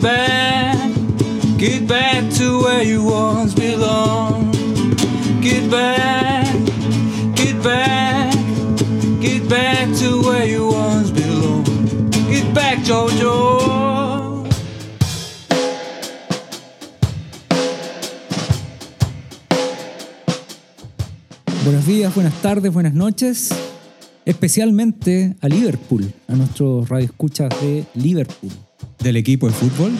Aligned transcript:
Get 0.00 0.16
back, 0.16 0.90
get 1.58 1.86
back 1.86 2.30
to 2.38 2.62
where 2.62 2.82
you 2.82 3.04
once 3.04 3.54
belong. 3.54 4.50
Get 5.42 5.70
back, 5.70 6.46
get 7.34 7.62
back, 7.62 8.34
get 9.20 9.46
back 9.46 9.94
to 9.98 10.22
where 10.22 10.46
you 10.46 10.68
once 10.68 11.10
belong. 11.10 11.64
Get 12.30 12.54
back, 12.54 12.82
Jojo. 12.82 14.46
Buenos 21.62 21.86
días, 21.86 22.14
buenas 22.14 22.40
tardes, 22.40 22.72
buenas 22.72 22.94
noches. 22.94 23.50
Especialmente 24.24 25.36
a 25.42 25.48
Liverpool, 25.48 26.10
a 26.26 26.36
nuestros 26.36 26.88
radioescuchas 26.88 27.50
de 27.60 27.84
Liverpool, 27.94 28.50
Del 29.02 29.16
equipo 29.16 29.46
de 29.46 29.52
fútbol 29.52 29.92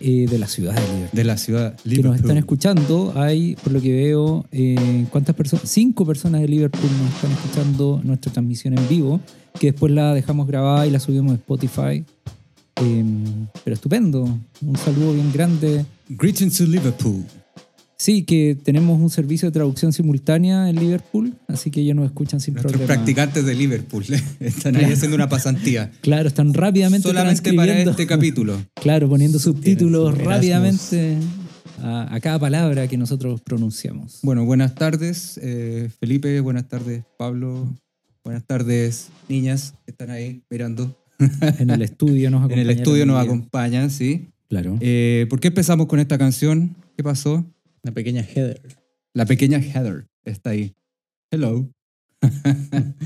eh, 0.00 0.26
de 0.28 0.38
la 0.38 0.46
ciudad 0.46 0.74
de 0.74 0.80
Liverpool. 0.80 1.10
de 1.12 1.24
la 1.24 1.36
ciudad 1.38 1.76
Que 1.88 2.02
nos 2.02 2.16
están 2.16 2.36
escuchando, 2.36 3.12
hay, 3.16 3.56
por 3.56 3.72
lo 3.72 3.80
que 3.80 3.92
veo, 3.92 4.44
eh, 4.52 5.06
¿cuántas 5.10 5.34
personas? 5.34 5.68
Cinco 5.70 6.04
personas 6.04 6.42
de 6.42 6.48
Liverpool 6.48 6.90
nos 7.02 7.14
están 7.14 7.32
escuchando 7.32 8.00
nuestra 8.04 8.30
transmisión 8.30 8.76
en 8.76 8.88
vivo, 8.88 9.20
que 9.58 9.72
después 9.72 9.92
la 9.92 10.12
dejamos 10.12 10.46
grabada 10.46 10.86
y 10.86 10.90
la 10.90 11.00
subimos 11.00 11.32
a 11.32 11.36
Spotify. 11.36 12.04
Eh, 12.82 13.04
pero 13.64 13.74
estupendo, 13.74 14.38
un 14.60 14.76
saludo 14.76 15.14
bien 15.14 15.32
grande. 15.32 15.86
Greetings 16.10 16.58
to 16.58 16.64
Liverpool. 16.64 17.24
Sí, 17.98 18.24
que 18.24 18.58
tenemos 18.62 19.00
un 19.00 19.08
servicio 19.08 19.48
de 19.48 19.52
traducción 19.52 19.92
simultánea 19.92 20.68
en 20.68 20.76
Liverpool, 20.76 21.34
así 21.48 21.70
que 21.70 21.80
ellos 21.80 21.96
nos 21.96 22.04
escuchan 22.06 22.40
sin 22.40 22.52
Nuestros 22.54 22.72
problema. 22.72 22.92
practicantes 22.94 23.46
de 23.46 23.54
Liverpool 23.54 24.04
están 24.40 24.76
ahí 24.76 24.92
haciendo 24.92 25.14
una 25.14 25.28
pasantía. 25.30 25.90
Claro, 26.02 26.28
están 26.28 26.52
rápidamente 26.52 27.08
Solamente 27.08 27.52
para 27.54 27.78
este 27.78 28.06
capítulo. 28.06 28.62
Claro, 28.74 29.08
poniendo 29.08 29.38
subtítulos 29.38 30.16
rápidamente 30.18 31.16
a, 31.82 32.14
a 32.14 32.20
cada 32.20 32.38
palabra 32.38 32.86
que 32.86 32.98
nosotros 32.98 33.40
pronunciamos. 33.40 34.18
Bueno, 34.22 34.44
buenas 34.44 34.74
tardes, 34.74 35.40
eh, 35.42 35.88
Felipe. 35.98 36.38
Buenas 36.40 36.68
tardes, 36.68 37.02
Pablo. 37.18 37.74
Buenas 38.24 38.44
tardes, 38.44 39.08
niñas 39.28 39.74
que 39.86 39.92
están 39.92 40.10
ahí 40.10 40.42
mirando. 40.50 40.94
En 41.58 41.70
el 41.70 41.80
estudio 41.80 42.30
nos 42.30 42.50
En 42.50 42.58
el 42.58 42.68
estudio 42.68 43.06
nos 43.06 43.24
acompañan, 43.24 43.90
sí. 43.90 44.28
Claro. 44.50 44.76
Eh, 44.80 45.26
¿Por 45.30 45.40
qué 45.40 45.48
empezamos 45.48 45.86
con 45.86 45.98
esta 45.98 46.18
canción? 46.18 46.76
¿Qué 46.96 47.02
pasó? 47.02 47.44
Una 47.86 47.94
pequeña 47.94 48.22
header. 48.22 48.60
La 49.14 49.26
pequeña 49.26 49.60
Heather 49.60 50.08
está 50.24 50.50
ahí. 50.50 50.74
Hello. 51.30 51.70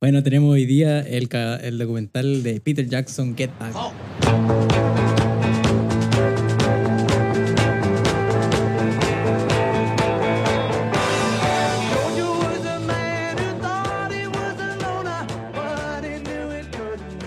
Bueno, 0.00 0.22
tenemos 0.22 0.52
hoy 0.52 0.66
día 0.66 1.00
el, 1.00 1.28
documental 1.78 2.42
de 2.42 2.60
Peter 2.60 2.86
Jackson, 2.86 3.34
Get 3.34 3.50
Back. 3.58 3.74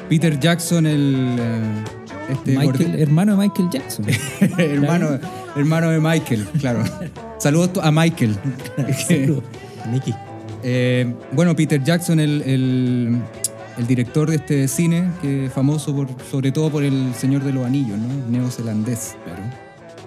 Peter 0.10 0.40
Jackson, 0.40 0.86
el. 0.86 1.36
eh, 1.40 1.84
este 2.30 2.58
Michael, 2.58 3.00
hermano 3.00 3.32
de 3.32 3.38
Michael 3.38 3.70
Jackson. 3.72 4.06
hermano, 4.60 5.20
hermano 5.58 5.90
de 5.90 6.00
Michael, 6.00 6.46
claro. 6.60 6.84
Saludos 7.38 7.72
a 7.82 7.92
Michael. 7.92 8.36
Saludos. 9.08 9.44
Nicky. 9.92 10.14
Eh, 10.64 11.14
bueno, 11.32 11.56
Peter 11.56 11.84
Jackson, 11.84 12.20
el, 12.20 12.42
el- 12.44 13.18
el 13.78 13.86
director 13.86 14.28
de 14.28 14.38
este 14.38 14.68
cine, 14.68 15.08
que 15.22 15.46
es 15.46 15.54
famoso 15.54 15.96
por, 15.96 16.08
sobre 16.32 16.52
todo 16.52 16.72
por 16.72 16.84
El 16.84 17.14
Señor 17.14 17.44
de 17.44 17.54
los 17.54 17.64
Anillos, 17.64 17.96
¿no? 18.00 18.08
Neozelandés, 18.28 19.16
claro. 19.24 19.44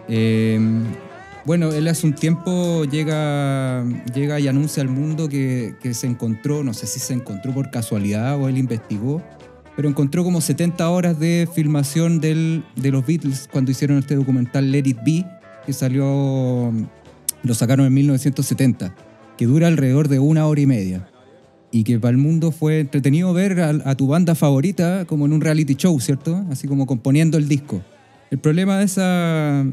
Eh, 0.09 0.59
bueno, 1.45 1.71
él 1.73 1.87
hace 1.87 2.05
un 2.07 2.15
tiempo 2.15 2.85
llega, 2.85 3.85
llega 4.13 4.41
y 4.41 4.49
anuncia 4.49 4.83
al 4.83 4.89
mundo 4.89 5.29
que, 5.29 5.75
que 5.81 5.95
se 5.95 6.09
encontró, 6.09 6.65
no 6.65 6.75
sé 6.75 6.89
si 6.89 6.99
se 6.99 7.15
encontró 7.15 7.53
por 7.55 7.71
casualidad 7.71 8.41
o 8.43 8.49
él 8.49 8.59
investigó, 8.59 9.23
pero 9.77 9.89
encontró 9.89 10.25
como 10.25 10.41
70 10.41 10.89
horas 10.91 11.19
de 11.21 11.49
filmación 11.55 12.21
del, 12.21 12.65
de 12.75 12.91
los 12.91 13.07
Beatles 13.07 13.49
cuando 13.53 13.71
hicieron 13.71 13.99
este 13.99 14.17
documental 14.17 14.71
Let 14.73 14.83
It 14.87 14.99
Be, 15.05 15.25
que 15.71 15.75
salió, 15.75 16.73
lo 17.45 17.55
sacaron 17.55 17.87
en 17.87 17.95
1970, 17.95 18.93
que 19.39 19.47
dura 19.47 19.69
alrededor 19.69 20.09
de 20.09 20.19
una 20.19 20.47
hora 20.47 20.61
y 20.61 20.67
media. 20.67 21.09
Y 21.71 21.85
que 21.85 22.01
para 22.01 22.11
el 22.11 22.17
mundo 22.17 22.51
fue 22.51 22.81
entretenido 22.81 23.33
ver 23.33 23.61
a, 23.61 23.69
a 23.85 23.95
tu 23.95 24.09
banda 24.09 24.35
favorita 24.35 25.05
como 25.05 25.27
en 25.27 25.33
un 25.33 25.41
reality 25.41 25.77
show, 25.77 25.99
¿cierto? 26.01 26.45
Así 26.51 26.67
como 26.67 26.87
componiendo 26.87 27.39
el 27.39 27.47
disco. 27.47 27.81
El 28.33 28.39
problema 28.39 28.79
de 28.79 28.85
esa, 28.85 29.65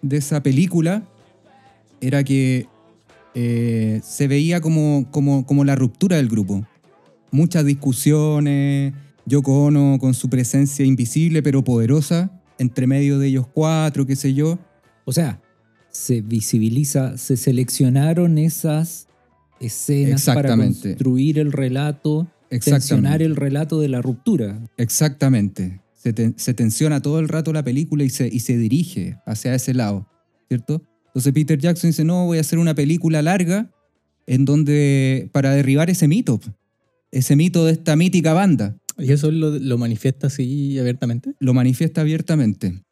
de 0.00 0.16
esa 0.16 0.40
película 0.44 1.02
era 2.00 2.22
que 2.22 2.68
eh, 3.34 4.00
se 4.04 4.28
veía 4.28 4.60
como, 4.60 5.06
como, 5.10 5.44
como 5.44 5.64
la 5.64 5.74
ruptura 5.74 6.18
del 6.18 6.28
grupo. 6.28 6.64
Muchas 7.32 7.64
discusiones, 7.64 8.92
Yoko 9.26 9.64
Ono 9.64 9.98
con 9.98 10.14
su 10.14 10.30
presencia 10.30 10.84
invisible 10.84 11.42
pero 11.42 11.64
poderosa, 11.64 12.30
entre 12.58 12.86
medio 12.86 13.18
de 13.18 13.26
ellos 13.26 13.46
cuatro, 13.52 14.06
qué 14.06 14.14
sé 14.14 14.34
yo. 14.34 14.60
O 15.04 15.12
sea, 15.12 15.40
se 15.90 16.20
visibiliza, 16.22 17.18
se 17.18 17.36
seleccionaron 17.36 18.38
esas 18.38 19.08
escenas 19.60 20.24
para 20.24 20.40
Exactamente. 20.40 20.88
construir 20.90 21.38
el 21.38 21.52
relato, 21.52 22.28
tensionar 22.48 23.22
el 23.22 23.36
relato 23.36 23.80
de 23.80 23.88
la 23.88 24.00
ruptura. 24.02 24.60
Exactamente. 24.76 25.80
Se, 25.94 26.12
te- 26.12 26.34
se 26.36 26.54
tensiona 26.54 27.00
todo 27.00 27.18
el 27.20 27.28
rato 27.28 27.52
la 27.52 27.62
película 27.62 28.04
y 28.04 28.10
se, 28.10 28.28
y 28.28 28.40
se 28.40 28.56
dirige 28.58 29.18
hacia 29.26 29.54
ese 29.54 29.72
lado, 29.74 30.08
¿cierto? 30.48 30.82
Entonces 31.06 31.32
Peter 31.32 31.58
Jackson 31.58 31.90
dice, 31.90 32.04
no, 32.04 32.26
voy 32.26 32.38
a 32.38 32.40
hacer 32.40 32.58
una 32.58 32.74
película 32.74 33.22
larga 33.22 33.70
en 34.26 34.44
donde, 34.44 35.28
para 35.32 35.50
derribar 35.54 35.90
ese 35.90 36.08
mito, 36.08 36.40
ese 37.10 37.36
mito 37.36 37.64
de 37.66 37.72
esta 37.72 37.96
mítica 37.96 38.32
banda, 38.32 38.76
¿Y 38.98 39.10
eso 39.12 39.30
lo, 39.30 39.58
lo 39.58 39.78
manifiesta 39.78 40.26
así 40.26 40.78
abiertamente? 40.78 41.34
lo 41.38 41.54
manifiesta 41.54 42.00
abiertamente, 42.02 42.82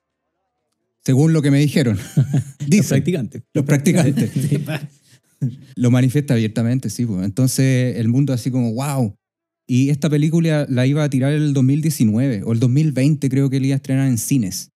según 1.04 1.32
lo 1.32 1.42
que 1.42 1.50
me 1.50 1.58
dijeron. 1.58 1.98
Los 2.60 2.68
Dice, 2.68 2.88
practicantes. 2.88 3.42
los 3.54 3.64
practicantes. 3.64 4.30
Lo 5.74 5.90
manifiesta 5.90 6.34
abiertamente, 6.34 6.90
sí. 6.90 7.06
pues. 7.06 7.24
Entonces 7.24 7.96
el 7.96 8.08
mundo 8.08 8.32
así 8.32 8.50
como, 8.50 8.72
wow. 8.74 9.14
Y 9.66 9.88
esta 9.90 10.10
película 10.10 10.66
la 10.68 10.86
iba 10.86 11.02
a 11.02 11.08
tirar 11.10 11.32
el 11.32 11.54
2019 11.54 12.42
o 12.44 12.52
el 12.52 12.60
2020 12.60 13.28
creo 13.28 13.48
que 13.50 13.60
la 13.60 13.66
iba 13.66 13.74
a 13.74 13.76
estrenar 13.76 14.08
en 14.08 14.18
cines. 14.18 14.70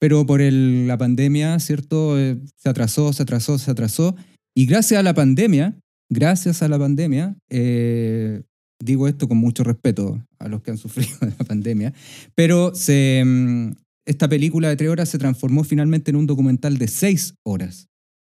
Pero 0.00 0.24
por 0.26 0.40
el- 0.40 0.86
la 0.86 0.96
pandemia, 0.98 1.58
¿cierto? 1.60 2.18
Eh, 2.18 2.38
se 2.56 2.68
atrasó, 2.68 3.12
se 3.12 3.22
atrasó, 3.22 3.58
se 3.58 3.70
atrasó. 3.70 4.16
Y 4.54 4.66
gracias 4.66 4.98
a 5.00 5.02
la 5.02 5.14
pandemia, 5.14 5.78
gracias 6.10 6.62
a 6.62 6.68
la 6.68 6.78
pandemia, 6.78 7.36
eh, 7.50 8.42
digo 8.82 9.08
esto 9.08 9.28
con 9.28 9.38
mucho 9.38 9.64
respeto 9.64 10.22
a 10.38 10.48
los 10.48 10.62
que 10.62 10.70
han 10.70 10.78
sufrido 10.78 11.10
de 11.20 11.28
la 11.38 11.44
pandemia, 11.44 11.92
pero 12.34 12.74
se, 12.74 13.22
mm, 13.24 13.72
esta 14.06 14.28
película 14.28 14.68
de 14.68 14.76
tres 14.76 14.90
horas 14.90 15.08
se 15.08 15.18
transformó 15.18 15.64
finalmente 15.64 16.10
en 16.10 16.16
un 16.16 16.26
documental 16.26 16.78
de 16.78 16.88
seis 16.88 17.34
horas 17.44 17.88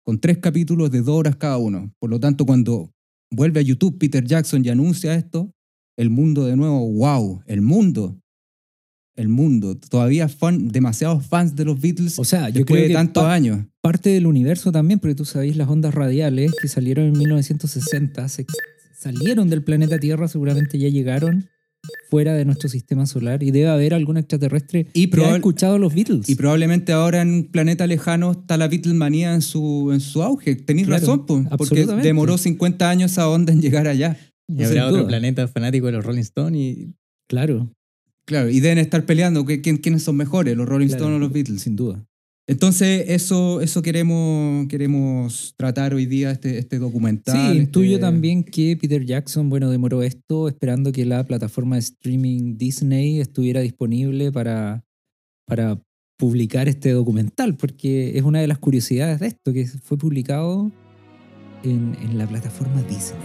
con 0.05 0.19
tres 0.19 0.39
capítulos 0.39 0.91
de 0.91 1.03
dos 1.03 1.15
horas 1.19 1.37
cada 1.37 1.59
uno. 1.59 1.93
Por 1.99 2.09
lo 2.11 2.19
tanto, 2.19 2.47
cuando 2.47 2.91
vuelve 3.31 3.61
a 3.61 3.63
YouTube 3.63 3.99
Peter 3.99 4.25
Jackson 4.25 4.65
y 4.65 4.71
anuncia 4.71 5.15
esto, 5.15 5.53
el 5.99 6.09
mundo 6.09 6.47
de 6.47 6.57
nuevo, 6.57 6.91
wow, 6.93 7.43
el 7.47 7.61
mundo, 7.61 8.19
el 9.17 9.29
mundo, 9.29 9.77
todavía 9.77 10.29
fan, 10.29 10.69
demasiados 10.69 11.27
fans 11.27 11.55
de 11.57 11.65
los 11.67 11.79
Beatles 11.81 12.19
O 12.19 12.25
sea, 12.25 12.49
yo 12.49 12.65
creo 12.65 12.83
de 12.83 12.89
que 12.89 12.95
tantos 12.95 13.25
años. 13.25 13.67
parte 13.83 14.09
del 14.11 14.27
universo 14.27 14.73
también, 14.73 15.01
porque 15.01 15.17
tú 15.17 15.25
sabéis 15.27 15.57
las 15.57 15.69
ondas 15.69 15.93
radiales 15.95 16.53
que 16.63 16.69
salieron 16.69 17.07
en 17.07 17.19
1960, 17.19 18.29
se- 18.29 18.47
salieron 18.97 19.51
del 19.51 19.63
planeta 19.63 19.99
Tierra, 19.99 20.29
seguramente 20.29 20.79
ya 20.79 20.89
llegaron 20.89 21.49
fuera 22.11 22.35
de 22.35 22.45
nuestro 22.45 22.69
sistema 22.69 23.07
solar 23.07 23.43
y 23.43 23.51
debe 23.51 23.69
haber 23.69 23.95
algún 23.95 24.17
extraterrestre 24.17 24.87
Y 24.95 25.09
que 25.11 25.25
ha 25.25 25.37
escuchado 25.37 25.75
a 25.75 25.79
los 25.79 25.95
Beatles. 25.95 26.29
Y 26.29 26.35
probablemente 26.37 26.93
ahora 26.93 27.23
en 27.23 27.31
un 27.33 27.45
planeta 27.45 27.87
lejano 27.87 28.33
está 28.33 28.57
la 28.57 28.69
Beatlemanía 28.69 29.35
en 29.35 29.43
su, 29.43 29.91
en 29.93 30.01
su 30.01 30.23
auge. 30.23 30.57
Tenéis 30.57 30.87
Claro, 30.87 31.01
razón, 31.01 31.27
po, 31.27 31.45
porque 31.57 31.87
demoró 31.87 32.39
50 32.39 32.89
años 32.89 33.13
esa 33.13 33.29
onda 33.29 33.53
en 33.53 33.61
llegar 33.61 33.87
allá. 33.89 34.17
Y 34.49 34.63
habrá 34.65 34.87
otro 34.87 34.99
duda. 35.01 35.09
planeta 35.09 35.49
fanático 35.49 35.87
de 35.87 35.93
los 35.93 36.05
Rolling 36.05 36.21
Stones 36.23 36.59
y 36.61 36.95
Claro, 37.29 37.71
Claro, 38.27 38.49
y 38.51 38.61
deben 38.61 38.79
estar 38.79 39.05
peleando 39.07 39.45
que- 39.47 39.61
quién- 39.63 39.77
quiénes 39.79 40.03
son 40.03 40.17
mejores, 40.17 40.57
los 40.57 40.67
Rolling 40.69 40.89
Claro. 40.89 41.05
Stones 41.05 41.17
o 41.17 41.21
los 41.21 41.33
Beatles. 41.33 41.63
sin 41.63 41.77
duda. 41.77 42.05
Entonces, 42.51 43.05
eso, 43.09 43.61
eso 43.61 43.83
queremos, 43.83 44.67
queremos 44.69 45.53
tratar 45.59 45.93
hoy 45.93 46.07
día, 46.07 46.31
este, 46.31 46.57
este 46.57 46.79
documental. 46.79 47.53
Sí, 47.53 47.59
intuyo 47.59 47.97
este- 47.97 48.01
también 48.01 48.43
que 48.43 48.75
Peter 48.75 49.05
Jackson, 49.05 49.51
bueno, 49.51 49.69
demoró 49.69 50.03
esto 50.03 50.49
esperando 50.49 50.91
que 50.91 51.05
la 51.05 51.25
plataforma 51.27 51.77
de 51.77 51.81
streaming 51.81 52.57
Disney 52.57 53.21
estuviera 53.21 53.61
disponible 53.61 54.33
para, 54.33 54.83
para 55.47 55.79
publicar 56.19 56.69
este 56.69 56.91
documental, 56.93 57.55
porque 57.55 58.17
es 58.17 58.23
una 58.25 58.41
de 58.41 58.47
las 58.49 58.59
curiosidades 58.59 59.21
de 59.21 59.27
esto, 59.27 59.53
que 59.53 59.67
fue 59.67 59.99
publicado 59.99 60.73
en, 61.65 61.99
en 62.01 62.17
la 62.17 62.27
plataforma 62.27 62.83
Disney. 62.85 63.21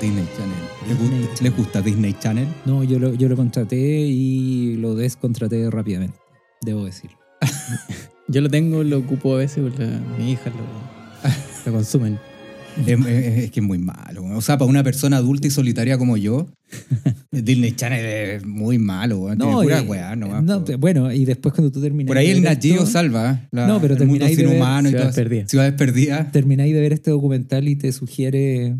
Disney 0.00 0.24
Disney 0.94 1.28
¿Les 1.42 1.56
gusta 1.56 1.82
Disney 1.82 2.14
Channel? 2.20 2.46
No, 2.64 2.84
yo 2.84 2.98
lo, 2.98 3.14
yo 3.14 3.28
lo 3.28 3.36
contraté 3.36 3.76
y 4.06 4.76
lo 4.76 4.94
descontraté 4.94 5.68
rápidamente, 5.70 6.16
debo 6.62 6.84
decirlo. 6.84 7.16
Yo 8.28 8.40
lo 8.40 8.50
tengo, 8.50 8.82
lo 8.82 8.98
ocupo 8.98 9.34
a 9.36 9.38
veces, 9.38 9.62
porque 9.62 9.86
mi 10.18 10.32
hija 10.32 10.50
lo, 10.50 11.70
lo 11.70 11.72
consumen. 11.76 12.18
es, 12.84 12.88
es- 12.88 13.06
es 13.44 13.50
que 13.52 13.60
es 13.60 13.66
muy 13.66 13.78
malo. 13.78 14.24
O 14.34 14.40
sea, 14.40 14.58
para 14.58 14.68
una 14.68 14.82
persona 14.82 15.18
adulta 15.18 15.46
y 15.46 15.50
solitaria 15.52 15.96
como 15.96 16.16
yo, 16.16 16.48
Disney 17.30 17.70
Channel 17.76 18.04
es 18.04 18.44
muy 18.44 18.78
malo. 18.78 19.26
Tiene 19.36 19.52
pura 19.52 19.80
y- 19.80 19.86
weá 19.86 20.16
nomás, 20.16 20.42
no, 20.42 20.64
bueno, 20.78 21.12
y 21.12 21.24
después 21.24 21.54
cuando 21.54 21.70
tú 21.70 21.80
terminas. 21.80 22.08
Por 22.08 22.18
ahí 22.18 22.30
el 22.30 22.44
esto, 22.44 22.84
salva 22.86 23.30
¿eh? 23.44 23.48
la, 23.52 23.68
No, 23.68 23.80
pero 23.80 23.94
el 23.94 24.00
mundo 24.00 24.24
termináis 24.24 24.36
de 24.36 24.42
sin 24.42 24.50
ver 24.50 24.56
humano 24.60 24.88
y 24.88 24.90
Ciudades. 24.92 25.14
Perdidas. 25.14 25.48
Ciudades 25.50 25.72
perdidas. 25.74 26.32
termináis 26.32 26.74
de 26.74 26.80
ver 26.80 26.92
este 26.94 27.12
documental 27.12 27.68
y 27.68 27.76
te 27.76 27.92
sugiere 27.92 28.74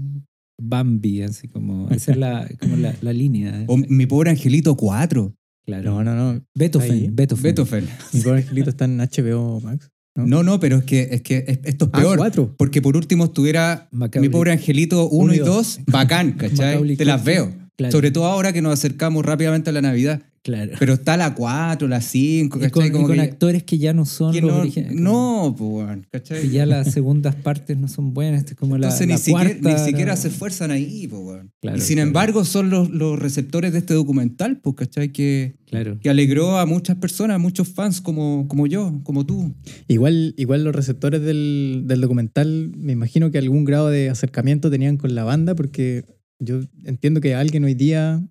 Bambi, 0.60 1.22
así 1.22 1.48
como. 1.48 1.88
Esa 1.90 2.12
es 2.12 2.18
la, 2.18 2.48
como 2.60 2.76
la, 2.76 2.94
la 3.00 3.12
línea. 3.12 3.64
O 3.66 3.76
mi 3.76 4.06
pobre 4.06 4.30
angelito 4.30 4.76
4. 4.76 5.34
claro. 5.66 5.90
No, 5.90 6.04
no, 6.04 6.14
no. 6.14 6.30
Ahí. 6.30 6.40
Beethoven, 6.54 7.14
Beethoven. 7.14 7.42
Beethoven. 7.42 7.88
Mi 8.12 8.20
pobre 8.22 8.38
angelito 8.40 8.70
está 8.70 8.84
en 8.86 8.98
HBO 8.98 9.60
Max. 9.60 9.90
¿no? 10.16 10.26
No, 10.26 10.42
no, 10.42 10.58
pero 10.60 10.78
es 10.78 10.84
que, 10.84 11.08
es 11.10 11.20
que 11.22 11.44
es- 11.46 11.60
esto 11.64 11.84
es 11.86 11.90
Ah, 11.92 11.98
peor. 12.00 12.16
cuatro. 12.18 12.54
Porque 12.56 12.80
por 12.80 12.96
último 12.96 13.24
estuviera 13.24 13.88
Macaulay. 13.92 14.28
mi 14.28 14.32
pobre 14.32 14.52
angelito 14.52 15.08
1 15.10 15.34
y 15.34 15.38
2, 15.38 15.80
bacán, 15.88 16.32
¿cachai? 16.38 16.74
Macaulay 16.76 16.96
Te 16.96 17.04
las 17.04 17.22
veo. 17.22 17.52
Claro. 17.76 17.92
Sobre 17.92 18.10
todo 18.10 18.24
ahora 18.26 18.52
que 18.52 18.62
nos 18.62 18.72
acercamos 18.72 19.24
rápidamente 19.24 19.70
a 19.70 19.72
la 19.72 19.82
Navidad. 19.82 20.22
Claro. 20.42 20.74
Pero 20.78 20.92
está 20.94 21.16
la 21.16 21.34
4, 21.34 21.88
la 21.88 22.00
5, 22.00 22.56
y 22.58 22.60
¿cachai? 22.60 22.70
con, 22.70 22.86
y 22.86 22.90
Como 22.92 23.06
con 23.08 23.16
que- 23.16 23.20
actores 23.22 23.64
que 23.64 23.78
ya 23.78 23.92
no 23.92 24.06
son 24.06 24.32
que 24.32 24.40
los 24.40 24.52
no, 24.52 24.60
originales. 24.60 25.00
no, 25.00 25.54
pues, 25.58 25.70
weón, 25.72 26.02
Que 26.02 26.08
¿cachai? 26.20 26.48
ya 26.50 26.64
las 26.66 26.92
segundas 26.92 27.34
partes 27.34 27.76
no 27.76 27.88
son 27.88 28.14
buenas. 28.14 28.40
Esto 28.42 28.52
es 28.52 28.56
como 28.58 28.78
la, 28.78 28.86
Entonces 28.86 29.08
la 29.08 29.14
ni, 29.14 29.18
siquiera, 29.20 29.50
cuarta, 29.60 29.72
ni 29.80 29.84
siquiera 29.84 30.12
la- 30.12 30.16
se 30.16 30.28
esfuerzan 30.28 30.70
ahí, 30.70 31.08
pues, 31.08 31.20
weón. 31.20 31.52
Claro, 31.60 31.76
y 31.76 31.80
sin 31.80 31.96
claro. 31.96 32.06
embargo 32.08 32.44
son 32.44 32.70
los, 32.70 32.88
los 32.90 33.18
receptores 33.18 33.72
de 33.72 33.80
este 33.80 33.94
documental, 33.94 34.58
pues, 34.60 34.76
¿cachai? 34.76 35.10
Que, 35.12 35.56
Claro. 35.66 35.98
que 36.00 36.08
alegró 36.08 36.58
a 36.60 36.64
muchas 36.64 36.96
personas, 36.98 37.34
a 37.34 37.38
muchos 37.38 37.66
fans 37.68 38.00
como, 38.00 38.46
como 38.46 38.68
yo, 38.68 39.00
como 39.02 39.26
tú. 39.26 39.52
Igual, 39.88 40.32
igual 40.38 40.62
los 40.62 40.76
receptores 40.76 41.22
del, 41.22 41.82
del 41.86 42.00
documental, 42.00 42.70
me 42.76 42.92
imagino 42.92 43.32
que 43.32 43.38
algún 43.38 43.64
grado 43.64 43.88
de 43.88 44.10
acercamiento 44.10 44.70
tenían 44.70 44.96
con 44.96 45.12
la 45.16 45.24
banda, 45.24 45.56
porque 45.56 46.04
yo 46.38 46.60
entiendo 46.84 47.20
que 47.20 47.34
alguien 47.34 47.64
hoy 47.64 47.74
día, 47.74 48.22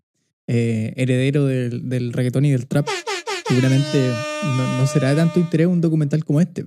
eh, 0.48 0.94
heredero 0.96 1.46
del, 1.46 1.90
del 1.90 2.14
reggaetón 2.14 2.46
y 2.46 2.52
del 2.52 2.68
trap, 2.68 2.88
seguramente 3.48 4.10
no, 4.44 4.78
no 4.80 4.88
será 4.88 5.10
de 5.10 5.16
tanto 5.16 5.40
interés 5.40 5.68
un 5.68 5.82
documental 5.82 6.24
como 6.26 6.42
este. 6.42 6.66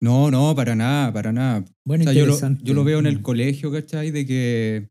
No, 0.00 0.30
no, 0.30 0.54
para 0.54 0.74
nada, 0.76 1.12
para 1.12 1.32
nada. 1.32 1.64
Bueno, 1.84 2.02
O 2.02 2.04
sea, 2.04 2.12
yo, 2.12 2.20
lo, 2.20 2.32
interesante. 2.34 2.62
yo 2.64 2.74
lo 2.74 2.84
veo 2.84 3.00
en 3.00 3.06
el 3.06 3.18
Mm. 3.18 3.22
colegio, 3.22 3.72
¿cachai? 3.72 4.10
De 4.12 4.24
que, 4.26 4.88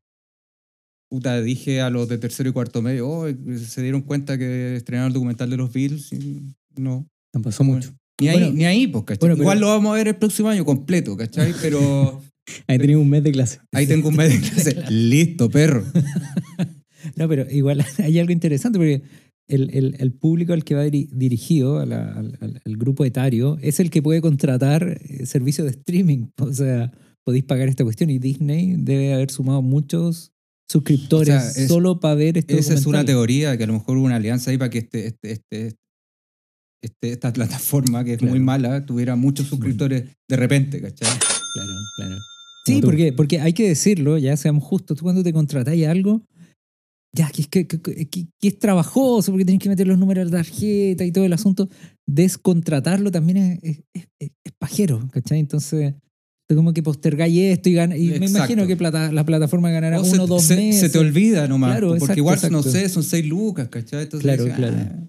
puta, 1.10 1.42
dije 1.42 1.82
a 1.82 1.90
los 1.90 2.10
de 2.10 2.18
tercero 2.18 2.50
y 2.50 2.54
cuarto 2.54 2.82
medio, 2.82 3.08
oh, 3.10 3.28
se 3.58 3.82
dieron 3.82 4.02
cuenta 4.02 4.38
que 4.38 4.76
estrenaron 4.76 5.08
el 5.08 5.14
documental 5.14 5.50
de 5.50 5.58
los 5.58 5.72
Beatles. 5.72 6.12
Y 6.12 6.42
no, 6.76 7.08
No 7.34 7.42
pasó 7.42 7.64
mucho. 7.64 7.94
ni 8.20 8.28
ahí, 8.28 8.38
Bueno, 8.40 8.54
ni 8.54 8.66
ahí, 8.66 8.88
pues, 8.88 9.06
¿cachai? 9.06 9.20
bueno, 9.22 9.36
pero- 9.36 9.44
Igual 9.44 9.60
lo 9.60 9.68
vamos 9.68 9.92
a 9.94 9.96
ver 9.96 10.08
el 10.10 10.16
próximo 10.18 10.50
año 10.50 10.66
completo, 10.66 11.16
¿cachai? 11.16 11.54
Pero 11.62 12.22
Ahí 12.68 12.78
tenía 12.78 12.98
un 12.98 13.10
mes 13.10 13.24
de 13.24 13.32
clase. 13.32 13.60
ahí 13.74 13.88
tengo 13.88 14.10
un 14.10 14.16
mes 14.16 14.30
de 14.34 14.40
clase. 14.50 14.92
Listo, 14.92 15.50
perro. 15.50 15.84
No, 17.16 17.28
pero 17.30 17.50
igual 17.50 17.86
hay 18.04 18.20
algo 18.20 18.32
interesante 18.34 18.78
porque 18.80 19.02
el, 19.48 19.70
el- 19.74 19.96
el 20.00 20.12
público 20.14 20.52
al 20.54 20.64
que 20.64 20.76
va 20.76 20.86
diri- 20.86 21.08
dirigido, 21.12 21.80
al, 21.80 21.94
al- 21.94 22.62
al 22.66 22.78
grupo 22.78 23.06
etario, 23.06 23.58
es 23.62 23.80
el 23.80 23.90
que 23.92 24.02
puede 24.02 24.20
contratar 24.20 25.00
eh, 25.08 25.26
servicios 25.26 25.66
de 25.66 25.72
streaming. 25.72 26.28
O 26.40 26.52
sea, 26.54 26.92
podéis 27.24 27.44
pagar 27.46 27.70
esta 27.70 27.84
cuestión 27.84 28.10
y 28.10 28.18
Disney 28.20 28.76
debe 28.78 29.14
haber 29.14 29.30
sumado 29.32 29.62
muchos 29.62 30.32
suscriptores 30.70 31.36
O 31.36 31.40
sea, 31.40 31.64
es- 31.64 31.68
solo 31.70 32.00
para 32.00 32.16
ver 32.16 32.38
este 32.40 32.58
Esa 32.58 32.74
es 32.74 32.86
una 32.88 33.06
teoría, 33.06 33.56
que 33.58 33.64
a 33.64 33.68
lo 33.68 33.74
mejor 33.74 33.98
hubo 33.98 34.06
una 34.06 34.16
alianza 34.18 34.52
ahí 34.52 34.58
para 34.58 34.70
que 34.72 34.80
este, 34.80 35.08
este, 35.08 35.32
este, 35.32 35.76
este- 36.84 37.12
esta 37.12 37.32
plataforma, 37.32 38.04
que 38.04 38.14
es 38.14 38.18
Claro. 38.18 38.32
muy 38.34 38.40
mala, 38.44 38.86
tuviera 38.86 39.16
muchos 39.16 39.48
suscriptores 39.48 40.04
de 40.28 40.36
repente, 40.36 40.82
¿cachai? 40.82 41.08
Claro, 41.54 41.74
claro. 41.98 42.16
Sí, 42.76 42.82
porque, 42.82 43.14
porque 43.14 43.40
hay 43.40 43.54
que 43.54 43.68
decirlo, 43.68 44.18
ya 44.18 44.36
seamos 44.38 44.64
justos, 44.64 44.98
tú 44.98 45.04
cuando 45.04 45.24
te 45.24 45.34
contratáis 45.34 45.86
algo, 45.88 46.22
ya 47.16 47.30
que 47.32 47.42
es, 47.42 47.48
que, 47.48 47.66
que- 47.68 47.80
que- 48.08 48.28
es 48.42 48.60
trabajoso, 48.60 49.32
porque 49.32 49.46
tienes 49.46 49.62
que 49.64 49.70
meter 49.70 49.88
los 49.88 49.98
números 49.98 50.26
de 50.30 50.38
la 50.38 50.44
tarjeta 50.44 51.04
y 51.06 51.12
todo 51.12 51.26
el 51.26 51.34
asunto, 51.34 51.70
descontratarlo 52.08 53.12
también 53.12 53.38
es, 53.64 53.80
es, 53.94 54.08
es- 54.20 54.30
es 54.44 54.54
pajero, 54.60 55.08
¿cachai? 55.12 55.40
Entonces, 55.40 55.94
tú 56.50 56.56
como 56.56 56.74
que 56.74 56.84
postergáis 56.84 57.38
esto 57.40 57.70
y, 57.70 57.74
gana, 57.74 57.98
y 57.98 58.20
me 58.20 58.26
imagino 58.28 58.68
que 58.68 58.76
plata- 58.78 59.12
la 59.12 59.26
plataforma 59.26 59.70
ganará 59.72 60.00
O 60.00 60.06
uno 60.06 60.24
o 60.24 60.28
dos 60.28 60.44
se- 60.44 60.56
meses. 60.56 60.82
se 60.82 60.90
te 60.90 61.00
olvida 61.00 61.48
nomás, 61.48 61.72
Claro, 61.72 61.88
porque 61.90 62.04
exacto, 62.04 62.20
igual, 62.20 62.40
no 62.52 62.60
exacto. 62.60 62.72
sé, 62.72 62.90
son 62.90 63.04
seis 63.04 63.26
lucas, 63.26 63.68
¿cachai? 63.70 64.04
Entonces 64.04 64.24
Claro, 64.24 64.44
dices, 64.44 64.58
claro. 64.58 64.76
ah, 64.80 65.08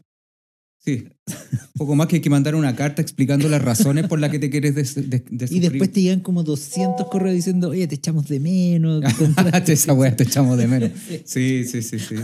sí, 0.79 1.09
poco 1.79 1.95
más 1.95 2.07
que 2.07 2.17
hay 2.17 2.23
que 2.23 2.31
mandar 2.31 2.55
una 2.55 2.75
carta 2.75 3.03
explicando 3.03 3.49
las 3.49 3.63
razones 3.63 4.07
por 4.07 4.19
las 4.21 4.31
que 4.31 4.39
te 4.39 4.51
quieres 4.51 4.75
des- 4.75 4.95
de, 5.11 5.23
de 5.31 5.47
Y 5.51 5.61
después 5.61 5.93
te 5.93 6.03
llegan 6.03 6.21
como 6.21 6.43
200 6.43 7.07
correos 7.09 7.35
diciendo, 7.35 7.71
oye, 7.71 7.87
te 7.87 7.95
echamos 7.97 8.27
de 8.29 8.41
menos. 8.41 9.03
Esa 9.67 9.93
weá 9.95 10.15
te 10.17 10.25
echamos 10.25 10.57
de 10.59 10.67
menos. 10.67 10.91
Sí, 11.25 11.65
sí, 11.65 11.83
sí, 11.83 11.99
sí. 11.99 12.17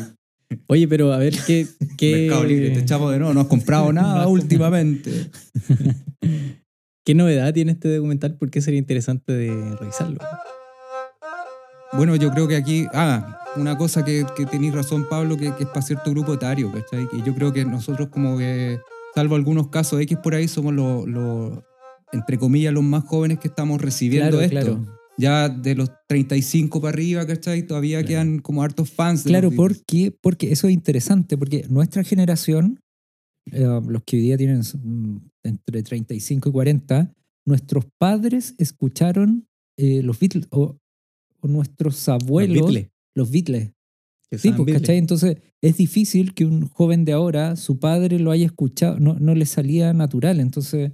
Oye, 0.66 0.86
pero 0.88 1.12
a 1.12 1.18
ver 1.18 1.34
qué. 1.46 1.66
qué 1.96 2.26
Mercado 2.28 2.44
Libre, 2.44 2.70
te 2.70 2.80
echamos 2.80 3.10
de 3.12 3.18
nuevo, 3.18 3.34
no 3.34 3.40
has 3.40 3.46
comprado 3.46 3.92
nada 3.92 4.26
últimamente. 4.28 5.30
¿Qué 7.04 7.14
novedad 7.14 7.52
tiene 7.52 7.72
este 7.72 7.94
documental? 7.94 8.36
¿Por 8.36 8.50
qué 8.50 8.60
sería 8.62 8.78
interesante 8.78 9.32
de 9.32 9.76
revisarlo? 9.76 10.18
Bueno, 11.92 12.16
yo 12.16 12.30
creo 12.30 12.48
que 12.48 12.56
aquí, 12.56 12.86
ah, 12.92 13.38
una 13.56 13.76
cosa 13.76 14.04
que, 14.04 14.24
que 14.36 14.46
tenéis 14.46 14.74
razón, 14.74 15.06
Pablo, 15.08 15.36
que, 15.36 15.52
que 15.54 15.64
es 15.64 15.68
para 15.68 15.82
cierto 15.82 16.10
grupo 16.10 16.34
etario, 16.34 16.72
¿cachai? 16.72 17.08
Que 17.08 17.22
yo 17.22 17.34
creo 17.34 17.52
que 17.52 17.64
nosotros 17.64 18.08
como 18.08 18.36
que, 18.38 18.78
salvo 19.14 19.34
algunos 19.36 19.68
casos 19.68 20.00
X 20.00 20.18
por 20.22 20.34
ahí, 20.34 20.48
somos 20.48 20.74
los, 20.74 21.06
los, 21.08 21.58
entre 22.12 22.38
comillas, 22.38 22.72
los 22.72 22.82
más 22.84 23.04
jóvenes 23.04 23.38
que 23.38 23.48
estamos 23.48 23.80
recibiendo 23.80 24.38
Claro, 24.38 24.42
esto. 24.42 24.60
claro. 24.82 24.98
Ya 25.16 25.48
de 25.48 25.76
los 25.76 25.90
35 26.08 26.80
para 26.80 26.92
arriba, 26.92 27.24
¿cachai? 27.26 27.62
Todavía 27.64 27.98
Claro. 27.98 28.08
quedan 28.08 28.38
como 28.40 28.62
hartos 28.64 28.90
fans. 28.90 29.22
de 29.22 29.30
Claro, 29.30 29.50
porque, 29.52 30.12
porque 30.20 30.50
eso 30.50 30.66
es 30.66 30.74
interesante, 30.74 31.38
porque 31.38 31.64
nuestra 31.68 32.02
generación, 32.02 32.80
eh, 33.52 33.64
los 33.86 34.02
que 34.04 34.16
hoy 34.16 34.22
día 34.22 34.36
tienen 34.36 34.60
mm, 34.60 35.16
entre 35.44 35.82
35 35.84 36.48
y 36.48 36.52
40, 36.52 37.12
nuestros 37.46 37.84
padres 37.98 38.55
escucharon 38.58 39.46
eh, 39.76 40.02
los 40.02 40.19
Beatles, 40.19 40.48
o, 40.50 40.79
o 41.40 41.46
nuestros 41.48 42.08
abuelos, 42.08 42.72
Los 43.16 43.30
Beatles, 43.30 43.72
que 44.30 44.38
Sí, 44.38 44.48
pues, 44.50 44.58
Beatles. 44.66 44.80
¿cachai? 44.82 44.98
Entonces 44.98 45.36
es 45.62 45.76
difícil 45.76 46.34
que 46.34 46.44
un 46.44 46.66
joven 46.68 47.04
de 47.04 47.12
ahora, 47.12 47.56
su 47.56 47.78
padre 47.78 48.18
lo 48.18 48.30
haya 48.30 48.46
escuchado, 48.46 48.98
no, 48.98 49.14
no 49.20 49.34
le 49.34 49.46
salía 49.46 49.92
natural. 49.92 50.40
Entonces, 50.40 50.92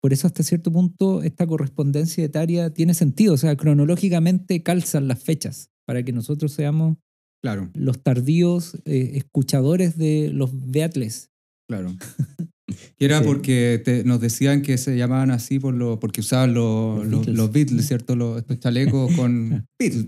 por 0.00 0.12
eso 0.12 0.26
hasta 0.26 0.42
cierto 0.42 0.70
punto 0.72 1.22
esta 1.22 1.46
correspondencia 1.46 2.24
etaria 2.24 2.70
tiene 2.72 2.94
sentido. 2.94 3.34
O 3.34 3.38
sea, 3.38 3.56
cronológicamente 3.56 4.62
calzan 4.62 5.08
las 5.08 5.22
fechas 5.22 5.70
para 5.86 6.02
que 6.02 6.12
nosotros 6.12 6.52
seamos 6.52 6.96
Claro, 7.42 7.70
los 7.74 8.02
tardíos 8.02 8.76
eh, 8.86 9.12
escuchadores 9.16 9.98
de 9.98 10.30
los 10.32 10.50
Beatles. 10.70 11.30
claro. 11.68 11.94
Que 12.98 13.04
era 13.04 13.18
Sí. 13.18 13.24
porque 13.26 13.80
te- 13.84 14.04
nos 14.04 14.20
decían 14.20 14.62
que 14.62 14.78
se 14.78 14.96
llamaban 14.96 15.30
así 15.30 15.58
por 15.58 15.74
lo, 15.74 16.00
porque 16.00 16.22
usaban 16.22 16.54
los, 16.54 17.00
Los 17.00 17.06
los, 17.06 17.18
Beatles. 17.20 17.36
los 17.36 17.52
Beatles, 17.52 17.86
¿cierto? 17.86 18.16
Los, 18.16 18.38
estos 18.38 18.58
chalecos 18.58 19.14
con 19.14 19.66
Beatles. 19.78 20.06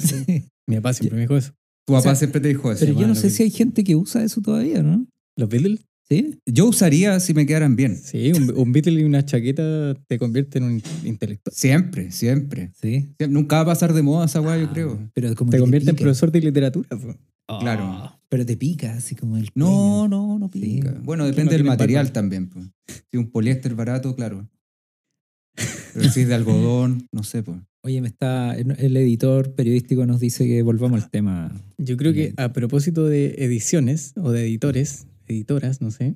Sí. 0.00 0.44
Mi 0.68 0.76
papá 0.76 0.92
siempre 0.92 1.16
me 1.16 1.22
dijo 1.22 1.36
eso. 1.36 1.52
Tu 1.86 1.92
papá 1.94 1.98
O 1.98 2.02
sea, 2.02 2.14
siempre 2.14 2.40
te 2.40 2.48
dijo 2.48 2.70
eso. 2.70 2.84
Pero 2.84 2.98
yo 2.98 3.06
no 3.06 3.14
sé 3.14 3.30
si 3.30 3.42
hay 3.42 3.50
gente 3.50 3.82
que 3.84 3.96
usa 3.96 4.22
eso 4.22 4.40
todavía, 4.40 4.82
¿no? 4.82 5.06
¿Los 5.36 5.48
Beatles? 5.48 5.80
¿Sí? 6.10 6.38
Yo 6.46 6.66
usaría 6.66 7.20
si 7.20 7.34
me 7.34 7.44
quedaran 7.44 7.76
bien. 7.76 7.96
Sí, 7.96 8.32
un, 8.32 8.50
un 8.56 8.72
Beatle 8.72 9.00
y 9.00 9.04
una 9.04 9.24
chaqueta 9.26 9.94
te 10.06 10.18
convierte 10.18 10.56
en 10.58 10.64
un 10.64 10.82
intelectual. 11.04 11.54
Siempre, 11.54 12.10
siempre. 12.12 12.72
Sí. 12.80 13.08
Nunca 13.28 13.56
va 13.56 13.62
a 13.62 13.66
pasar 13.66 13.92
de 13.92 14.02
moda 14.02 14.24
esa 14.26 14.40
weá, 14.40 14.56
yo 14.58 14.66
Ah, 14.66 14.72
creo. 14.72 15.10
Pero 15.14 15.34
como 15.34 15.50
Te 15.50 15.58
convierte 15.58 15.90
en 15.90 15.96
profesor 15.96 16.30
de 16.32 16.40
literatura. 16.40 16.88
po. 16.90 17.14
Claro. 17.60 18.18
Pero 18.30 18.44
te 18.46 18.56
pica, 18.56 18.92
así 18.94 19.14
como 19.14 19.36
el 19.38 19.48
No, 19.54 20.08
no, 20.08 20.38
no 20.38 20.50
pica. 20.50 20.92
Sí. 20.92 20.98
Bueno, 21.02 21.24
depende 21.26 21.52
no 21.52 21.56
del 21.58 21.64
material 21.64 22.04
barba. 22.04 22.12
también. 22.12 22.48
Pues. 22.48 22.66
Si 23.10 23.16
un 23.18 23.30
poliéster 23.30 23.74
barato, 23.74 24.14
claro. 24.16 24.48
Pero 25.94 26.10
si 26.10 26.20
es 26.22 26.28
de 26.28 26.34
algodón, 26.34 27.06
no 27.12 27.22
sé, 27.22 27.42
pues. 27.42 27.58
Oye, 27.88 28.02
me 28.02 28.08
está. 28.08 28.54
El 28.54 28.94
editor 28.98 29.54
periodístico 29.54 30.04
nos 30.04 30.20
dice 30.20 30.46
que 30.46 30.60
volvamos 30.60 31.02
al 31.02 31.10
tema. 31.10 31.50
Yo 31.78 31.96
creo 31.96 32.12
que 32.12 32.20
Bien. 32.20 32.34
a 32.36 32.52
propósito 32.52 33.06
de 33.06 33.34
ediciones 33.38 34.12
o 34.16 34.30
de 34.30 34.42
editores, 34.42 35.06
editoras, 35.26 35.80
no 35.80 35.90
sé, 35.90 36.14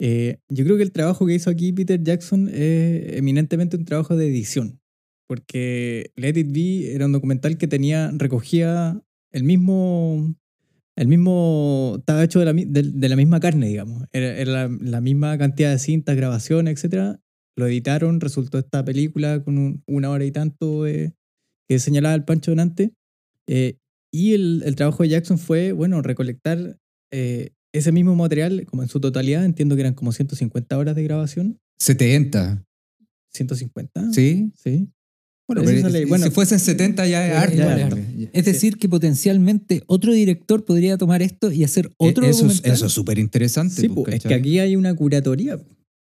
eh, 0.00 0.38
yo 0.48 0.64
creo 0.64 0.76
que 0.76 0.84
el 0.84 0.92
trabajo 0.92 1.26
que 1.26 1.34
hizo 1.34 1.50
aquí 1.50 1.72
Peter 1.72 2.00
Jackson 2.00 2.48
es 2.48 3.16
eminentemente 3.16 3.76
un 3.76 3.84
trabajo 3.84 4.14
de 4.16 4.28
edición. 4.28 4.78
Porque 5.26 6.12
Let 6.14 6.38
It 6.38 6.52
Be 6.52 6.94
era 6.94 7.06
un 7.06 7.12
documental 7.12 7.58
que 7.58 7.66
tenía, 7.66 8.12
recogía 8.16 9.02
el 9.32 9.42
mismo. 9.42 10.36
El 10.94 11.08
mismo. 11.08 11.96
Estaba 11.98 12.22
hecho 12.22 12.38
de 12.38 12.44
la, 12.44 12.52
mi- 12.52 12.64
de, 12.64 12.82
de 12.84 13.08
la 13.08 13.16
misma 13.16 13.40
carne, 13.40 13.66
digamos. 13.66 14.04
Era, 14.12 14.36
era 14.38 14.52
la, 14.68 14.78
la 14.80 15.00
misma 15.00 15.36
cantidad 15.36 15.72
de 15.72 15.80
cintas, 15.80 16.14
grabaciones, 16.16 16.84
etc. 16.84 17.18
Lo 17.58 17.66
editaron, 17.66 18.20
resultó 18.20 18.58
esta 18.58 18.84
película 18.84 19.42
con 19.42 19.58
un- 19.58 19.82
una 19.86 20.10
hora 20.10 20.24
y 20.24 20.30
tanto 20.30 20.84
de- 20.84 21.12
que 21.68 21.78
señalaba 21.80 22.14
el 22.14 22.24
Pancho 22.24 22.52
delante. 22.52 22.92
Eh, 23.48 23.76
y 24.12 24.32
el, 24.34 24.62
el 24.64 24.74
trabajo 24.76 25.02
de 25.02 25.08
Jackson 25.10 25.38
fue, 25.38 25.72
bueno, 25.72 26.00
recolectar 26.00 26.78
eh, 27.12 27.50
ese 27.74 27.90
mismo 27.92 28.14
material 28.14 28.64
como 28.66 28.82
en 28.82 28.88
su 28.88 29.00
totalidad. 29.00 29.44
Entiendo 29.44 29.74
que 29.74 29.80
eran 29.82 29.94
como 29.94 30.12
150 30.12 30.78
horas 30.78 30.94
de 30.94 31.02
grabación. 31.02 31.58
70, 31.80 32.64
150. 33.34 34.12
¿sí? 34.12 34.52
Sí. 34.54 34.88
Bueno, 35.48 35.62
pero 35.64 35.80
sale- 35.80 36.04
bueno. 36.04 36.24
si 36.26 36.30
fuesen 36.30 36.58
70 36.58 37.06
ya 37.06 37.26
es 37.26 37.34
harto. 37.34 37.56
ya, 37.56 37.88
pues. 37.90 38.16
ya. 38.18 38.28
Es 38.34 38.44
decir, 38.44 38.76
que 38.76 38.88
potencialmente 38.88 39.82
otro 39.86 40.12
director 40.12 40.64
podría 40.64 40.98
tomar 40.98 41.22
esto 41.22 41.50
y 41.50 41.64
hacer 41.64 41.90
otro 41.96 42.24
Eh, 42.26 42.30
eso, 42.30 42.40
es, 42.46 42.56
documental. 42.56 42.72
eso 42.72 42.86
es 42.86 42.92
súper 42.92 43.18
interesante. 43.18 43.74
Sí, 43.74 43.88
pues, 43.88 44.04
po, 44.06 44.10
es 44.12 44.22
que 44.22 44.34
aquí 44.34 44.58
hay 44.58 44.76
una 44.76 44.94
curatoría. 44.94 45.58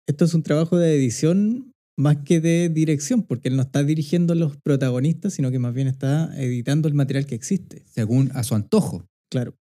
Esto 0.07 0.25
es 0.25 0.35
un 0.35 0.43
trabajo 0.43 0.77
de 0.79 0.95
edición 0.95 1.73
más 1.99 2.19
que 2.19 2.41
de 2.41 2.69
dirección, 2.69 3.23
porque 3.23 3.49
él 3.49 3.57
no 3.57 3.63
está 3.63 3.83
dirigiendo 3.83 4.35
a 4.35 4.37
los 4.37 4.57
protagonistas, 4.59 5.35
sino 5.35 5.51
que 5.51 5.59
más 5.59 5.73
bien 5.75 5.89
está 5.89 6.31
editando 6.37 6.89
el 6.89 6.95
material 6.95 7.27
que 7.27 7.35
existe. 7.35 7.83
Según 7.87 8.31
a 8.35 8.45
su 8.45 8.55
antojo. 8.55 9.07
Claro. 9.31 9.57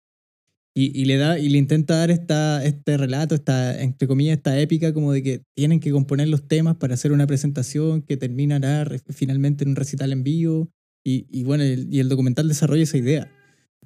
Y, 0.74 0.98
y 1.00 1.04
le 1.04 1.18
da, 1.18 1.38
y 1.38 1.50
le 1.50 1.58
intenta 1.58 1.98
dar 1.98 2.12
esta, 2.12 2.64
este 2.64 2.96
relato, 2.96 3.36
esta, 3.36 3.82
entre 3.82 4.08
comillas, 4.08 4.38
esta 4.38 4.58
épica, 4.58 4.94
como 4.94 5.12
de 5.12 5.22
que 5.22 5.44
tienen 5.54 5.82
que 5.82 5.92
componer 5.92 6.30
los 6.30 6.48
temas 6.48 6.78
para 6.78 6.94
hacer 6.94 7.12
una 7.12 7.28
presentación 7.28 8.02
que 8.02 8.16
terminará 8.16 8.90
finalmente 9.10 9.66
en 9.66 9.72
un 9.72 9.76
recital 9.76 10.14
en 10.14 10.24
vivo. 10.24 10.70
Y, 11.06 11.28
y 11.30 11.44
bueno, 11.44 11.64
el- 11.64 11.94
y 11.94 12.00
el 12.00 12.08
documental 12.08 12.48
desarrolla 12.48 12.84
esa 12.84 12.98
idea. 12.98 13.30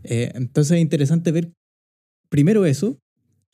Eh, 0.03 0.31
entonces 0.35 0.73
es 0.75 0.81
interesante 0.81 1.31
ver 1.31 1.51
primero 2.29 2.65
eso, 2.65 2.99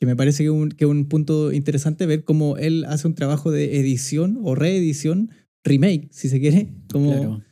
que 0.02 0.06
me 0.06 0.16
parece 0.16 0.38
que 0.42 0.48
es 0.48 0.52
un, 0.52 0.68
que 0.70 0.84
un 0.84 1.04
punto 1.06 1.52
interesante, 1.52 2.06
ver 2.06 2.24
cómo 2.24 2.56
él 2.56 2.84
hace 2.88 3.06
un 3.06 3.14
trabajo 3.14 3.52
de 3.52 3.78
edición 3.78 4.40
o 4.42 4.56
reedición, 4.56 5.30
remake, 5.64 6.08
si 6.10 6.28
se 6.28 6.40
quiere, 6.40 6.72
como 6.90 7.10
Claro. 7.12 7.42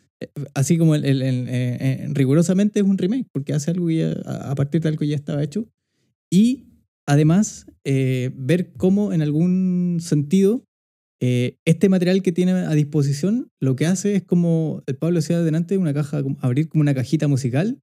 así 0.55 0.77
como 0.77 0.97
el, 0.97 1.05
el- 1.05 1.23
el- 1.23 1.49
eh, 1.49 1.79
eh, 1.81 2.07
rigurosamente 2.11 2.81
es 2.81 2.85
un 2.87 2.99
remake, 2.99 3.29
porque 3.33 3.53
hace 3.53 3.71
algo 3.71 3.89
ya- 3.89 4.15
a 4.25 4.53
partir 4.57 4.81
de 4.81 4.89
algo 4.89 4.99
que 4.99 5.07
ya 5.07 5.15
estaba 5.15 5.45
hecho. 5.45 5.69
Y 6.29 6.65
además, 7.07 7.67
eh, 7.85 8.33
ver 8.35 8.73
cómo 8.77 9.13
en 9.13 9.23
algún 9.23 9.99
sentido 10.01 10.65
eh, 11.23 11.55
este 11.65 11.89
material 11.89 12.21
que 12.21 12.33
tiene 12.33 12.51
a 12.51 12.75
disposición 12.75 13.49
lo 13.61 13.77
que 13.77 13.87
hace 13.87 14.17
es 14.17 14.25
como 14.25 14.83
el 14.89 14.97
Pablo 14.97 15.21
decía 15.21 15.37
adelante, 15.37 15.79
una 15.79 15.95
caja, 15.95 16.21
abrir 16.41 16.69
como 16.69 16.81
una 16.83 16.95
cajita 16.95 17.29
musical. 17.29 17.79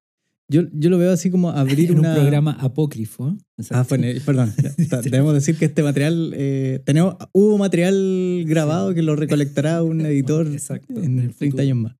Yo, 0.49 0.63
yo 0.71 0.89
lo 0.89 0.97
veo 0.97 1.11
así 1.11 1.29
como 1.29 1.49
abrir 1.49 1.91
en 1.91 1.99
una. 1.99 2.09
un 2.13 2.15
programa 2.15 2.51
apócrifo. 2.59 3.37
Ah, 3.71 3.85
el- 3.91 4.21
perdón. 4.21 4.53
Debemos 5.03 5.33
decir 5.33 5.55
que 5.57 5.65
este 5.65 5.83
material. 5.83 6.33
eh, 6.35 6.79
tenemos, 6.85 7.15
hubo 7.33 7.57
material 7.57 8.43
grabado 8.47 8.93
que 8.93 9.01
lo 9.01 9.15
recolectará 9.15 9.83
un 9.83 10.01
editor 10.05 10.47
Exacto, 10.47 10.93
en 10.97 11.05
en 11.05 11.19
el 11.19 11.35
30 11.35 11.37
futuro. 11.45 11.61
años 11.63 11.77
más. 11.77 11.95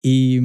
Y, 0.00 0.38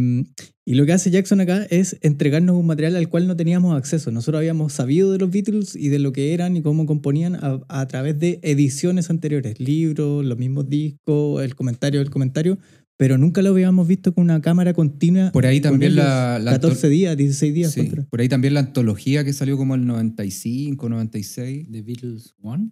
y 0.66 0.74
lo 0.74 0.86
que 0.86 0.94
hace 0.94 1.12
Jackson 1.12 1.40
acá 1.40 1.64
es 1.70 1.98
entregarnos 2.02 2.56
un 2.58 2.66
material 2.66 2.96
al 2.96 3.08
cual 3.08 3.28
no 3.28 3.36
teníamos 3.38 3.78
acceso. 3.78 4.12
Nosotros 4.12 4.40
habíamos 4.40 4.74
sabido 4.74 5.12
de 5.12 5.20
los 5.20 5.30
Beatles 5.30 5.76
y 5.76 5.90
de 5.90 6.00
lo 6.00 6.12
que 6.12 6.34
eran 6.34 6.58
y 6.58 6.62
cómo 6.64 6.86
componían 6.88 7.36
a, 7.36 7.62
a 7.70 7.88
través 7.88 8.18
de 8.20 8.40
ediciones 8.42 9.10
anteriores, 9.12 9.60
libros, 9.60 10.26
los 10.26 10.38
mismos 10.40 10.68
discos, 10.70 11.44
el 11.44 11.56
comentario 11.56 12.00
del 12.00 12.10
comentario, 12.10 12.58
pero 13.04 13.18
nunca 13.18 13.42
lo 13.42 13.50
habíamos 13.50 13.86
visto 13.86 14.14
con 14.14 14.24
una 14.24 14.40
cámara 14.40 14.74
continua. 14.74 15.30
Por 15.34 15.46
ahí 15.46 15.60
también 15.60 15.92
ellos 15.92 16.06
la- 16.06 16.40
la 16.40 16.52
14 16.54 16.88
días, 16.88 17.18
16 17.18 17.54
días. 17.54 17.74
Sí, 17.74 17.92
por 18.10 18.22
ahí 18.22 18.30
también 18.30 18.54
la 18.54 18.62
antología 18.62 19.26
que 19.26 19.34
salió 19.34 19.58
como 19.58 19.76
el 19.76 19.86
95, 19.86 20.88
96. 20.88 21.68
The 21.70 21.82
Beatles 21.82 22.34
One. 22.42 22.70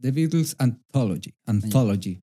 The 0.00 0.12
Beatles 0.12 0.54
Anthology. 0.60 1.34
Anthology. 1.46 2.20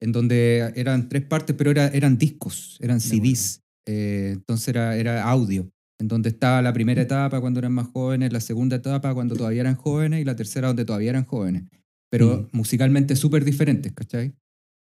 En 0.00 0.12
donde 0.12 0.72
eran 0.74 1.10
tres 1.10 1.22
partes, 1.26 1.54
pero 1.54 1.70
era, 1.70 1.88
eran 1.88 2.16
discos, 2.16 2.78
eran 2.80 2.98
CDs. 2.98 3.60
Eh, 3.86 4.30
entonces 4.32 4.68
era, 4.68 4.96
era 4.96 5.22
audio. 5.24 5.70
En 6.00 6.08
donde 6.08 6.30
estaba 6.30 6.62
la 6.62 6.72
primera 6.72 7.02
etapa 7.02 7.42
cuando 7.42 7.58
eran 7.60 7.72
más 7.72 7.88
jóvenes, 7.88 8.32
la 8.32 8.40
segunda 8.40 8.76
etapa 8.76 9.12
cuando 9.12 9.36
todavía 9.36 9.60
eran 9.60 9.74
jóvenes 9.74 10.22
y 10.22 10.24
la 10.24 10.34
tercera 10.34 10.68
donde 10.68 10.86
todavía 10.86 11.10
eran 11.10 11.26
jóvenes. 11.26 11.64
Pero 12.10 12.48
musicalmente 12.52 13.16
súper 13.16 13.44
diferentes, 13.44 13.92
¿cachai? 13.92 14.32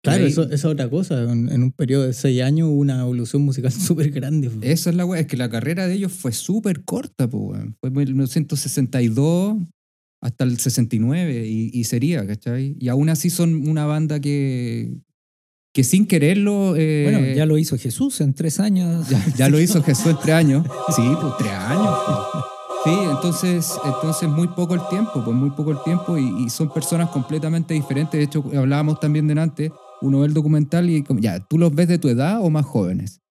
Claro, 0.02 0.24
ahí- 0.26 0.32
eso, 0.32 0.50
es 0.50 0.64
otra 0.66 0.90
cosa. 0.90 1.24
En, 1.24 1.50
en 1.50 1.62
un 1.64 1.72
periodo 1.72 2.06
de 2.06 2.14
seis 2.14 2.42
años 2.42 2.70
hubo 2.70 2.80
una 2.80 3.02
evolución 3.02 3.42
musical 3.42 3.72
súper 3.72 4.12
grande. 4.12 4.50
po. 4.50 4.60
Esa 4.62 4.90
es 4.92 4.96
la 4.96 5.06
weá, 5.06 5.20
es 5.22 5.28
que 5.28 5.38
la 5.38 5.50
carrera 5.50 5.88
de 5.88 5.96
ellos 5.96 6.12
fue 6.14 6.32
súper 6.32 6.84
corta, 6.86 7.28
pues, 7.30 7.44
weón. 7.44 7.76
Fue 7.82 7.90
1962 7.92 9.58
hasta 10.22 10.44
el 10.44 10.58
69 10.60 11.48
y, 11.48 11.72
y 11.74 11.84
sería, 11.86 12.26
¿cachai? 12.28 12.76
Y 12.80 12.90
aún 12.90 13.10
así 13.10 13.30
son 13.30 13.68
una 13.70 13.86
banda 13.86 14.20
que, 14.20 14.98
que 15.74 15.84
sin 15.84 16.06
quererlo... 16.08 16.76
eh, 16.76 17.10
Bueno, 17.10 17.36
ya 17.36 17.46
lo 17.46 17.58
hizo 17.58 17.78
Jesús 17.78 18.20
en 18.22 18.34
tres 18.34 18.60
años. 18.60 19.08
ya, 19.10 19.26
ya 19.38 19.50
lo 19.50 19.60
hizo 19.60 19.82
Jesús 19.82 20.08
en 20.08 20.18
tres 20.22 20.36
años. 20.36 20.66
Sí, 20.96 21.04
pues 21.22 21.34
tres 21.40 21.52
años. 21.54 21.98
pues. 22.06 22.44
Sí, 22.86 22.92
entonces, 23.12 23.74
entonces 23.86 24.30
muy 24.30 24.48
poco 24.50 24.74
el 24.76 24.82
tiempo, 24.90 25.22
pues 25.24 25.36
muy 25.36 25.50
poco 25.52 25.72
el 25.72 25.78
tiempo 25.84 26.18
y, 26.18 26.46
y 26.46 26.50
son 26.50 26.74
personas 26.74 27.10
completamente 27.10 27.74
diferentes. 27.74 28.18
De 28.18 28.24
hecho, 28.24 28.42
hablábamos 28.58 29.00
también 29.02 29.28
delante, 29.28 29.70
uno 30.02 30.20
ve 30.22 30.28
el 30.28 30.34
documental 30.34 30.90
y 30.90 31.04
ya, 31.20 31.40
¿tú 31.40 31.58
los 31.58 31.74
ves 31.74 31.88
de 31.88 31.98
tu 32.00 32.08
edad 32.10 32.40
o 32.44 32.50
más 32.50 32.66
jóvenes? 32.66 33.22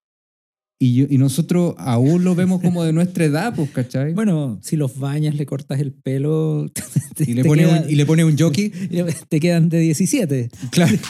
Y, 0.80 0.94
yo- 0.94 1.06
y 1.10 1.18
nosotros 1.18 1.74
aún 1.78 2.22
lo 2.22 2.34
vemos 2.36 2.60
como 2.62 2.84
de 2.84 2.92
nuestra 2.92 3.24
edad, 3.24 3.52
pues, 3.54 3.70
¿cachai? 3.70 4.14
Bueno, 4.14 4.60
si 4.62 4.76
los 4.76 4.96
bañas, 4.98 5.34
le 5.34 5.44
cortas 5.44 5.80
el 5.80 5.92
pelo. 5.92 6.66
te- 7.16 7.28
y, 7.30 7.34
le 7.34 7.44
pone 7.44 7.64
queda- 7.64 7.82
un, 7.84 7.90
y 7.90 7.94
le 7.96 8.06
pone 8.06 8.24
un 8.24 8.38
jockey. 8.38 8.70
te 9.28 9.40
quedan 9.40 9.68
de 9.70 9.80
17. 9.80 10.50
Claro. 10.70 10.96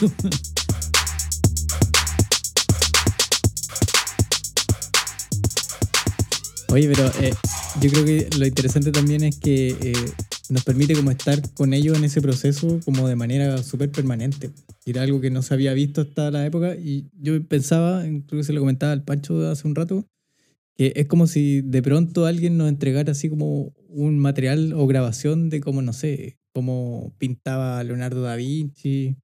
Oye, 6.71 6.87
pero 6.93 7.11
eh, 7.19 7.33
yo 7.81 7.89
creo 7.89 8.05
que 8.05 8.29
lo 8.37 8.45
interesante 8.45 8.91
también 8.91 9.23
es 9.23 9.37
que 9.37 9.69
eh, 9.81 9.93
nos 10.49 10.63
permite 10.63 10.93
como 10.93 11.09
estar 11.09 11.41
con 11.53 11.73
ellos 11.73 11.97
en 11.97 12.03
ese 12.03 12.21
proceso 12.21 12.79
como 12.85 13.07
de 13.07 13.15
manera 13.15 13.61
súper 13.63 13.91
permanente. 13.91 14.51
Y 14.89 14.91
Era 14.91 15.03
algo 15.03 15.21
que 15.21 15.29
no 15.29 15.43
se 15.43 15.53
había 15.53 15.71
visto 15.75 16.01
hasta 16.01 16.31
la 16.31 16.43
época 16.47 16.75
y 16.75 17.05
yo 17.21 17.39
pensaba, 17.43 18.07
incluso 18.07 18.47
se 18.47 18.53
lo 18.53 18.59
comentaba 18.61 18.91
al 18.91 19.03
Pancho 19.03 19.47
hace 19.47 19.67
un 19.67 19.75
rato, 19.75 20.07
que 20.75 20.93
es 20.95 21.05
como 21.05 21.27
si 21.27 21.61
de 21.61 21.83
pronto 21.83 22.25
alguien 22.25 22.57
nos 22.57 22.69
entregara 22.69 23.11
así 23.11 23.29
como 23.29 23.71
un 23.87 24.17
material 24.17 24.73
o 24.73 24.87
grabación 24.87 25.51
de 25.51 25.61
como, 25.61 25.83
no 25.83 25.93
sé, 25.93 26.37
cómo 26.55 27.13
pintaba 27.19 27.83
Leonardo 27.83 28.23
da 28.23 28.35
Vinci 28.35 29.15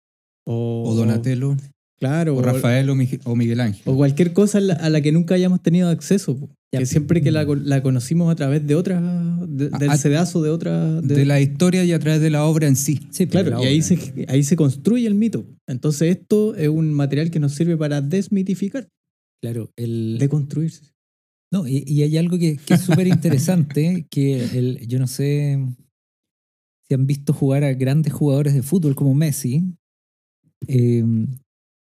o, 0.46 0.84
O 0.86 0.94
Donatello, 0.94 1.58
claro, 1.98 2.36
o 2.36 2.44
Rafael 2.44 2.88
o, 2.92 2.96
Mi- 2.96 3.10
o 3.24 3.36
Miguel 3.36 3.60
Ángel. 3.60 3.82
o 3.92 3.96
cualquier 3.98 4.34
cosa 4.34 4.60
a 4.60 4.62
la, 4.62 4.74
a 4.76 4.92
la 4.92 5.02
que 5.02 5.12
nunca 5.12 5.34
hayamos 5.34 5.64
tenido 5.64 5.90
acceso. 5.90 6.38
po. 6.38 6.50
Ya. 6.74 6.80
Que 6.80 6.86
siempre 6.86 7.22
que 7.22 7.32
la, 7.32 7.44
la 7.46 7.82
conocimos 7.82 8.30
a 8.32 8.36
través 8.36 8.66
de 8.68 8.76
otras, 8.76 9.02
de- 9.48 9.70
del 9.70 9.90
A- 9.90 9.98
sedazo 9.98 10.42
de 10.42 10.50
otras. 10.50 11.02
De 11.08 11.24
la 11.26 11.40
historia 11.40 11.86
y 11.86 11.94
a 11.94 12.00
través 12.00 12.20
de 12.22 12.30
la 12.30 12.44
obra 12.46 12.68
en 12.68 12.76
sí. 12.76 13.00
Sí, 13.12 13.28
Claro, 13.28 13.64
y 13.64 13.66
ahí 13.68 13.82
se, 13.82 14.26
ahí 14.28 14.44
se 14.44 14.56
construye 14.58 15.08
el 15.08 15.16
mito. 15.16 15.46
Entonces, 15.68 16.18
esto 16.18 16.54
es 16.56 16.68
un 16.68 16.92
material 16.92 17.32
que 17.32 17.40
nos 17.40 17.54
sirve 17.54 17.78
para 17.78 18.02
desmitificar, 18.02 18.90
Claro, 19.42 19.72
el, 19.78 20.18
deconstruirse. 20.20 20.92
No, 21.54 21.68
y, 21.68 21.84
y 21.88 22.02
hay 22.02 22.18
algo 22.18 22.38
que, 22.38 22.58
que 22.58 22.74
es 22.74 22.82
súper 22.82 23.08
interesante, 23.08 24.06
que 24.12 24.44
el, 24.44 24.86
yo 24.88 25.00
no 25.00 25.08
sé 25.08 25.58
si 26.88 26.94
han 26.96 27.06
visto 27.08 27.32
jugar 27.32 27.64
a 27.64 27.74
grandes 27.74 28.12
jugadores 28.12 28.54
de 28.54 28.64
fútbol 28.64 28.96
como 28.96 29.14
Messi, 29.16 29.64
eh, 30.68 31.04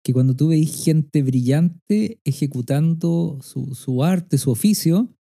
que 0.08 0.14
cuando 0.14 0.38
tú 0.38 0.48
veis 0.48 0.86
gente 0.86 1.22
brillante 1.22 2.22
ejecutando 2.24 3.40
su, 3.42 3.76
su 3.76 4.06
arte, 4.06 4.38
su 4.38 4.52
oficio, 4.52 5.14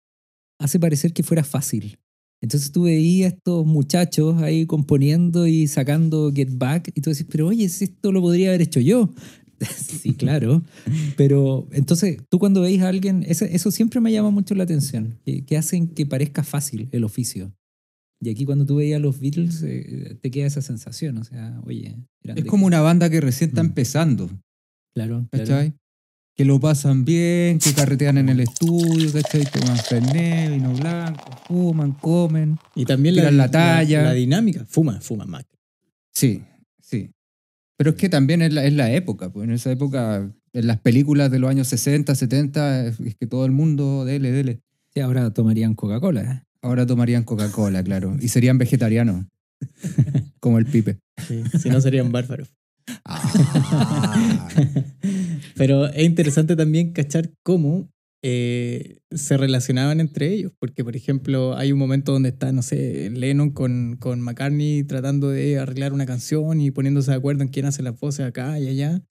hace 0.60 0.80
parecer 0.80 1.12
que 1.12 1.24
fuera 1.24 1.44
fácil. 1.44 1.98
Entonces 2.40 2.72
tú 2.72 2.84
veías 2.84 3.32
a 3.32 3.36
estos 3.36 3.66
muchachos 3.66 4.40
ahí 4.44 4.68
componiendo 4.68 5.48
y 5.48 5.66
sacando 5.66 6.32
Get 6.32 6.52
Back 6.60 6.92
y 6.94 7.02
tú 7.02 7.10
decís, 7.10 7.26
pero 7.28 7.48
oye, 7.48 7.66
esto 7.66 8.12
lo 8.12 8.22
podría 8.22 8.50
haber 8.50 8.62
hecho 8.62 8.80
yo. 8.80 9.12
sí, 9.76 10.14
claro. 10.14 10.62
Pero 11.18 11.68
entonces 11.72 12.18
tú 12.30 12.38
cuando 12.38 12.62
veis 12.62 12.84
a 12.84 12.90
alguien, 12.90 13.24
eso, 13.28 13.46
eso 13.46 13.72
siempre 13.72 14.00
me 14.02 14.12
llama 14.12 14.30
mucho 14.30 14.54
la 14.54 14.66
atención, 14.66 15.18
que, 15.26 15.44
que 15.46 15.58
hacen 15.58 15.88
que 15.88 16.06
parezca 16.06 16.44
fácil 16.44 16.90
el 16.92 17.06
oficio. 17.06 17.52
Y 18.22 18.30
aquí 18.30 18.46
cuando 18.46 18.68
tú 18.68 18.76
veías 18.76 18.98
a 18.98 19.00
los 19.00 19.20
Beatles, 19.20 19.64
eh, 19.64 20.16
te 20.22 20.30
queda 20.30 20.46
esa 20.46 20.62
sensación, 20.62 21.18
o 21.18 21.24
sea, 21.24 21.60
oye, 21.66 21.96
Es 22.24 22.46
como 22.46 22.68
una 22.68 22.82
banda 22.82 23.10
que 23.10 23.20
recién 23.20 23.50
está 23.50 23.64
Mm. 23.64 23.66
empezando. 23.66 24.30
Claro, 24.96 25.28
claro. 25.30 25.46
¿cachai? 25.46 25.74
Que 26.36 26.46
lo 26.46 26.60
pasan 26.60 27.06
bien, 27.06 27.60
que 27.60 27.74
carretean 27.74 28.18
en 28.18 28.30
el 28.30 28.40
estudio, 28.40 29.12
¿cachai? 29.12 29.44
Toman 29.44 29.78
fernet, 29.78 30.52
vino 30.52 30.74
blanco, 30.74 31.24
fuman, 31.48 31.92
comen. 31.92 32.58
Y 32.76 32.86
también 32.86 33.16
la, 33.16 33.24
Tiran 33.24 33.38
la 33.38 33.52
talla. 33.52 34.04
la 34.04 34.14
dinámica. 34.14 34.66
Fuma, 34.66 35.00
fuma 35.02 35.26
más. 35.26 35.46
Sí, 36.14 36.44
sí. 36.82 37.12
Pero 37.78 37.92
es 37.92 37.96
que 37.98 38.08
también 38.08 38.42
es 38.42 38.54
la, 38.54 38.64
es 38.66 38.74
la 38.74 38.92
época, 38.92 39.32
pues 39.32 39.48
en 39.48 39.54
esa 39.54 39.70
época, 39.70 40.32
en 40.54 40.68
las 40.68 40.80
películas 40.80 41.30
de 41.30 41.40
los 41.40 41.50
años 41.50 41.68
60, 41.68 42.16
70, 42.16 42.88
es 42.88 43.00
es 43.02 43.16
que 43.16 43.28
todo 43.28 43.46
el 43.46 43.52
mundo, 43.52 44.06
dele, 44.06 44.32
dele. 44.32 44.62
Sí, 44.94 45.02
ahora 45.02 45.34
tomarían 45.34 45.76
Coca-Cola. 45.76 46.22
¿eh? 46.22 46.44
Ahora 46.62 46.86
tomarían 46.86 47.24
Coca-Cola, 47.26 47.84
claro. 47.84 48.16
Y 48.22 48.30
serían 48.30 48.58
vegetarianos, 48.58 49.26
como 50.40 50.58
el 50.58 50.66
Pipe. 50.66 51.00
Sí, 51.28 51.44
si 51.62 51.70
no 51.70 51.82
serían 51.82 52.14
bárbaros. 52.14 52.54
Ah. 53.06 54.48
Pero 55.56 55.88
es 55.88 56.04
interesante 56.04 56.56
también 56.56 56.92
cachar 56.94 57.32
cómo 57.44 57.90
eh, 58.24 58.98
se 59.12 59.38
relacionaban 59.38 60.00
entre 60.00 60.34
ellos. 60.34 60.52
Porque, 60.60 60.84
por 60.84 60.96
ejemplo, 60.96 61.56
hay 61.58 61.72
un 61.72 61.80
momento 61.80 62.12
donde 62.12 62.30
está, 62.30 62.52
no 62.52 62.62
sé, 62.62 63.10
Lennon 63.12 63.52
con, 63.52 63.98
con 64.00 64.22
McCartney 64.22 64.84
tratando 64.84 65.30
de 65.30 65.60
arreglar 65.60 65.94
una 65.94 66.06
canción 66.06 66.62
y 66.62 66.72
poniéndose 66.72 67.12
de 67.12 67.18
acuerdo 67.18 67.44
en 67.44 67.50
quién 67.50 67.66
hace 67.66 67.84
las 67.84 68.00
voces 68.00 68.26
acá 68.26 68.60
y 68.60 68.68
allá. 68.68 69.02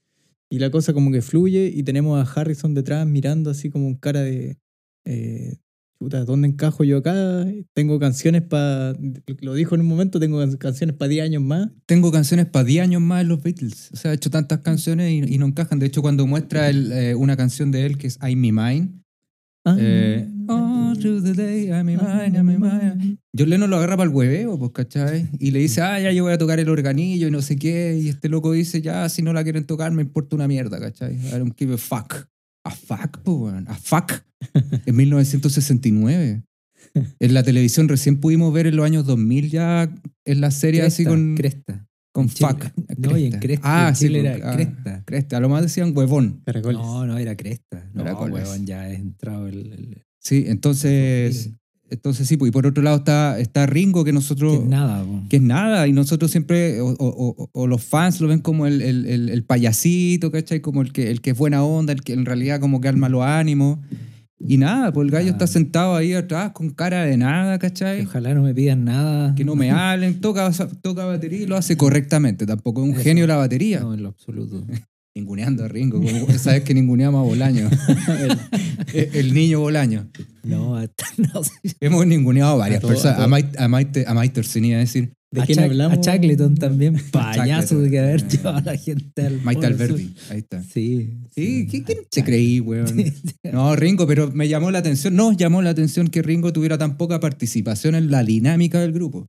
Y 0.51 0.59
la 0.59 0.71
cosa 0.71 0.93
como 0.93 1.11
que 1.11 1.23
fluye 1.23 1.73
y 1.75 1.83
tenemos 1.83 2.19
a 2.19 2.41
Harrison 2.41 2.75
detrás 2.75 3.07
mirando 3.07 3.51
así 3.51 3.71
como 3.71 3.87
un 3.87 3.97
cara 3.97 4.21
de... 4.23 4.59
eh, 5.05 5.57
Chuta, 6.01 6.25
¿dónde 6.25 6.49
encajo 6.49 6.85
yo 6.85 6.99
acá? 6.99 7.47
Tengo 7.73 7.99
canciones 7.99 8.43
para... 8.43 8.95
Lo 9.41 9.55
dijo 9.55 9.75
en 9.75 9.81
un 9.83 9.87
momento, 9.87 10.19
tengo 10.21 10.39
can- 10.39 10.57
canciones 10.57 10.97
para 10.97 11.09
10 11.09 11.25
años 11.25 11.43
más. 11.43 11.69
Tengo 11.87 12.11
canciones 12.13 12.47
para 12.47 12.65
10 12.65 12.83
años 12.83 13.01
más 13.01 13.23
en 13.23 13.29
los 13.29 13.43
Beatles. 13.43 13.91
O 13.93 13.97
sea, 13.97 14.11
ha 14.11 14.15
hecho 14.15 14.29
tantas 14.31 14.61
canciones 14.61 15.11
y, 15.13 15.35
y 15.35 15.39
no 15.39 15.47
encajan. 15.47 15.79
De 15.79 15.87
hecho, 15.87 16.03
cuando 16.03 16.27
muestra 16.27 16.69
el, 16.69 16.93
eh, 16.93 17.15
una 17.15 17.37
canción 17.37 17.71
de 17.71 17.87
él 17.87 17.97
que 17.97 18.09
es 18.09 18.19
I'm 18.23 18.39
Me 18.41 18.53
Mine, 18.53 19.01
Ah, 19.67 19.77
eh, 19.81 20.29
All 20.47 20.99
through 20.99 21.23
the 21.23 21.33
day, 21.33 21.69
I'm 21.71 21.87
Me 21.87 21.97
Mine, 21.97 22.37
I'm 22.37 22.45
Me 22.45 22.59
Mine. 22.59 23.17
John 23.35 23.49
Lennon 23.49 23.71
lo 23.71 23.77
agarra 23.77 23.97
para 23.97 24.11
el 24.11 24.15
hueveo, 24.15 24.59
pues, 24.59 24.73
¿cachai? 24.73 25.27
Y 25.39 25.53
le 25.53 25.59
dice, 25.61 25.81
ah, 25.81 25.99
ya 25.99 26.13
yo 26.13 26.23
voy 26.25 26.35
a 26.35 26.39
tocar 26.39 26.61
el 26.61 26.69
organillo 26.69 27.29
y 27.29 27.31
no 27.31 27.41
sé 27.41 27.57
qué. 27.57 27.99
Y 27.99 28.11
este 28.11 28.29
loco 28.29 28.53
dice, 28.53 28.83
ya, 28.83 29.09
si 29.09 29.23
no 29.23 29.33
la 29.33 29.43
quieren 29.43 29.65
tocar, 29.65 29.91
me 29.93 30.03
importa 30.03 30.37
una 30.37 30.47
mierda, 30.49 30.79
¿cachai? 30.79 31.15
I 31.15 31.39
don't 31.39 31.55
give 31.59 31.73
a 31.73 31.79
fuck. 31.79 32.27
A 32.65 32.71
fuck, 32.71 33.21
weón. 33.27 33.69
A 33.69 33.75
fuck. 33.75 34.13
En 34.87 34.97
1969. 34.97 36.43
En 37.19 37.35
la 37.35 37.43
televisión 37.43 37.89
recién 37.89 38.21
pudimos 38.21 38.53
ver 38.53 38.67
en 38.67 38.77
los 38.77 38.85
años 38.85 39.07
2000 39.07 39.51
ya 39.51 39.93
en 40.25 40.41
la 40.41 40.51
serie 40.51 40.83
así 40.83 41.05
con, 41.05 41.35
Cresta. 41.35 41.87
con 42.13 42.29
fuck. 42.29 42.67
No, 42.99 43.17
y 43.17 43.27
en 43.27 43.41
Cresta. 43.41 43.87
Ah, 43.87 43.89
en 43.89 43.97
sí, 43.97 44.07
Chile 44.07 44.21
era 44.21 44.51
ah, 44.51 44.55
Cresta. 44.55 45.03
Cresta. 45.05 45.37
A 45.39 45.41
lo 45.41 45.49
más 45.49 45.63
decían 45.63 45.97
huevón. 45.97 46.43
Caracoles. 46.45 46.81
No, 46.81 47.07
no, 47.07 47.19
era 47.19 47.37
Cresta. 47.37 47.91
No, 47.95 48.05
Caracoles. 48.05 48.35
huevón, 48.35 48.67
ya 48.67 48.89
es 48.91 49.01
entrado 49.01 49.49
el... 49.49 49.73
el- 49.73 50.05
Sí, 50.21 50.45
entonces, 50.47 51.51
entonces 51.91 52.27
sí, 52.27 52.37
pues, 52.37 52.49
y 52.49 52.53
por 52.53 52.67
otro 52.67 52.83
lado 52.83 52.97
está, 52.99 53.39
está 53.39 53.67
Ringo, 53.67 54.05
que 54.05 54.13
nosotros... 54.13 54.57
que 54.59 54.63
es 54.65 54.69
nada, 54.69 55.05
po. 55.05 55.23
que 55.29 55.37
es 55.37 55.43
nada, 55.43 55.87
y 55.87 55.93
nosotros 55.93 56.31
siempre, 56.31 56.81
o, 56.81 56.89
o- 56.89 56.97
o- 56.99 57.51
o 57.53 57.67
los 57.67 57.83
fans 57.85 58.21
lo 58.21 58.29
ven 58.29 58.41
como 58.41 58.67
el, 58.67 58.81
el, 58.83 59.07
el- 59.07 59.29
el 59.29 59.45
payasito, 59.45 60.31
¿cachai? 60.33 60.61
Como 60.61 60.83
el 60.83 60.93
que, 60.93 61.11
el 61.11 61.21
que 61.21 61.31
es 61.31 61.39
buena 61.39 61.63
onda, 61.63 61.93
el 61.93 62.03
que 62.03 62.13
en 62.15 62.25
realidad 62.25 62.61
como 62.61 62.81
que 62.81 62.89
alma 62.89 63.09
los 63.09 63.23
ánimos. 63.23 63.79
Y 64.47 64.57
nada, 64.59 64.93
pues 64.93 65.05
el 65.07 65.11
gallo 65.11 65.29
Ah. 65.29 65.33
está 65.33 65.47
sentado 65.47 65.95
ahí 65.95 66.13
atrás 66.13 66.51
con 66.53 66.71
cara 66.71 67.05
de 67.05 67.17
nada, 67.17 67.59
Que 67.59 67.69
¿cachai? 67.69 68.03
Ojalá 68.05 68.35
no 68.35 68.43
me 68.43 68.55
pidan 68.55 68.85
nada. 68.85 69.35
Que 69.35 69.45
no 69.45 69.55
me 69.55 69.71
hablen, 69.71 70.21
toca, 70.21 70.51
toca 70.83 71.05
batería 71.07 71.43
y 71.43 71.47
lo 71.47 71.57
hace 71.57 71.77
correctamente. 71.77 72.45
Tampoco 72.45 72.83
es 72.85 72.89
un 72.91 72.97
genio 72.97 73.27
la 73.27 73.37
batería. 73.37 73.81
No, 73.81 73.95
en 73.95 74.03
lo 74.03 74.09
absoluto. 74.11 74.65
Ninguneando 75.17 75.65
a 75.65 75.69
Ringo, 75.69 76.01
vez 76.01 76.45
que 76.65 76.75
ninguneamos 76.75 77.21
a 77.21 77.23
Bolaño. 77.23 77.71
el, 78.95 79.09
el 79.15 79.33
niño 79.35 79.61
Bolaño. 79.61 80.11
No, 80.43 80.77
hasta 80.77 81.05
no 81.33 81.45
sé. 81.45 81.53
Hemos 81.81 82.05
ninguneado 82.07 82.53
a 82.53 82.57
varias 82.57 82.79
A 82.79 82.81
todo- 82.81 82.91
personas. 82.93 83.21
a. 83.21 83.27
Maite, 83.29 83.59
a, 83.63 83.69
Maite, 83.69 84.05
a 84.09 84.15
Maite 84.15 84.41
Orsini, 84.41 84.75
a 84.75 84.79
decir, 84.79 85.13
¿De 85.31 85.43
a 85.43 85.47
quién 85.47 85.59
Chac- 85.59 85.65
hablamos? 85.67 85.99
A 85.99 86.01
Shackleton 86.01 86.55
también, 86.57 86.97
payaso 87.13 87.81
de 87.81 87.91
que 87.91 87.99
haber 88.01 88.21
Eh. 88.23 88.25
llevado 88.29 88.57
a 88.59 88.61
la 88.63 88.77
gente 88.77 89.23
al 89.27 89.41
Maite 89.43 89.67
Alberti. 89.67 90.15
Ahí 90.31 90.39
está. 90.39 90.63
Sí. 90.65 91.11
Sí, 91.33 91.69
¿qué- 91.71 91.85
¿quién 91.85 91.99
te 92.11 92.25
creí, 92.25 92.59
weón? 92.59 92.87
No, 93.53 93.77
Ringo, 93.77 94.09
pero 94.09 94.33
me 94.33 94.49
llamó 94.49 94.73
la 94.73 94.81
atención, 94.81 95.15
nos 95.15 95.37
llamó 95.37 95.63
la 95.63 95.71
atención 95.71 96.09
que 96.09 96.23
Ringo 96.23 96.53
tuviera 96.53 96.77
tan 96.77 96.97
poca 96.97 97.21
participación 97.21 97.95
en 97.95 98.11
la 98.11 98.25
dinámica 98.25 98.81
del 98.81 98.93
grupo. 98.93 99.29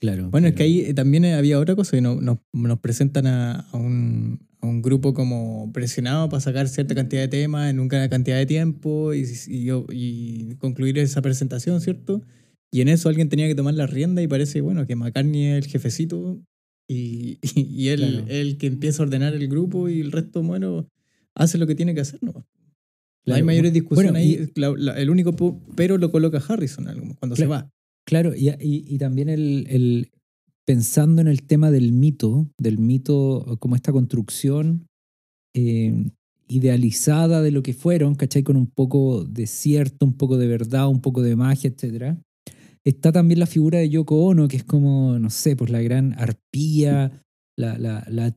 Claro. 0.00 0.30
Bueno, 0.30 0.48
es 0.48 0.54
que 0.54 0.62
ahí 0.62 0.80
eh, 0.80 0.92
también 0.94 1.24
había 1.26 1.58
otra 1.58 1.74
cosa, 1.74 1.92
que 1.92 2.00
no- 2.02 2.20
nos, 2.20 2.38
nos 2.52 2.78
presentan 2.80 3.26
a, 3.26 3.60
a 3.60 3.76
un, 3.78 4.45
a 4.60 4.66
un 4.66 4.82
grupo 4.82 5.14
como 5.14 5.70
presionado 5.72 6.28
para 6.28 6.40
sacar 6.40 6.68
cierta 6.68 6.94
cantidad 6.94 7.22
de 7.22 7.28
temas 7.28 7.70
en 7.70 7.80
una 7.80 8.08
cantidad 8.08 8.36
de 8.36 8.46
tiempo 8.46 9.12
y, 9.14 9.24
y, 9.48 10.54
concluir 10.56 10.98
esa 10.98 11.22
presentación, 11.22 11.80
¿cierto? 11.80 12.22
Y 12.72 12.80
en 12.80 12.88
eso 12.88 13.08
alguien 13.08 13.28
tenía 13.28 13.46
que 13.48 13.54
tomar 13.54 13.74
la 13.74 13.86
rienda 13.86 14.22
y 14.22 14.28
parece, 14.28 14.60
bueno, 14.60 14.86
que 14.86 14.96
McCartney 14.96 15.46
es 15.46 15.64
el 15.64 15.70
jefecito 15.70 16.40
y, 16.88 17.38
y, 17.54 17.88
él 17.88 18.00
Claro. 18.00 18.24
el 18.28 18.58
que 18.58 18.66
empieza 18.66 19.02
a 19.02 19.06
ordenar 19.06 19.34
el 19.34 19.48
grupo 19.48 19.88
y 19.88 20.00
el 20.00 20.12
resto, 20.12 20.42
bueno, 20.42 20.88
hace 21.34 21.58
lo 21.58 21.66
que 21.66 21.74
tiene 21.74 21.94
que 21.94 22.00
hacer, 22.00 22.20
¿no? 22.22 22.46
Hay 23.28 23.42
mayores 23.42 23.72
discusiones 23.72 24.12
bueno, 24.12 24.24
ahí. 24.24 24.52
La- 24.54 24.74
la- 24.76 25.00
el 25.00 25.10
único 25.10 25.34
pero 25.74 25.98
lo 25.98 26.12
coloca 26.12 26.38
Harrison 26.38 26.86
cuando 27.18 27.34
se 27.34 27.46
va. 27.46 27.68
Claro, 28.06 28.32
y, 28.36 28.98
también 28.98 29.28
el, 29.28 29.66
el- 29.68 30.10
pensando 30.66 31.22
en 31.22 31.28
el 31.28 31.42
tema 31.44 31.70
del 31.70 31.92
mito, 31.92 32.50
del 32.58 32.78
mito 32.78 33.56
como 33.60 33.76
esta 33.76 33.92
construcción 33.92 34.86
eh, 35.54 36.10
idealizada 36.48 37.40
de 37.42 37.50
lo 37.50 37.62
que 37.62 37.72
fueron, 37.72 38.14
¿cachai? 38.14 38.42
Con 38.42 38.56
un 38.56 38.66
poco 38.66 39.24
de 39.24 39.46
cierto, 39.46 40.04
un 40.06 40.16
poco 40.16 40.36
de 40.38 40.46
verdad, 40.48 40.88
un 40.88 41.00
poco 41.00 41.22
de 41.22 41.36
magia, 41.36 41.70
etc. 41.70 42.16
Está 42.84 43.10
también 43.12 43.40
la 43.40 43.46
figura 43.46 43.78
de 43.78 43.88
Yoko 43.88 44.24
Ono, 44.26 44.48
que 44.48 44.56
es 44.58 44.64
como, 44.64 45.18
no 45.18 45.30
sé, 45.30 45.56
pues 45.56 45.70
la 45.70 45.80
gran 45.82 46.14
arpía, 46.18 47.22
la, 47.58 47.78
la- 47.78 48.06
la 48.08 48.36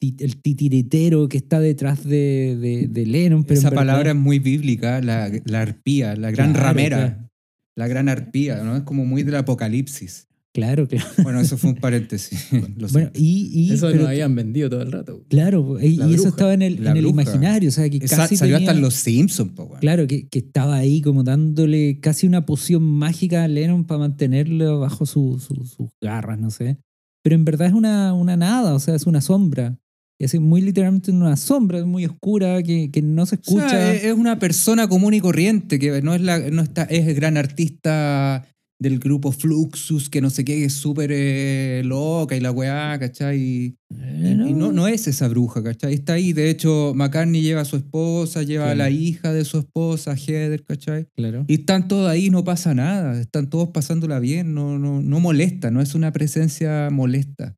ti- 0.00 0.16
el 0.20 0.40
titiritero 0.40 1.28
que 1.28 1.38
está 1.38 1.58
detrás 1.58 2.04
de, 2.04 2.56
de, 2.60 2.86
de 2.88 3.06
Lennon. 3.06 3.42
Pero 3.44 3.58
Esa 3.58 3.70
verdad- 3.70 3.80
palabra 3.82 4.10
es 4.10 4.16
muy 4.16 4.38
bíblica, 4.38 5.00
la, 5.00 5.30
la 5.46 5.62
arpía, 5.62 6.14
la 6.16 6.30
gran 6.30 6.52
Claro, 6.52 6.66
ramera, 6.68 6.96
claro. 7.14 7.28
la 7.76 7.88
gran 7.88 8.08
arpía, 8.08 8.62
¿no? 8.62 8.76
Es 8.76 8.82
como 8.84 9.04
muy 9.04 9.24
del 9.24 9.34
apocalipsis. 9.36 10.27
Claro, 10.58 10.88
claro. 10.88 11.06
Bueno, 11.22 11.40
eso 11.40 11.56
fue 11.56 11.70
un 11.70 11.76
paréntesis. 11.76 12.48
lo 12.76 12.88
Bueno, 12.88 13.10
y, 13.14 13.48
y- 13.52 13.72
Eso 13.72 13.86
pero- 13.86 14.00
nos 14.00 14.08
habían 14.08 14.34
vendido 14.34 14.68
todo 14.68 14.82
el 14.82 14.90
rato. 14.90 15.22
Claro, 15.28 15.78
y, 15.80 16.02
y 16.02 16.14
eso 16.14 16.28
estaba 16.28 16.52
en 16.54 16.62
el, 16.62 16.84
en 16.86 16.96
el 16.96 17.06
imaginario, 17.06 17.68
o 17.68 17.72
sea, 17.72 17.88
que 17.88 17.98
Esa- 17.98 18.16
casi 18.16 18.36
salió 18.36 18.56
tenía- 18.56 18.68
hasta 18.70 18.76
en 18.76 18.82
Los 18.82 18.94
Simpsons, 18.94 19.52
po, 19.52 19.64
weón. 19.64 19.80
Claro, 19.80 20.06
que, 20.08 20.26
que 20.28 20.40
estaba 20.40 20.76
ahí 20.76 21.00
como 21.00 21.22
dándole 21.22 22.00
casi 22.00 22.26
una 22.26 22.44
poción 22.44 22.82
mágica 22.82 23.44
a 23.44 23.48
Lennon 23.48 23.84
para 23.84 24.00
mantenerlo 24.00 24.80
bajo 24.80 25.06
su- 25.06 25.38
su- 25.38 25.64
sus 25.64 25.88
garras, 26.00 26.38
no 26.40 26.50
sé. 26.50 26.78
Pero 27.22 27.36
en 27.36 27.44
verdad 27.44 27.68
es 27.68 27.74
una, 27.74 28.12
una 28.14 28.36
nada, 28.36 28.74
o 28.74 28.78
sea, 28.80 28.94
es 28.96 29.06
una 29.06 29.20
sombra. 29.20 29.78
Y 30.20 30.24
así 30.24 30.40
muy 30.40 30.60
literalmente 30.62 31.12
una 31.12 31.36
sombra 31.36 31.84
muy 31.86 32.04
oscura 32.04 32.60
que, 32.64 32.90
que 32.90 33.02
no 33.02 33.24
se 33.26 33.36
O 33.36 33.38
sea, 33.40 33.56
escucha. 33.66 33.94
es 33.94 34.02
es 34.04 34.12
una 34.14 34.40
persona 34.40 34.88
común 34.88 35.14
y 35.14 35.20
corriente 35.20 35.78
que 35.78 36.02
no 36.02 36.12
es 36.12 36.20
la 36.20 36.40
no 36.50 36.62
está 36.62 36.82
es 36.82 37.06
el 37.06 37.14
gran 37.14 37.36
artista 37.36 38.44
del 38.80 38.98
grupo 39.00 39.32
Fluxus 39.32 40.08
que 40.08 40.20
no 40.20 40.30
sé 40.30 40.44
qué 40.44 40.56
que 40.56 40.66
es 40.66 40.74
súper 40.74 41.10
eh, 41.12 41.82
loca 41.84 42.36
y 42.36 42.40
la 42.40 42.52
weá, 42.52 42.96
¿cachai? 42.98 43.40
Y, 43.40 43.76
y 43.90 44.54
no, 44.54 44.72
no 44.72 44.86
es 44.86 45.08
esa 45.08 45.26
bruja, 45.28 45.62
¿cachai? 45.62 45.94
Está 45.94 46.14
ahí, 46.14 46.32
de 46.32 46.48
hecho 46.48 46.92
McCartney 46.94 47.42
lleva 47.42 47.62
a 47.62 47.64
su 47.64 47.76
esposa, 47.76 48.42
lleva 48.44 48.70
a 48.70 48.74
la 48.74 48.90
hija 48.90 49.32
de 49.32 49.44
su 49.44 49.58
esposa, 49.58 50.14
Heather, 50.14 50.62
¿cachai? 50.64 51.08
Claro. 51.16 51.44
Y 51.48 51.54
están 51.54 51.88
todos 51.88 52.08
ahí, 52.08 52.30
no 52.30 52.44
pasa 52.44 52.74
nada, 52.74 53.20
están 53.20 53.50
todos 53.50 53.70
pasándola 53.70 54.20
bien, 54.20 54.54
no, 54.54 54.78
no, 54.78 55.02
no 55.02 55.20
molesta, 55.20 55.70
no 55.70 55.80
es 55.80 55.94
una 55.94 56.12
presencia 56.12 56.88
molesta. 56.90 57.56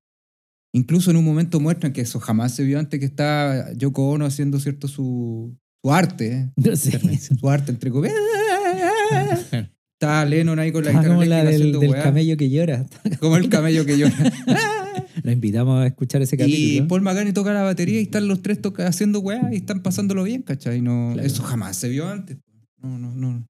Incluso 0.73 1.11
en 1.11 1.17
un 1.17 1.25
momento 1.25 1.61
muestran 1.61 1.93
que 1.93 2.01
eso 2.01 2.21
jamás 2.21 2.55
se 2.55 2.65
vio 2.65 2.79
antes, 2.79 2.99
que 3.01 3.07
está 3.07 3.73
Yoko 3.75 4.11
Ono 4.11 4.25
haciendo 4.25 4.61
cierto 4.61 4.89
su, 4.89 5.59
su 5.83 5.93
arte, 5.93 6.33
¿eh? 6.33 6.51
No 6.57 6.77
sé. 6.77 6.99
su 7.19 7.51
arte 7.51 7.73
entre 7.73 7.91
comillas. 7.91 8.17
Está 10.01 10.25
Lennon 10.25 10.59
ahí 10.59 10.73
con 10.73 10.83
la 10.83 10.93
guitarra 10.93 11.09
como 11.09 11.25
la 11.25 11.45
del, 11.45 11.79
camello 12.03 12.35
que 12.39 12.49
llora. 12.49 12.87
como 13.21 13.37
el 13.37 13.51
camello 13.51 13.85
que 13.85 13.99
llora. 13.99 14.15
Lo 15.23 15.31
invitamos 15.31 15.83
a 15.83 15.87
escuchar 15.89 16.23
ese 16.23 16.37
y 16.37 16.39
capítulo. 16.39 16.89
Paul 16.89 17.03
McCartney 17.03 17.35
toca 17.35 17.53
la 17.53 17.63
batería 17.65 18.01
y 18.01 18.05
están 18.05 18.27
los 18.27 18.41
tres 18.41 18.63
toca- 18.63 18.87
haciendo 18.87 19.21
weá 19.21 19.51
y 19.53 19.57
están 19.57 19.83
pasándolo 19.83 20.25
bien, 20.25 20.41
¿cachai? 20.41 20.81
No, 20.81 21.11
Claro. 21.13 21.27
Eso 21.27 21.43
jamás 21.43 21.77
se 21.77 21.91
vio 21.91 22.09
antes. 22.09 22.39
No, 22.83 22.99
no, 22.99 23.15
no. 23.15 23.47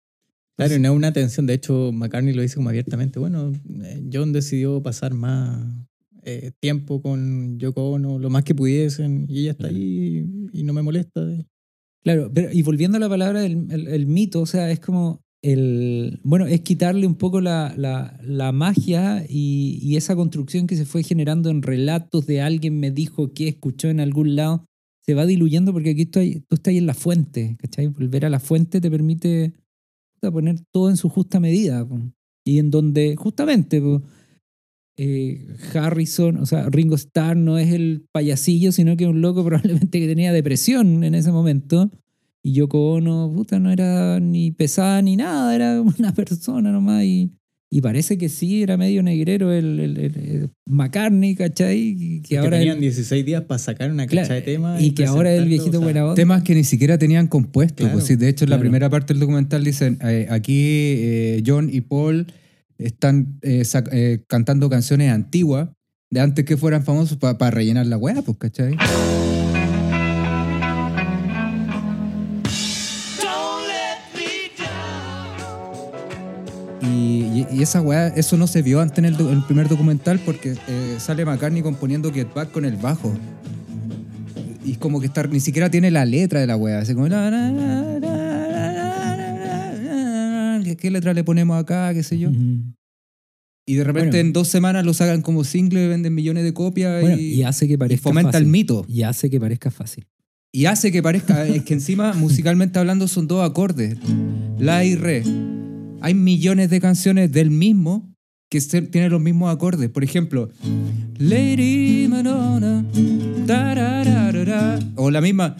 Claro, 0.57 0.75
y 0.75 0.81
no 0.81 0.89
es 0.91 0.97
una 0.97 1.13
tensión. 1.13 1.47
De 1.47 1.55
hecho, 1.55 1.93
McCartney 1.93 2.35
lo 2.35 2.43
dice 2.43 2.57
como 2.57 2.69
abiertamente. 2.69 3.21
Bueno, 3.21 3.53
eh, 3.85 4.03
John 4.13 4.33
decidió 4.33 4.83
pasar 4.83 5.15
más 5.15 5.65
eh, 6.25 6.51
tiempo 6.59 7.01
con 7.01 7.61
Yoko 7.61 7.93
Ono, 7.93 8.19
lo 8.19 8.29
más 8.29 8.43
que 8.43 8.57
pudiesen, 8.57 9.27
y 9.29 9.43
ella 9.43 9.53
está 9.53 9.69
Claro. 9.69 9.77
ahí 9.77 10.27
y 10.53 10.65
no 10.65 10.73
me 10.73 10.83
molesta. 10.83 11.21
Claro, 12.03 12.29
pero 12.35 12.49
y 12.53 12.63
volviendo 12.63 12.97
a 12.97 13.01
la 13.01 13.09
palabra 13.09 13.41
del 13.41 13.69
el, 13.71 13.87
el 13.87 14.07
mito, 14.09 14.41
o 14.41 14.47
sea, 14.47 14.69
es 14.73 14.81
como 14.81 15.23
el. 15.43 16.21
Bueno, 16.23 16.47
es 16.47 16.61
quitarle 16.61 17.07
un 17.07 17.15
poco 17.15 17.41
la, 17.41 17.75
la, 17.77 18.19
la 18.23 18.53
magia 18.53 19.25
y, 19.29 19.79
y 19.83 19.97
esa 19.97 20.17
construcción 20.17 20.67
que 20.67 20.77
se 20.77 20.85
fue 20.85 21.03
generando 21.03 21.51
en 21.51 21.63
relatos 21.63 22.27
de 22.27 22.41
alguien 22.43 22.79
me 22.79 22.91
dijo 22.91 23.33
que 23.33 23.49
escuchó 23.49 23.89
en 23.89 24.01
algún 24.01 24.37
lado, 24.37 24.67
se 25.01 25.15
va 25.15 25.27
diluyendo 25.27 25.73
porque 25.73 25.91
aquí 25.91 26.09
hay- 26.17 26.41
tú 26.41 26.57
estás 26.57 26.75
en 26.75 26.87
la 26.87 26.95
fuente, 26.95 27.57
¿cachai? 27.59 27.87
Volver 27.89 28.27
a 28.27 28.31
la 28.31 28.41
fuente 28.41 28.81
te 28.81 28.91
permite 28.91 29.55
poner 30.21 30.61
todo 30.73 30.91
en 30.91 30.97
su 30.99 31.09
justa 31.09 31.41
medida. 31.41 31.87
Y 32.45 32.59
en 32.59 32.71
donde, 32.71 33.17
justamente, 33.17 33.81
eh, 34.97 35.47
Harrison, 35.75 36.37
o 36.39 36.47
sea, 36.47 36.69
Ringo 36.69 36.95
Starr 36.97 37.37
no 37.37 37.59
es 37.59 37.73
el 37.73 38.07
payasillo, 38.13 38.73
sino 38.73 38.97
que 38.97 39.07
un 39.07 39.21
loco 39.21 39.45
probablemente 39.45 40.01
que 40.01 40.07
tenía 40.09 40.33
depresión 40.33 41.05
en 41.05 41.15
ese 41.15 41.33
momento. 41.33 41.91
Y 42.43 42.53
Yoko 42.55 42.93
Ono, 42.95 43.31
puta, 43.35 43.59
no 43.59 43.71
era 43.71 44.19
ni 44.21 44.51
pesada 44.51 45.03
ni 45.03 45.17
nada, 45.17 45.55
era 45.55 45.81
una 45.99 46.15
persona 46.15 46.73
nomás. 46.73 47.05
Y, 47.05 47.33
Y 47.73 47.83
parece 47.83 48.19
que 48.19 48.29
sí, 48.29 48.63
era 48.65 48.77
medio 48.77 49.01
negrero 49.03 49.53
el, 49.53 49.79
el- 49.79 49.97
el- 49.99 50.17
el 50.17 50.51
McCartney, 50.67 51.37
¿cachai? 51.37 51.79
Y 51.79 52.21
que 52.23 52.31
Que 52.31 52.39
ahora 52.39 52.59
tenían 52.59 52.77
él- 52.79 52.81
16 52.83 53.25
días 53.25 53.43
para 53.45 53.59
sacar 53.61 53.91
una 53.93 54.07
claro, 54.09 54.27
cacha 54.27 54.35
de 54.35 54.43
temas. 54.43 54.83
y 54.83 54.91
que 54.91 55.05
ahora 55.07 55.33
el 55.33 55.45
viejito 55.47 55.71
o 55.71 55.73
sea, 55.73 55.81
buena 55.81 56.03
onda. 56.05 56.15
Temas 56.17 56.43
que 56.43 56.55
ni 56.57 56.65
siquiera 56.65 56.99
tenían 56.99 57.29
compuesto. 57.29 57.77
Claro, 57.85 57.93
pues, 57.93 58.07
sí, 58.07 58.17
de 58.17 58.29
hecho, 58.29 58.45
en 58.45 58.51
la 58.51 58.59
primera 58.59 58.91
parte 58.91 59.13
del 59.13 59.21
documental 59.21 59.63
dicen, 59.63 59.99
eh, 60.03 60.27
aquí 60.31 60.57
eh, 60.57 61.43
John 61.47 61.69
y 61.73 61.81
Paul 61.83 62.27
están 62.79 63.39
eh, 63.43 63.63
eh, 63.93 64.25
cantando 64.27 64.69
canciones 64.69 65.13
antiguas, 65.13 65.69
de 66.11 66.19
antes 66.21 66.45
que 66.45 66.57
fueran 66.57 66.83
famosos, 66.83 67.19
para 67.19 67.51
rellenar 67.53 67.87
la 67.87 67.99
weá, 67.99 68.21
pues, 68.23 68.37
¿cachai? 68.39 68.75
Y, 76.83 76.87
y- 76.87 77.47
y 77.53 77.63
esa 77.63 77.81
weá, 77.83 78.09
eso 78.09 78.37
no 78.37 78.47
se 78.47 78.63
vio 78.63 78.81
antes 78.81 78.99
en 78.99 79.05
el, 79.05 79.17
do- 79.17 79.31
en 79.31 79.39
el 79.39 79.45
primer 79.45 79.69
documental 79.69 80.19
porque 80.25 80.55
eh, 80.69 80.97
sale 80.99 81.25
McCartney 81.25 81.63
componiendo 81.63 82.13
Get 82.13 82.33
Back 82.35 82.51
con 82.53 82.65
el 82.65 82.77
bajo. 82.77 83.13
Y 84.65 84.75
como 84.75 85.01
que 85.01 85.07
estar, 85.07 85.29
ni 85.29 85.41
siquiera 85.41 85.71
tiene 85.71 85.91
la 85.91 86.05
letra 86.05 86.41
de 86.41 86.47
la 86.47 86.57
weá. 86.57 86.79
Así 86.81 86.95
como. 86.95 87.09
¿Qué, 90.65 90.77
qué 90.77 90.91
letra 90.91 91.15
le 91.15 91.25
ponemos 91.25 91.59
acá? 91.61 91.93
¿Qué 91.95 92.03
sé 92.03 92.19
yo? 92.19 92.31
Ujú. 92.31 92.63
Y 93.67 93.75
de 93.75 93.85
repente 93.85 94.17
Bueno. 94.17 94.29
en 94.29 94.33
dos 94.33 94.49
semanas 94.49 94.85
lo 94.85 94.95
sacan 94.95 95.23
como 95.23 95.45
single, 95.45 95.89
venden 95.89 96.15
millones 96.15 96.45
de 96.45 96.53
copias 96.53 97.01
Bueno, 97.03 97.17
y, 97.19 97.35
y 97.35 97.43
hace 97.45 97.67
que 97.69 97.75
y 97.75 97.77
parezca 97.77 98.03
fomenta 98.03 98.33
fácil. 98.33 98.47
el 98.47 98.51
mito. 98.51 98.85
Y 98.89 99.03
hace 99.03 99.31
que 99.31 99.39
parezca 99.41 99.71
fácil. 99.71 100.07
Y 100.53 100.65
hace 100.67 100.91
que 100.91 101.03
parezca, 101.03 101.47
es 101.47 101.63
que 101.63 101.75
encima 101.75 102.13
musicalmente 102.15 102.79
hablando 102.79 103.07
son 103.07 103.29
dos 103.29 103.49
acordes, 103.49 103.97
la 104.59 104.85
y 104.85 104.97
re. 104.97 105.23
Hay 106.01 106.15
millones 106.15 106.71
de 106.71 106.81
canciones 106.81 107.33
del 107.33 107.51
mismo 107.51 108.11
que 108.51 108.61
tienen 108.61 109.11
los 109.11 109.21
mismos 109.21 109.55
acordes. 109.55 109.91
Por 109.91 110.03
ejemplo, 110.03 110.51
Lady 111.19 112.09
Madonna, 112.09 112.85
o 114.97 115.11
la 115.11 115.21
misma, 115.21 115.57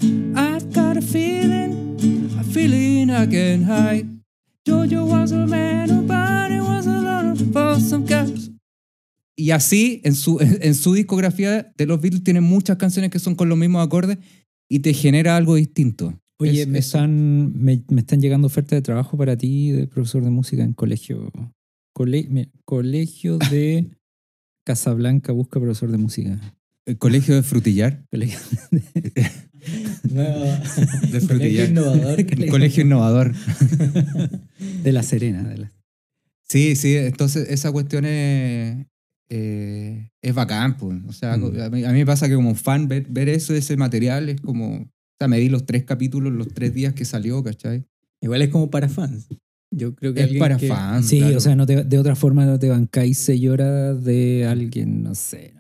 got 0.75 0.97
a 0.97 1.01
feeling, 1.01 1.97
I 3.11 3.27
hide. 3.65 4.07
Was 4.67 5.33
a 5.33 5.47
man, 5.47 6.07
was. 7.53 8.51
Y 9.37 9.53
así, 9.53 10.01
en 10.05 10.15
su, 10.15 10.39
en 10.41 10.75
su 10.75 10.93
discografía 10.93 11.73
de 11.77 11.87
los 11.87 12.01
Beatles, 12.01 12.23
tienen 12.23 12.45
muchas 12.45 12.77
canciones 12.77 13.11
que 13.11 13.19
son 13.19 13.35
con 13.35 13.49
los 13.49 13.57
mismos 13.57 13.85
acordes 13.85 14.19
y 14.69 14.81
te 14.81 14.93
genera 14.93 15.37
algo 15.37 15.55
distinto. 15.55 16.15
Oye, 16.41 16.63
Es- 16.63 16.69
me, 16.69 16.79
están, 16.79 17.53
me, 17.61 17.83
me 17.89 18.01
están 18.01 18.21
llegando 18.21 18.47
ofertas 18.47 18.77
de 18.77 18.83
trabajo 18.83 19.17
para 19.17 19.37
ti 19.37 19.71
de 19.73 19.87
profesor 19.87 20.25
de 20.25 20.31
música 20.31 20.63
en 20.63 20.73
colegio. 20.73 21.31
Cole- 21.95 22.51
colegio 22.65 23.39
de 23.39 23.91
Casablanca 24.65 25.33
busca 25.33 25.61
profesor 25.61 25.91
de 25.91 25.99
música. 25.99 26.41
El 26.87 26.97
colegio 26.99 27.35
de 27.35 27.43
Frutillar. 27.43 28.05
Colegio- 28.11 28.39
De 30.03 31.21
Colegio 31.21 31.21
Frutillar. 31.29 31.69
innovador. 31.69 32.19
El 32.21 32.49
colegio 32.51 32.83
innovador. 32.85 33.35
de 34.83 34.93
La 34.93 35.03
Serena. 35.03 35.43
de 35.49 35.59
la- 35.59 35.73
Sí, 36.49 36.75
sí, 36.75 36.97
entonces 36.97 37.49
esa 37.51 37.71
cuestión 37.71 38.05
es, 38.07 38.87
eh, 39.29 40.11
es 40.23 40.35
bacán. 40.35 40.77
Pues. 40.79 40.99
O 41.07 41.13
sea, 41.13 41.37
Mm. 41.37 41.61
a, 41.61 41.71
mí, 41.71 41.85
a 41.85 41.93
mí 41.93 41.99
me 41.99 42.07
pasa 42.07 42.29
que 42.29 42.35
como 42.35 42.55
fan 42.55 42.89
ver, 42.89 43.07
ver 43.09 43.29
eso, 43.29 43.55
ese 43.55 43.77
material, 43.77 44.29
es 44.31 44.41
como... 44.41 44.91
Sea, 45.21 45.29
me 45.29 45.39
vi 45.39 45.51
los 45.51 45.67
tres 45.67 45.85
capítulos 45.85 46.33
los 46.33 46.49
tres 46.49 46.73
días 46.73 46.95
que 46.95 47.05
salió, 47.05 47.43
¿cachai? 47.45 47.85
Igual 48.23 48.41
es 48.41 48.49
como 48.49 48.71
para 48.71 48.89
fans. 48.89 49.29
Yo 49.71 49.95
creo 49.95 50.15
que 50.15 50.23
Es 50.23 50.39
para 50.39 50.57
que- 50.57 50.67
fans. 50.69 51.07
Sí, 51.07 51.19
claro. 51.19 51.37
o 51.37 51.41
sea, 51.41 51.55
no 51.55 51.67
te- 51.67 51.85
de 51.85 51.99
otra 51.99 52.17
forma 52.17 52.47
no 52.47 52.59
te 52.59 52.71
bancáis 52.71 53.19
seis 53.19 53.47
horas 53.47 54.03
de 54.03 54.47
alguien, 54.47 55.03
no 55.03 55.15
sé. 55.15 55.53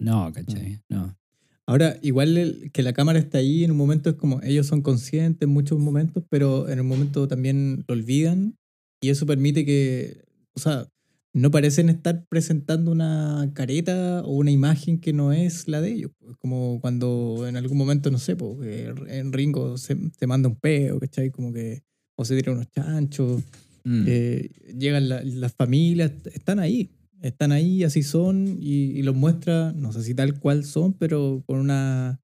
No, 0.00 0.32
¿cachai? 0.32 0.80
No. 0.88 1.16
Ahora, 1.64 1.96
igual 2.02 2.36
el- 2.36 2.72
que 2.72 2.82
la 2.82 2.92
cámara 2.92 3.20
está 3.20 3.38
ahí 3.38 3.62
en 3.62 3.70
un 3.70 3.76
momento 3.76 4.10
es 4.10 4.16
como 4.16 4.42
ellos 4.42 4.66
son 4.66 4.82
conscientes 4.82 5.46
en 5.46 5.50
muchos 5.54 5.78
momentos, 5.78 6.24
pero 6.28 6.68
en 6.68 6.80
un 6.80 6.88
momento 6.88 7.28
también 7.28 7.84
lo 7.86 7.94
olvidan 7.94 8.56
y 9.00 9.10
eso 9.10 9.26
permite 9.26 9.64
que, 9.64 10.24
o 10.56 10.60
sea, 10.60 10.88
no 11.34 11.50
parecen 11.50 11.88
estar 11.88 12.24
presentando 12.28 12.90
una 12.92 13.50
careta 13.54 14.22
o 14.24 14.36
una 14.36 14.50
imagen 14.52 14.98
que 15.00 15.12
no 15.12 15.32
es 15.32 15.68
la 15.68 15.80
de 15.80 15.92
ellos. 15.92 16.12
pues, 16.18 16.36
Como 16.38 16.80
cuando 16.80 17.44
en 17.48 17.56
algún 17.56 17.76
momento, 17.76 18.10
no 18.10 18.18
sé, 18.18 18.36
pues, 18.36 18.56
que 18.60 18.94
en 19.18 19.32
Ringo 19.32 19.76
se, 19.76 19.96
se 20.18 20.26
manda 20.26 20.48
un 20.48 20.56
peo, 20.56 20.98
¿cachai? 21.00 21.30
Como 21.30 21.52
que, 21.52 21.82
o 22.16 22.24
se 22.24 22.36
tira 22.36 22.52
unos 22.52 22.70
chanchos, 22.70 23.42
Mm. 23.86 24.04
eh, 24.06 24.48
llegan 24.78 25.08
la- 25.10 25.22
las 25.22 25.52
familias, 25.52 26.10
están 26.32 26.58
ahí, 26.58 26.90
están 27.20 27.52
ahí, 27.52 27.84
así 27.84 28.02
son, 28.02 28.56
y, 28.60 28.92
y 28.98 29.02
los 29.02 29.14
muestra, 29.14 29.72
no 29.72 29.92
sé 29.92 30.02
si 30.02 30.14
tal 30.14 30.38
cual 30.40 30.64
son, 30.64 30.94
pero 30.94 31.42
con 31.46 31.58
una, 31.58 32.20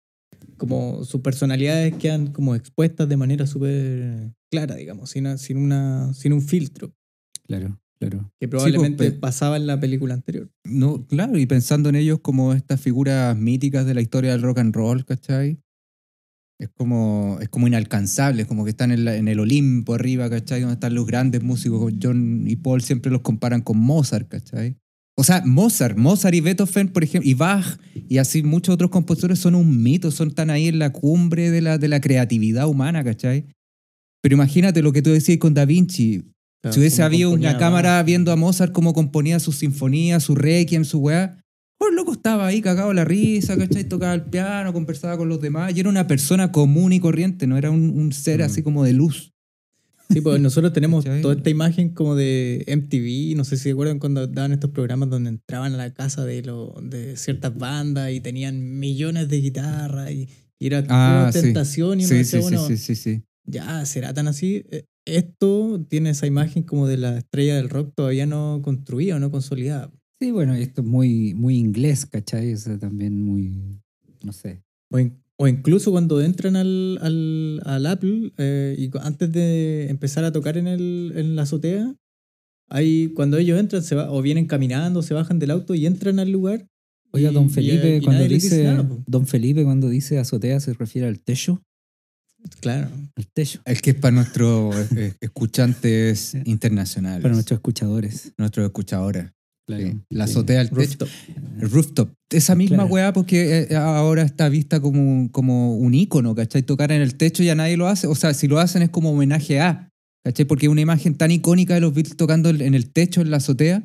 como 0.56 1.04
sus 1.04 1.20
personalidades 1.20 1.94
quedan 1.96 2.28
como 2.32 2.54
expuestas 2.54 3.08
de 3.08 3.16
manera 3.18 3.46
súper 3.46 4.32
clara, 4.50 4.74
digamos, 4.76 5.10
sin, 5.10 5.36
sin, 5.36 5.58
una, 5.58 6.14
sin 6.14 6.32
un 6.32 6.40
filtro, 6.42 6.94
Claro, 7.46 7.78
claro. 8.00 8.32
que 8.40 8.48
probablemente 8.48 9.10
pe- 9.12 9.18
pasaba 9.18 9.56
en 9.56 9.66
la 9.66 9.78
película 9.78 10.14
anterior. 10.14 10.50
No, 10.64 11.06
claro, 11.06 11.38
y 11.38 11.46
pensando 11.46 11.88
en 11.90 11.96
ellos 11.96 12.18
como 12.20 12.52
estas 12.54 12.80
figuras 12.80 13.36
míticas 13.36 13.86
de 13.86 13.94
la 13.94 14.00
historia 14.00 14.32
del 14.32 14.42
rock 14.42 14.58
and 14.58 14.74
roll, 14.74 15.04
¿cachai? 15.04 15.60
Es 16.58 16.68
como, 16.70 17.38
es 17.40 17.48
como 17.48 17.68
inalcanzable, 17.68 18.42
es 18.42 18.48
como 18.48 18.64
que 18.64 18.70
están 18.70 18.90
en, 18.92 19.04
la- 19.06 19.16
en 19.16 19.28
el 19.28 19.40
Olimpo 19.40 19.94
arriba, 19.94 20.28
¿cachai? 20.28 20.60
Donde 20.60 20.74
están 20.74 20.94
los 20.94 21.06
grandes 21.06 21.42
músicos. 21.42 21.92
John 22.02 22.44
y 22.46 22.56
Paul 22.56 22.82
siempre 22.82 23.10
los 23.10 23.22
comparan 23.22 23.62
con 23.62 23.78
Mozart, 23.78 24.28
¿cachai? 24.28 24.76
O 25.16 25.24
sea, 25.24 25.42
Mozart, 25.44 25.96
Mozart 25.98 26.34
y 26.34 26.40
Beethoven, 26.40 26.88
por 26.88 27.04
ejemplo, 27.04 27.28
y 27.28 27.34
Bach, 27.34 27.78
y 28.08 28.18
así 28.18 28.42
muchos 28.42 28.74
otros 28.74 28.90
compositores 28.90 29.38
son 29.38 29.54
un 29.54 29.82
mito, 29.82 30.10
son 30.10 30.32
tan 30.32 30.48
ahí 30.50 30.66
en 30.68 30.78
la 30.78 30.92
cumbre 30.92 31.50
de 31.50 31.60
la, 31.60 31.76
de 31.78 31.88
la 31.88 32.00
creatividad 32.00 32.66
humana, 32.68 33.04
¿cachai? 33.04 33.46
Pero 34.22 34.34
imagínate 34.34 34.82
lo 34.82 34.92
que 34.92 35.02
tú 35.02 35.10
decías 35.10 35.38
con 35.38 35.52
Da 35.54 35.64
Vinci, 35.66 36.24
Claro, 36.62 36.74
si 36.74 36.80
hubiese 36.80 37.02
habido 37.02 37.30
una 37.30 37.56
cámara 37.58 38.02
viendo 38.02 38.32
a 38.32 38.36
Mozart 38.36 38.72
cómo 38.72 38.92
componía 38.92 39.40
su 39.40 39.52
sinfonía, 39.52 40.20
su 40.20 40.34
requiem, 40.34 40.84
su 40.84 40.98
weá, 40.98 41.36
el 41.88 41.96
loco 41.96 42.12
estaba 42.12 42.46
ahí 42.46 42.60
cagado 42.60 42.92
la 42.92 43.04
risa, 43.04 43.56
¿cachai? 43.56 43.84
Tocaba 43.84 44.14
el 44.14 44.22
piano, 44.22 44.72
conversaba 44.72 45.16
con 45.16 45.28
los 45.28 45.40
demás, 45.40 45.72
y 45.74 45.80
era 45.80 45.88
una 45.88 46.06
persona 46.06 46.52
común 46.52 46.92
y 46.92 47.00
corriente, 47.00 47.46
no 47.46 47.56
era 47.56 47.70
un, 47.70 47.90
un 47.90 48.12
ser 48.12 48.40
Mm. 48.40 48.44
así 48.44 48.62
como 48.62 48.84
de 48.84 48.92
luz. 48.92 49.32
Sí, 50.10 50.20
pues 50.20 50.40
nosotros 50.40 50.72
tenemos 50.72 51.04
¿Cachai? 51.04 51.22
toda 51.22 51.34
esta 51.34 51.50
imagen 51.50 51.88
como 51.94 52.14
de 52.14 52.64
MTV, 52.66 53.34
no 53.36 53.44
sé 53.44 53.56
si 53.56 53.64
se 53.64 53.70
acuerdan 53.70 53.98
cuando 53.98 54.26
daban 54.26 54.52
estos 54.52 54.70
programas 54.70 55.08
donde 55.08 55.30
entraban 55.30 55.72
a 55.74 55.76
la 55.78 55.92
casa 55.94 56.24
de, 56.24 56.42
lo, 56.42 56.74
de 56.82 57.16
ciertas 57.16 57.56
bandas 57.56 58.12
y 58.12 58.20
tenían 58.20 58.78
millones 58.78 59.28
de 59.28 59.40
guitarras 59.40 60.10
y, 60.12 60.28
y 60.58 60.66
era 60.66 60.84
Ah, 60.88 61.30
sí. 61.32 61.40
tentación 61.40 62.00
y 62.00 62.04
uno 62.04 62.08
Sí, 62.08 62.14
decía, 62.16 62.40
sí, 62.40 62.46
sí, 62.48 62.54
bueno, 62.54 62.66
sí, 62.68 62.76
sí, 62.76 62.94
sí. 62.94 63.22
ya, 63.46 63.84
¿será 63.86 64.12
tan 64.14 64.28
así? 64.28 64.64
Esto 65.16 65.84
tiene 65.88 66.10
esa 66.10 66.26
imagen 66.26 66.62
como 66.62 66.86
de 66.86 66.96
la 66.96 67.18
estrella 67.18 67.56
del 67.56 67.68
rock 67.68 67.92
todavía 67.94 68.26
no 68.26 68.60
construida 68.62 69.16
o 69.16 69.18
no 69.18 69.30
consolidada. 69.30 69.90
Sí, 70.20 70.30
bueno, 70.30 70.54
esto 70.54 70.82
es 70.82 70.86
muy, 70.86 71.34
muy 71.34 71.56
inglés, 71.56 72.06
¿cachai? 72.06 72.52
O 72.52 72.56
sea, 72.56 72.78
también 72.78 73.22
muy, 73.22 73.80
no 74.22 74.32
sé. 74.32 74.62
O, 74.90 74.98
in- 74.98 75.16
o 75.36 75.48
incluso 75.48 75.90
cuando 75.90 76.20
entran 76.20 76.56
al, 76.56 76.98
al, 77.00 77.60
al 77.64 77.86
Apple 77.86 78.32
eh, 78.36 78.76
y 78.78 78.90
antes 79.00 79.32
de 79.32 79.88
empezar 79.88 80.24
a 80.24 80.32
tocar 80.32 80.56
en, 80.58 80.66
el, 80.66 81.12
en 81.16 81.36
la 81.36 81.42
azotea, 81.42 81.94
hay, 82.68 83.08
cuando 83.14 83.38
ellos 83.38 83.58
entran 83.58 83.82
se 83.82 83.94
va, 83.94 84.10
o 84.12 84.22
vienen 84.22 84.46
caminando, 84.46 85.02
se 85.02 85.14
bajan 85.14 85.38
del 85.38 85.50
auto 85.50 85.74
y 85.74 85.86
entran 85.86 86.18
al 86.20 86.30
lugar. 86.30 86.66
Oiga, 87.12 87.32
don 87.32 87.46
y- 87.46 87.48
Felipe, 87.48 87.96
y 87.96 88.00
cuando 88.02 88.28
dice, 88.28 88.64
nada, 88.64 88.88
don 89.06 89.26
Felipe 89.26 89.64
cuando 89.64 89.88
dice 89.88 90.18
azotea 90.18 90.60
se 90.60 90.74
refiere 90.74 91.08
al 91.08 91.18
techo, 91.20 91.62
Claro. 92.60 92.88
al 93.16 93.26
techo, 93.34 93.60
El 93.64 93.80
que 93.80 93.90
es 93.90 93.96
para 93.96 94.12
nuestros 94.14 94.92
eh, 94.96 95.14
escuchantes 95.20 96.34
internacionales, 96.44 97.22
para 97.22 97.34
nuestros 97.34 97.58
escuchadores. 97.58 98.32
nuestros 98.38 98.66
escuchadores. 98.66 99.26
Claro. 99.66 99.84
sí. 99.86 99.98
La 100.10 100.24
azotea 100.24 100.58
del 100.58 100.70
techo. 100.70 101.06
El 101.60 101.70
rooftop. 101.70 102.10
Esa 102.30 102.54
misma 102.54 102.78
Claro. 102.78 102.90
weá, 102.92 103.12
porque 103.12 103.66
eh, 103.70 103.76
ahora 103.76 104.22
está 104.22 104.48
vista 104.48 104.80
como, 104.80 105.30
como 105.30 105.76
un 105.76 105.94
ícono, 105.94 106.34
¿cachai? 106.34 106.62
Tocar 106.62 106.90
en 106.92 107.00
el 107.02 107.14
techo 107.16 107.42
ya 107.42 107.54
nadie 107.54 107.76
lo 107.76 107.86
hace. 107.86 108.06
O 108.08 108.14
sea, 108.14 108.34
si 108.34 108.48
lo 108.48 108.58
hacen 108.58 108.82
es 108.82 108.90
como 108.90 109.10
homenaje 109.12 109.60
a, 109.60 109.88
¿cachai? 110.24 110.44
Porque 110.44 110.66
es 110.66 110.72
una 110.72 110.80
imagen 110.80 111.14
tan 111.14 111.30
icónica 111.30 111.74
de 111.74 111.80
los 111.80 111.94
Beatles 111.94 112.16
tocando 112.16 112.50
en 112.50 112.74
el 112.74 112.90
techo, 112.90 113.20
en 113.20 113.30
la 113.30 113.36
azotea. 113.36 113.82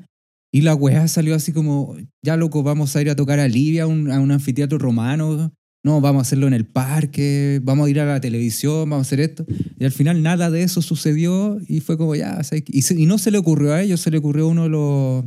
Y 0.51 0.61
la 0.61 0.73
weá 0.73 1.07
salió 1.07 1.35
así 1.35 1.51
como, 1.51 1.95
ya 2.23 2.37
loco, 2.37 2.63
vamos 2.63 2.95
a 2.95 3.01
ir 3.01 3.09
a 3.09 3.15
tocar 3.15 3.39
a 3.39 3.47
Libia, 3.47 3.87
un, 3.87 4.09
a 4.09 4.19
un 4.21 4.31
anfiteatro 4.31 4.77
romano. 4.77 5.51
No, 5.85 6.01
vamos 6.01 6.21
a 6.21 6.21
hacerlo 6.23 6.47
en 6.47 6.53
el 6.55 6.65
parque, 6.65 7.61
vamos 7.63 7.85
a 7.85 7.89
ir 7.91 7.99
a 7.99 8.05
la 8.05 8.19
televisión, 8.19 8.89
vamos 8.89 9.05
a 9.05 9.07
hacer 9.07 9.19
esto. 9.19 9.45
Y 9.77 9.85
al 9.85 9.91
final 9.91 10.23
nada 10.23 10.49
de 10.49 10.63
eso 10.63 10.81
sucedió 10.81 11.59
y 11.67 11.79
fue 11.79 11.95
como 11.95 12.15
ya. 12.15 12.41
Y, 12.65 12.81
se- 12.81 12.99
y 12.99 13.05
no 13.05 13.19
se 13.19 13.29
le 13.29 13.37
ocurrió 13.37 13.71
a 13.71 13.83
ellos, 13.83 14.01
se 14.01 14.09
le 14.09 14.17
ocurrió 14.17 14.45
a 14.45 14.47
uno 14.47 14.63
de 14.63 14.69
los 14.69 15.25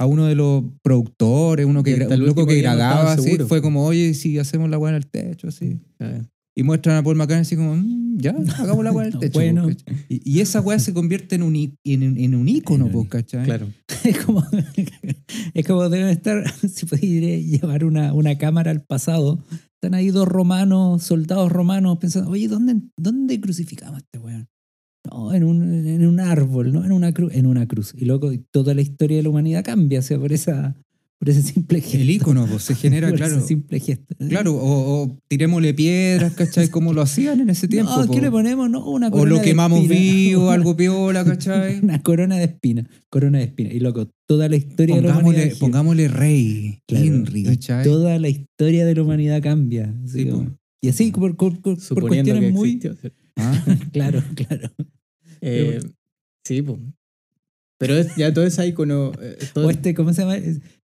a 0.00 0.06
uno 0.06 0.26
de 0.26 0.36
los 0.36 0.62
productores, 0.82 1.66
uno 1.66 1.82
que, 1.82 1.90
un 2.06 2.20
loco 2.28 2.46
que 2.46 2.54
no 2.62 2.76
grababa 2.78 3.12
así, 3.12 3.30
fue 3.48 3.60
como, 3.60 3.84
oye, 3.84 4.14
si 4.14 4.38
hacemos 4.38 4.70
la 4.70 4.78
weá 4.78 4.90
en 4.90 4.96
el 4.96 5.06
techo, 5.06 5.48
así. 5.48 5.80
Y 6.58 6.64
muestran 6.64 6.96
a 6.96 7.02
Paul 7.04 7.14
McCartney 7.16 7.42
así 7.42 7.54
como, 7.54 7.76
"Mm, 7.76 8.18
ya, 8.18 8.34
hagamos 8.58 8.82
la 8.84 8.90
weá 8.92 9.04
del 9.08 9.18
techo. 9.20 9.38
Bueno. 9.38 9.62
po, 9.62 9.68
¿cachai? 9.68 9.96
y, 10.08 10.32
y 10.38 10.40
esa 10.40 10.60
weá 10.60 10.78
se 10.80 10.92
convierte 10.92 11.36
en 11.36 11.44
un, 11.44 11.54
en, 11.56 12.02
en 12.18 12.34
un 12.34 12.48
ícono, 12.48 12.90
po, 12.90 13.04
í- 13.04 13.08
¿cachai? 13.08 13.44
Claro. 13.44 13.68
Es 14.04 14.18
como, 14.24 14.44
es 15.54 15.66
como 15.66 15.88
deben 15.88 16.08
estar, 16.08 16.44
si 16.68 16.86
pudiera 16.86 17.36
llevar 17.38 17.84
una, 17.84 18.12
una 18.12 18.36
cámara 18.38 18.70
al 18.70 18.82
pasado, 18.82 19.44
están 19.74 19.94
ahí 19.94 20.10
dos 20.10 20.26
romanos, 20.26 21.02
soldados 21.04 21.50
romanos, 21.52 21.98
pensando, 21.98 22.30
oye, 22.30 22.48
¿dónde, 22.48 22.80
dónde 22.96 23.40
crucificamos 23.40 23.96
a 23.96 23.98
este 23.98 24.18
weón? 24.18 24.48
No, 25.08 25.32
en 25.32 25.44
un, 25.44 25.62
en 25.86 26.06
un 26.06 26.20
árbol, 26.20 26.72
¿no? 26.72 26.84
En 26.84 26.92
una 26.92 27.12
cruz, 27.12 27.32
en 27.34 27.46
una 27.46 27.66
cruz. 27.66 27.94
Y 27.96 28.04
y 28.10 28.38
toda 28.50 28.74
la 28.74 28.82
historia 28.82 29.16
de 29.18 29.22
la 29.22 29.30
humanidad 29.30 29.64
cambia, 29.64 30.00
o 30.00 30.02
sea, 30.02 30.18
por 30.18 30.32
esa, 30.32 30.76
por 31.18 31.28
ese 31.30 31.42
simple 31.42 31.80
gesto. 31.80 31.98
El 31.98 32.10
ícono, 32.10 32.46
pues, 32.46 32.62
se 32.62 32.74
genera, 32.76 33.08
Por 33.10 33.18
claro. 33.18 33.36
ese 33.38 33.46
simple 33.46 33.80
gesto. 33.80 34.14
Claro, 34.28 34.54
o, 34.54 35.02
o 35.02 35.18
tirémosle 35.28 35.74
piedras, 35.74 36.32
¿cachai? 36.34 36.68
Como 36.68 36.92
lo 36.92 37.02
hacían 37.02 37.40
en 37.40 37.50
ese 37.50 37.66
tiempo. 37.66 37.90
No, 37.96 38.06
po. 38.06 38.14
¿qué 38.14 38.20
le 38.20 38.30
ponemos? 38.30 38.70
No, 38.70 38.88
una 38.88 39.08
o 39.08 39.10
corona 39.10 39.30
lo 39.30 39.36
de 39.38 39.42
quemamos 39.42 39.80
espina. 39.80 40.00
vivo, 40.00 40.50
algo 40.52 40.76
piola, 40.76 41.24
¿cachai? 41.24 41.80
Una 41.82 42.00
corona 42.02 42.36
de 42.36 42.44
espina. 42.44 42.88
Corona 43.10 43.38
de 43.38 43.44
espina. 43.44 43.72
Y 43.72 43.80
loco, 43.80 44.08
toda 44.26 44.48
la 44.48 44.56
historia 44.56 44.96
de 44.96 45.02
la 45.02 45.18
humanidad. 45.18 45.42
Pongámosle, 45.58 45.60
pongámosle 45.60 46.08
rey, 46.08 46.80
Claro, 46.86 47.04
Henry, 47.06 47.42
¿cachai? 47.44 47.84
Toda 47.84 48.18
la 48.18 48.28
historia 48.28 48.86
de 48.86 48.94
la 48.94 49.02
humanidad 49.02 49.42
cambia. 49.42 49.92
así 50.04 50.22
Sí, 50.24 50.28
como- 50.30 50.56
y 50.80 50.88
así, 50.88 51.10
por, 51.10 51.34
por- 51.36 51.54
por- 51.60 51.60
por 51.62 51.80
Suponiendo 51.80 52.32
que 52.34 52.38
cuestiones 52.38 52.52
muy. 52.52 52.68
existió. 52.74 52.96
Ah, 53.36 53.64
Claro, 53.92 54.22
claro. 54.36 54.70
Eh, 55.40 55.80
sí, 56.44 56.62
pues. 56.62 56.78
Pero 57.80 57.96
es, 57.96 58.14
ya 58.16 58.32
todo 58.32 58.44
ese 58.44 58.66
icono. 58.66 59.12
eh, 59.20 59.36
todo- 59.54 59.66
O 59.66 59.70
este, 59.70 59.94
¿cómo 59.94 60.12
se 60.12 60.22
llama? 60.22 60.36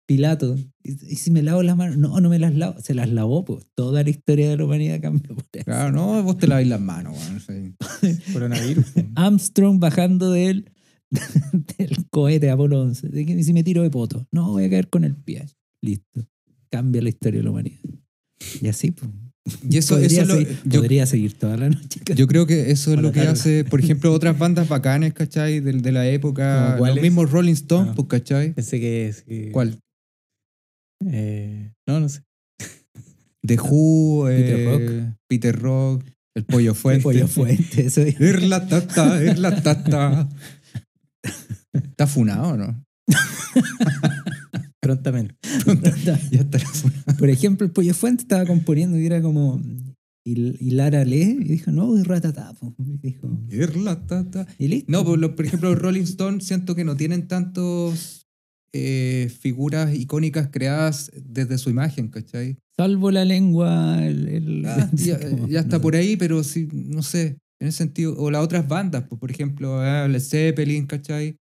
Es 0.07 0.15
Pilato. 0.17 0.55
¿Y, 0.83 1.15
si 1.15 1.31
me 1.31 1.41
lavo 1.41 1.63
las 1.63 1.77
manos? 1.77 1.97
No, 1.97 2.19
no 2.19 2.29
me 2.29 2.37
las 2.39 2.53
lavo. 2.55 2.79
Se 2.81 2.93
las 2.93 3.09
lavó, 3.09 3.45
pues. 3.45 3.65
Toda 3.75 4.03
la 4.03 4.09
historia 4.09 4.49
de 4.49 4.57
la 4.57 4.65
humanidad 4.65 4.99
cambió 5.01 5.35
por 5.35 5.45
eso. 5.53 5.63
claro, 5.65 5.91
no, 5.91 6.21
vos 6.23 6.37
te 6.37 6.47
laváis 6.47 6.67
las 6.67 6.81
manos, 6.81 7.15
weón. 7.17 7.39
sí. 7.39 7.75
coronavirus. 8.33 8.85
Armstrong 9.15 9.79
bajando 9.79 10.31
del, 10.31 10.71
del 11.77 12.05
cohete 12.09 12.49
Apolo 12.49 12.81
11. 12.81 13.09
De 13.09 13.25
que, 13.25 13.33
¿y 13.33 13.43
si 13.43 13.53
me 13.53 13.63
tiro 13.63 13.83
de 13.83 13.89
poto? 13.89 14.27
No, 14.31 14.51
voy 14.51 14.65
a 14.65 14.69
caer 14.69 14.89
con 14.89 15.03
el 15.03 15.15
pie. 15.15 15.45
Listo. 15.81 16.27
Cambia 16.69 17.01
la 17.01 17.09
historia 17.09 17.39
de 17.39 17.43
la 17.45 17.51
humanidad. 17.51 17.79
Y 18.61 18.67
así, 18.67 18.91
pues. 18.91 19.09
Y 19.67 19.77
eso, 19.77 19.95
podría, 19.95 20.07
eso 20.07 20.21
es 20.21 20.27
lo- 20.27 20.33
seguir, 20.35 20.57
yo, 20.65 20.79
podría 20.81 21.05
seguir 21.05 21.33
toda 21.33 21.57
la 21.57 21.69
noche. 21.69 21.99
yo 22.15 22.27
creo 22.27 22.45
que 22.45 22.69
eso 22.71 22.93
es 22.93 23.01
lo 23.01 23.11
que 23.11 23.21
hace, 23.21 23.63
por 23.63 23.79
ejemplo, 23.79 24.13
otras 24.13 24.37
bandas 24.37 24.67
bacanes, 24.67 25.13
¿cachai? 25.13 25.59
De, 25.61 25.73
de 25.73 25.91
la 25.91 26.07
época, 26.07 26.75
¿Como 26.77 26.87
los 26.91 27.01
mismos 27.01 27.31
Rolling 27.31 27.53
Stones, 27.53 27.91
Ah. 27.91 27.93
pues, 27.95 28.07
¿cachai? 28.07 28.53
Pensé 28.53 28.79
que. 28.79 29.13
sí. 29.13 29.49
¿Cuál? 29.51 29.79
Eh, 31.07 31.73
no, 31.87 31.99
no 31.99 32.09
sé. 32.09 32.21
The 33.43 33.57
Who, 33.59 34.25
Peter 34.27 34.59
eh, 34.59 34.65
Rock. 34.65 35.17
Peter 35.27 35.59
Rock, 35.59 36.03
El 36.35 36.45
Pollo 36.45 36.73
Fuente. 36.75 37.03
Pollo 37.03 37.27
fuente, 37.27 37.85
eso 37.87 38.01
es. 38.01 38.19
Irla 38.19 38.67
tata, 38.67 39.23
irla 39.23 39.61
tata. 39.61 40.29
¿Está 41.73 42.05
funado 42.07 42.49
o 42.53 42.57
no? 42.57 42.85
Prontamente. 44.81 45.35
Ya 46.03 46.15
estará 46.39 46.67
funado. 46.67 47.17
Por 47.17 47.29
ejemplo, 47.29 47.65
el 47.65 47.71
Pollo 47.71 47.93
Fuente 47.93 48.23
estaba 48.23 48.45
componiendo 48.45 48.97
y 48.97 49.05
era 49.05 49.21
como. 49.21 49.61
Y, 50.23 50.33
y 50.67 50.71
Lara 50.71 51.03
lee 51.03 51.37
y 51.41 51.43
dijo, 51.45 51.71
no, 51.71 51.87
po. 52.59 52.75
Y 52.77 52.97
dijo, 52.97 53.27
tata. 54.07 54.47
y 54.59 54.67
listo. 54.67 54.91
No, 54.91 55.03
pues, 55.03 55.19
lo- 55.19 55.35
por 55.35 55.45
ejemplo, 55.45 55.69
los 55.71 55.79
Rolling 55.79 56.03
Stones 56.03 56.45
siento 56.45 56.75
que 56.75 56.83
no 56.83 56.95
tienen 56.95 57.27
tantos 57.27 58.20
eh, 58.73 59.29
figuras 59.41 59.93
icónicas 59.93 60.49
creadas 60.51 61.11
desde 61.15 61.57
su 61.57 61.69
imagen, 61.69 62.07
¿cachai? 62.09 62.57
Salvo 62.77 63.11
la 63.11 63.25
lengua. 63.25 64.05
El, 64.05 64.27
el- 64.27 64.65
Ah, 64.65 64.89
ya, 64.95 65.19
ya 65.49 65.59
está 65.59 65.81
por 65.81 65.95
ahí, 65.95 66.15
pero 66.17 66.43
sí, 66.43 66.67
no 66.71 67.03
sé, 67.03 67.37
en 67.59 67.67
ese 67.67 67.79
sentido. 67.79 68.15
O 68.17 68.31
las 68.31 68.43
otras 68.43 68.67
bandas, 68.67 69.05
pues, 69.09 69.19
por 69.19 69.29
ejemplo, 69.31 69.79
ah, 69.79 70.07
Led 70.07 70.21
Zeppelin, 70.21 70.85
¿cachai? 70.87 71.35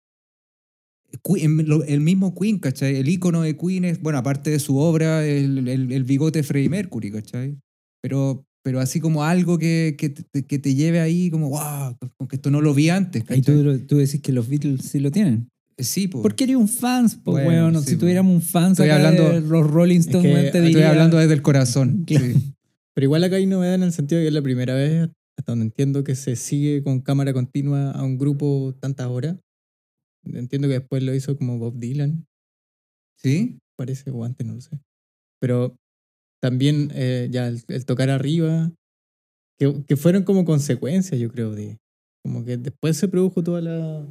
Queen- 1.25 1.67
el 1.89 2.01
mismo 2.01 2.35
Queen, 2.35 2.59
¿cachai? 2.59 2.97
El 2.97 3.09
ícono 3.09 3.43
de 3.43 3.57
Queen 3.57 3.85
es, 3.85 4.01
bueno, 4.01 4.19
aparte 4.19 4.51
de 4.51 4.59
su 4.61 4.77
obra, 4.79 5.27
el, 5.27 5.67
el, 5.69 5.93
el 5.93 6.05
bigote 6.05 6.39
de 6.41 6.43
Freddie 6.45 6.69
Mercury, 6.69 7.11
¿cachai? 7.11 7.59
Pero, 8.01 8.45
pero 8.63 8.79
así 8.81 9.01
como 9.01 9.25
algo 9.25 9.59
que, 9.59 9.97
que, 9.99 10.11
te, 10.11 10.45
que 10.45 10.59
te 10.59 10.75
lleve 10.75 11.01
ahí 11.01 11.31
como, 11.31 11.51
wow, 11.51 11.97
como 12.17 12.29
que 12.29 12.37
esto 12.37 12.51
no 12.51 12.61
lo 12.61 12.75
vi 12.75 12.91
antes, 12.91 13.23
Ahí 13.29 13.41
¿cachai? 13.41 13.57
tú, 13.57 13.63
lo- 13.65 13.79
tú 13.81 13.97
decís 13.97 14.21
que 14.21 14.33
los 14.33 14.49
Beatles 14.49 14.83
sí 14.83 15.01
lo 15.01 15.11
tienen. 15.11 15.49
Sí, 15.83 16.09
pues. 16.09 16.23
¿Por 16.23 16.35
qué 16.35 16.45
eres 16.45 16.57
un 16.57 16.69
fans? 16.69 17.17
Pues, 17.23 17.45
Bueno, 17.45 17.67
weón? 17.69 17.83
sí, 17.83 17.91
si 17.91 17.95
po. 17.97 18.01
tuviéramos 18.01 18.35
un 18.35 18.43
fans 18.43 18.73
Estoy 18.79 18.87
acá 18.91 18.97
hablando- 19.09 19.31
de 19.33 19.41
los 19.41 19.71
Rolling 19.71 20.01
Stones, 20.01 20.23
que 20.27 20.29
weón, 20.33 20.41
te 20.43 20.47
estoy 20.49 20.61
Estoy 20.61 20.75
diría- 20.75 20.91
hablando 20.91 21.17
desde 21.19 21.35
el 21.35 21.43
corazón. 21.43 22.05
Claro. 22.07 22.27
sí. 22.27 22.55
Pero 22.95 23.05
igual 23.05 23.25
acá 23.25 23.37
hay 23.37 23.47
novedad 23.47 23.75
en 23.77 23.83
el 23.85 23.93
sentido 23.93 24.19
de 24.19 24.25
que 24.25 24.29
es 24.29 24.35
la 24.35 24.43
primera 24.43 24.75
vez, 24.75 25.09
hasta 25.39 25.53
donde 25.53 25.65
entiendo, 25.67 26.05
que 26.05 26.15
se 26.17 26.37
sigue 26.37 26.83
con 26.83 27.01
cámara 27.01 27.33
continua 27.33 27.93
a 27.93 28.03
un 28.03 28.19
grupo 28.19 28.75
tantas 28.81 29.07
horas. 29.07 29.37
Entiendo 30.25 30.69
que 30.69 30.75
después 30.75 31.03
lo 31.03 31.15
hizo 31.15 31.37
como 31.39 31.57
Bob 31.59 31.79
Dylan, 31.79 32.27
¿Sí? 33.17 33.59
parece, 33.79 34.11
o 34.11 34.25
antes, 34.25 34.47
no 34.47 34.55
lo 34.55 34.61
sé. 34.61 34.79
Pero 35.41 35.77
también 36.43 36.91
eh, 36.95 37.29
ya 37.31 37.49
el, 37.49 37.63
el 37.69 37.87
tocar 37.87 38.11
arriba, 38.11 38.71
que, 39.59 39.83
que 39.87 39.97
fueron 39.97 40.25
como 40.25 40.45
consecuencias, 40.45 41.19
yo 41.21 41.31
creo, 41.31 41.55
de 41.55 41.79
como 42.23 42.45
que 42.45 42.57
después 42.59 42.97
se 42.99 43.09
produjo 43.09 43.43
toda 43.43 43.61
la 43.63 44.07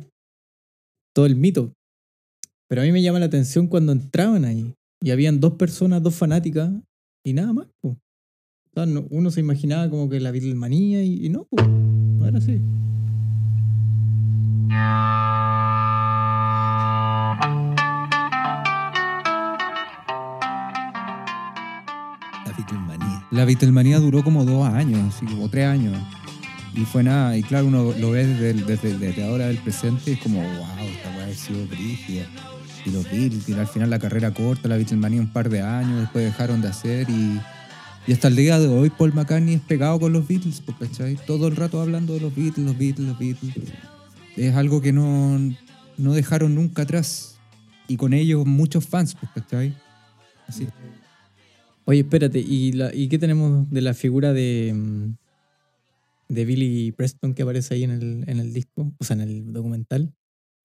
todo 1.19 1.25
el 1.25 1.35
mito. 1.35 1.73
Pero 2.69 2.81
a 2.81 2.85
mí 2.85 2.93
me 2.93 3.01
llama 3.01 3.19
la 3.19 3.25
atención 3.25 3.67
cuando 3.67 3.91
entraban 3.91 4.45
ahí 4.45 4.73
y 5.03 5.11
habían 5.11 5.41
dos 5.41 5.55
personas, 5.55 6.01
dos 6.01 6.15
fanáticas 6.15 6.71
y 7.25 7.33
nada 7.33 7.51
más. 7.51 7.67
po. 7.81 7.89
O 7.89 7.97
sea, 8.73 8.85
no- 8.85 9.05
uno 9.09 9.29
se 9.29 9.41
imaginaba 9.41 9.89
como 9.89 10.07
que 10.07 10.21
la 10.21 10.31
Beatlemanía 10.31 11.03
y, 11.03 11.25
y 11.25 11.29
no, 11.29 11.43
po, 11.43 11.61
no 11.61 12.25
era 12.25 12.37
así. 12.37 12.61
La 22.45 22.53
Beatlemanía. 22.57 23.27
La 23.31 23.45
Beatlemanía 23.45 23.99
duró 23.99 24.23
como 24.23 24.45
dos 24.45 24.65
años, 24.67 25.15
como 25.27 25.49
tres 25.49 25.67
años. 25.67 25.97
Y 26.75 26.85
fue 26.85 27.03
nada, 27.03 27.35
y 27.35 27.43
claro, 27.43 27.67
uno 27.67 27.93
lo 27.99 28.11
ve 28.11 28.25
desde, 28.27 28.97
desde 28.97 29.23
ahora 29.23 29.47
del 29.47 29.57
presente 29.57 30.11
y 30.11 30.13
es 30.13 30.19
como, 30.19 30.41
wow, 30.41 30.87
esta 30.87 31.09
weá 31.17 31.27
ha 31.27 31.33
sido 31.33 31.65
brígida. 31.67 32.25
Y 32.85 32.91
los 32.91 33.03
Beatles, 33.05 33.49
y 33.49 33.53
al 33.53 33.67
final 33.67 33.89
la 33.89 33.99
carrera 33.99 34.33
corta, 34.33 34.69
la 34.69 34.77
Beatlemanía 34.77 35.19
un 35.19 35.33
par 35.33 35.49
de 35.49 35.61
años, 35.61 35.99
después 35.99 36.23
dejaron 36.23 36.61
de 36.61 36.69
hacer 36.69 37.09
y, 37.09 37.39
y 38.07 38.13
hasta 38.13 38.27
el 38.27 38.35
día 38.35 38.59
de 38.59 38.67
hoy 38.67 38.89
Paul 38.89 39.13
McCartney 39.13 39.55
es 39.55 39.61
pegado 39.61 39.99
con 39.99 40.13
los 40.13 40.27
Beatles, 40.27 40.61
pues, 40.61 40.77
¿cachai? 40.77 41.17
Todo 41.27 41.47
el 41.47 41.55
rato 41.55 41.81
hablando 41.81 42.13
de 42.13 42.21
los 42.21 42.33
Beatles, 42.33 42.65
los 42.65 42.77
Beatles, 42.77 43.07
los 43.09 43.19
Beatles. 43.19 43.55
Es 44.37 44.55
algo 44.55 44.81
que 44.81 44.93
no, 44.93 45.37
no 45.97 46.13
dejaron 46.13 46.55
nunca 46.55 46.83
atrás. 46.83 47.37
Y 47.87 47.97
con 47.97 48.13
ellos 48.13 48.45
muchos 48.45 48.85
fans, 48.85 49.15
pues, 49.19 49.31
¿cachai? 49.33 49.75
Así. 50.47 50.67
Oye, 51.85 52.01
espérate, 52.01 52.39
¿y, 52.39 52.71
la, 52.71 52.93
¿y 52.93 53.07
qué 53.09 53.17
tenemos 53.17 53.69
de 53.69 53.81
la 53.81 53.93
figura 53.93 54.31
de, 54.31 54.73
mm, 54.75 55.13
de 56.29 56.45
Billy 56.45 56.91
Preston 56.91 57.33
que 57.33 57.41
aparece 57.43 57.73
ahí 57.73 57.83
en 57.83 57.91
el, 57.91 58.23
en 58.27 58.39
el 58.39 58.53
disco? 58.53 58.93
O 58.99 59.03
sea, 59.03 59.15
en 59.15 59.21
el 59.21 59.51
documental. 59.53 60.13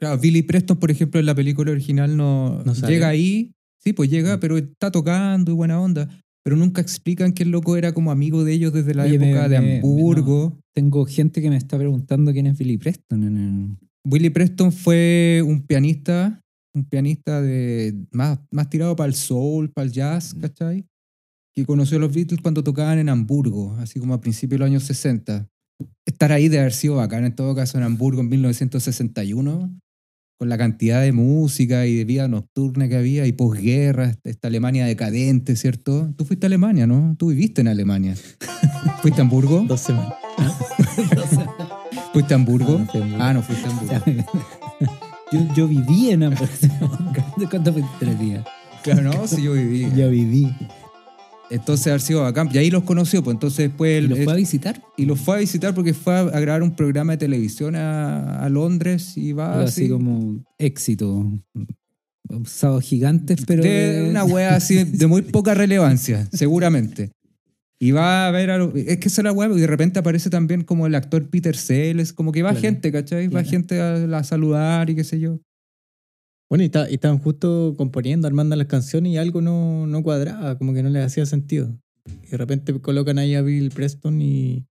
Claro, 0.01 0.21
Billy 0.21 0.43
Preston, 0.43 0.77
por 0.79 0.91
ejemplo, 0.91 1.19
en 1.21 1.27
la 1.27 1.35
película 1.35 1.71
original 1.73 2.17
no, 2.17 2.63
llega 2.87 3.09
ahí, 3.09 3.53
sí, 3.83 3.93
pues 3.93 4.11
llega, 4.11 4.39
pero 4.41 4.59
está 4.59 4.91
tocando 4.91 5.51
y 5.53 5.55
buena 5.55 5.81
onda. 5.81 6.09
Pero 6.45 6.57
nunca 6.57 6.83
explican 6.83 7.33
que 7.33 7.43
el 7.45 7.51
loco 7.51 7.77
era 7.79 7.95
como 7.95 8.11
amigo 8.11 8.45
de 8.45 8.53
ellos 8.53 8.73
desde 8.75 8.95
la 8.95 9.05
Oye, 9.05 9.19
me- 9.19 9.31
época 9.31 9.49
de 9.49 9.61
me- 9.61 9.77
Hamburgo. 9.77 10.59
Tengo 10.75 11.07
gente 11.07 11.41
que 11.41 11.49
me 11.49 11.57
está 11.57 11.79
preguntando 11.79 12.33
quién 12.33 12.47
es 12.47 12.59
Billy 12.59 12.77
Preston. 12.77 13.23
En 13.25 13.39
el... 13.39 13.77
Willie 14.07 14.31
Preston 14.31 14.71
fue 14.73 15.43
un 15.47 15.63
pianista, 15.63 16.39
un 16.75 16.85
pianista 16.85 17.41
de 17.41 17.95
más, 18.13 18.41
más 18.51 18.69
tirado 18.69 18.95
para 18.95 19.07
el 19.09 19.15
soul, 19.15 19.71
para 19.71 19.87
el 19.87 19.93
jazz, 19.93 20.35
¿cachai? 20.35 20.85
Que 21.55 21.65
conoció 21.65 21.97
a 21.97 22.01
los 22.01 22.13
Beatles 22.13 22.43
cuando 22.43 22.63
tocaban 22.63 22.99
en 22.99 23.09
Hamburgo, 23.09 23.77
así 23.79 23.99
como 23.99 24.13
a 24.13 24.21
principios 24.21 24.57
de 24.57 24.59
los 24.59 24.67
años 24.67 24.83
60. 24.83 25.49
Estar 26.07 26.33
ahí 26.33 26.49
de 26.49 26.61
haber 26.61 26.73
sido 26.73 26.97
bacán 26.97 27.25
en 27.25 27.35
todo 27.35 27.55
caso 27.55 27.79
en 27.79 27.85
Hamburgo 27.85 28.21
en 28.21 28.29
1961, 28.29 29.71
con 30.39 30.49
la 30.49 30.59
cantidad 30.59 31.01
de 31.01 31.13
música 31.13 31.87
y 31.87 31.95
de 31.97 32.05
vida 32.05 32.29
nocturna 32.29 32.89
que 32.89 32.97
había 32.97 33.27
y 33.27 33.33
posguerra, 33.33 34.07
esta- 34.11 34.31
esta 34.31 34.49
Alemania 34.49 34.85
decadente, 34.87 35.57
¿cierto? 35.57 36.13
Tú 36.17 36.25
fuiste 36.25 36.47
a 36.47 36.49
Alemania, 36.49 36.87
¿no? 36.87 37.15
Tú 37.19 37.29
viviste 37.29 37.61
en 37.63 37.69
Alemania. 37.69 38.15
¿Fuiste 39.03 39.21
a 39.21 39.25
Hamburgo? 39.25 39.65
Dos 39.67 39.81
semanas. 39.81 40.15
¿Fuiste 42.13 42.35
a 42.35 42.37
Hamburgo? 42.37 42.79
Ah, 42.79 42.85
no 42.85 43.01
Hamburgo. 43.03 43.17
Ah, 43.23 43.33
no 43.33 43.43
fuiste 43.43 43.67
a 43.67 43.71
Hamburgo. 43.71 44.25
yo, 45.33 45.55
yo 45.55 45.69
viví 45.69 46.11
en 46.11 46.23
Hamburgo. 46.25 46.49
¿Cuánto 47.51 47.73
fue? 47.73 47.83
Tres 47.99 48.19
días. 48.21 48.45
Claro, 48.83 49.03
no, 49.03 49.27
si 49.27 49.43
yo 49.43 49.53
viví. 49.55 49.89
Yo 49.97 50.11
viví. 50.11 50.55
Entonces 51.55 51.87
haber 51.89 52.01
sido 52.01 52.23
bacán. 52.23 52.49
Y 52.53 52.59
ahí 52.59 52.71
los 52.71 52.85
conoció, 52.85 53.23
pues 53.25 53.35
entonces 53.35 53.69
después 53.69 53.93
¿Y 53.93 53.97
él, 54.05 54.07
lo 54.11 54.17
él- 54.17 54.25
fue 54.25 54.33
a 54.33 54.37
visitar? 54.37 54.83
y 54.97 55.05
los 55.07 55.19
fue 55.21 55.37
a 55.37 55.39
visitar 55.39 55.75
porque 55.75 55.95
fue 55.95 56.15
a, 56.15 56.21
a 56.21 56.41
grabar 56.41 56.63
un 56.63 56.75
programa 56.77 57.13
de 57.13 57.19
televisión 57.19 57.77
a, 57.77 58.41
a 58.45 58.49
Londres 58.49 59.17
y 59.17 59.33
va 59.33 59.63
así. 59.63 59.83
así 59.83 59.89
como 59.91 60.45
éxito. 60.59 61.33
Sábados 62.47 62.85
gigantes, 62.85 63.45
pero. 63.47 63.63
de- 63.63 64.07
una 64.11 64.25
wea 64.25 64.57
así 64.57 64.83
de 64.85 65.07
muy 65.07 65.23
poca 65.23 65.55
relevancia, 65.55 66.27
seguramente. 66.33 67.11
Y 67.79 67.91
va 67.91 68.27
a 68.27 68.31
ver, 68.31 68.51
a 68.51 68.59
lo- 68.59 68.73
es 68.75 68.97
que 68.99 69.09
esa 69.09 69.21
es 69.21 69.25
la 69.25 69.33
web, 69.33 69.53
y 69.57 69.61
de 69.61 69.67
repente 69.67 69.99
aparece 69.99 70.31
también 70.31 70.63
como 70.63 70.87
el 70.87 70.95
actor 70.95 71.29
Peter 71.29 71.55
Sellers, 71.55 72.13
como 72.13 72.33
que 72.33 72.43
va 72.43 72.51
Claro. 72.51 72.63
gente, 72.63 72.91
¿cachai? 72.91 73.27
Va 73.27 73.43
Claro. 73.43 73.49
gente 73.51 73.81
a, 73.81 74.19
a 74.19 74.25
saludar 74.25 74.89
y 74.91 74.95
qué 74.95 75.05
sé 75.05 75.21
yo. 75.21 75.39
Bueno, 76.55 76.63
y, 76.63 76.67
está- 76.67 76.89
y 76.89 76.95
estaban 76.95 77.19
justo 77.19 77.75
componiendo, 77.77 78.29
armando 78.29 78.55
las 78.55 78.69
canciones 78.69 79.11
y 79.11 79.17
algo 79.17 79.41
no, 79.41 79.89
no 79.89 80.05
cuadraba, 80.05 80.57
como 80.57 80.73
que 80.73 80.85
no 80.85 80.89
les 80.89 81.05
hacía 81.05 81.27
sentido. 81.27 81.77
Y 82.23 82.29
de 82.29 82.37
repente 82.37 82.81
colocan 82.81 83.19
ahí 83.19 83.35
a 83.35 83.43
Bill 83.43 83.71
Preston 83.73 84.23
y, 84.23 84.65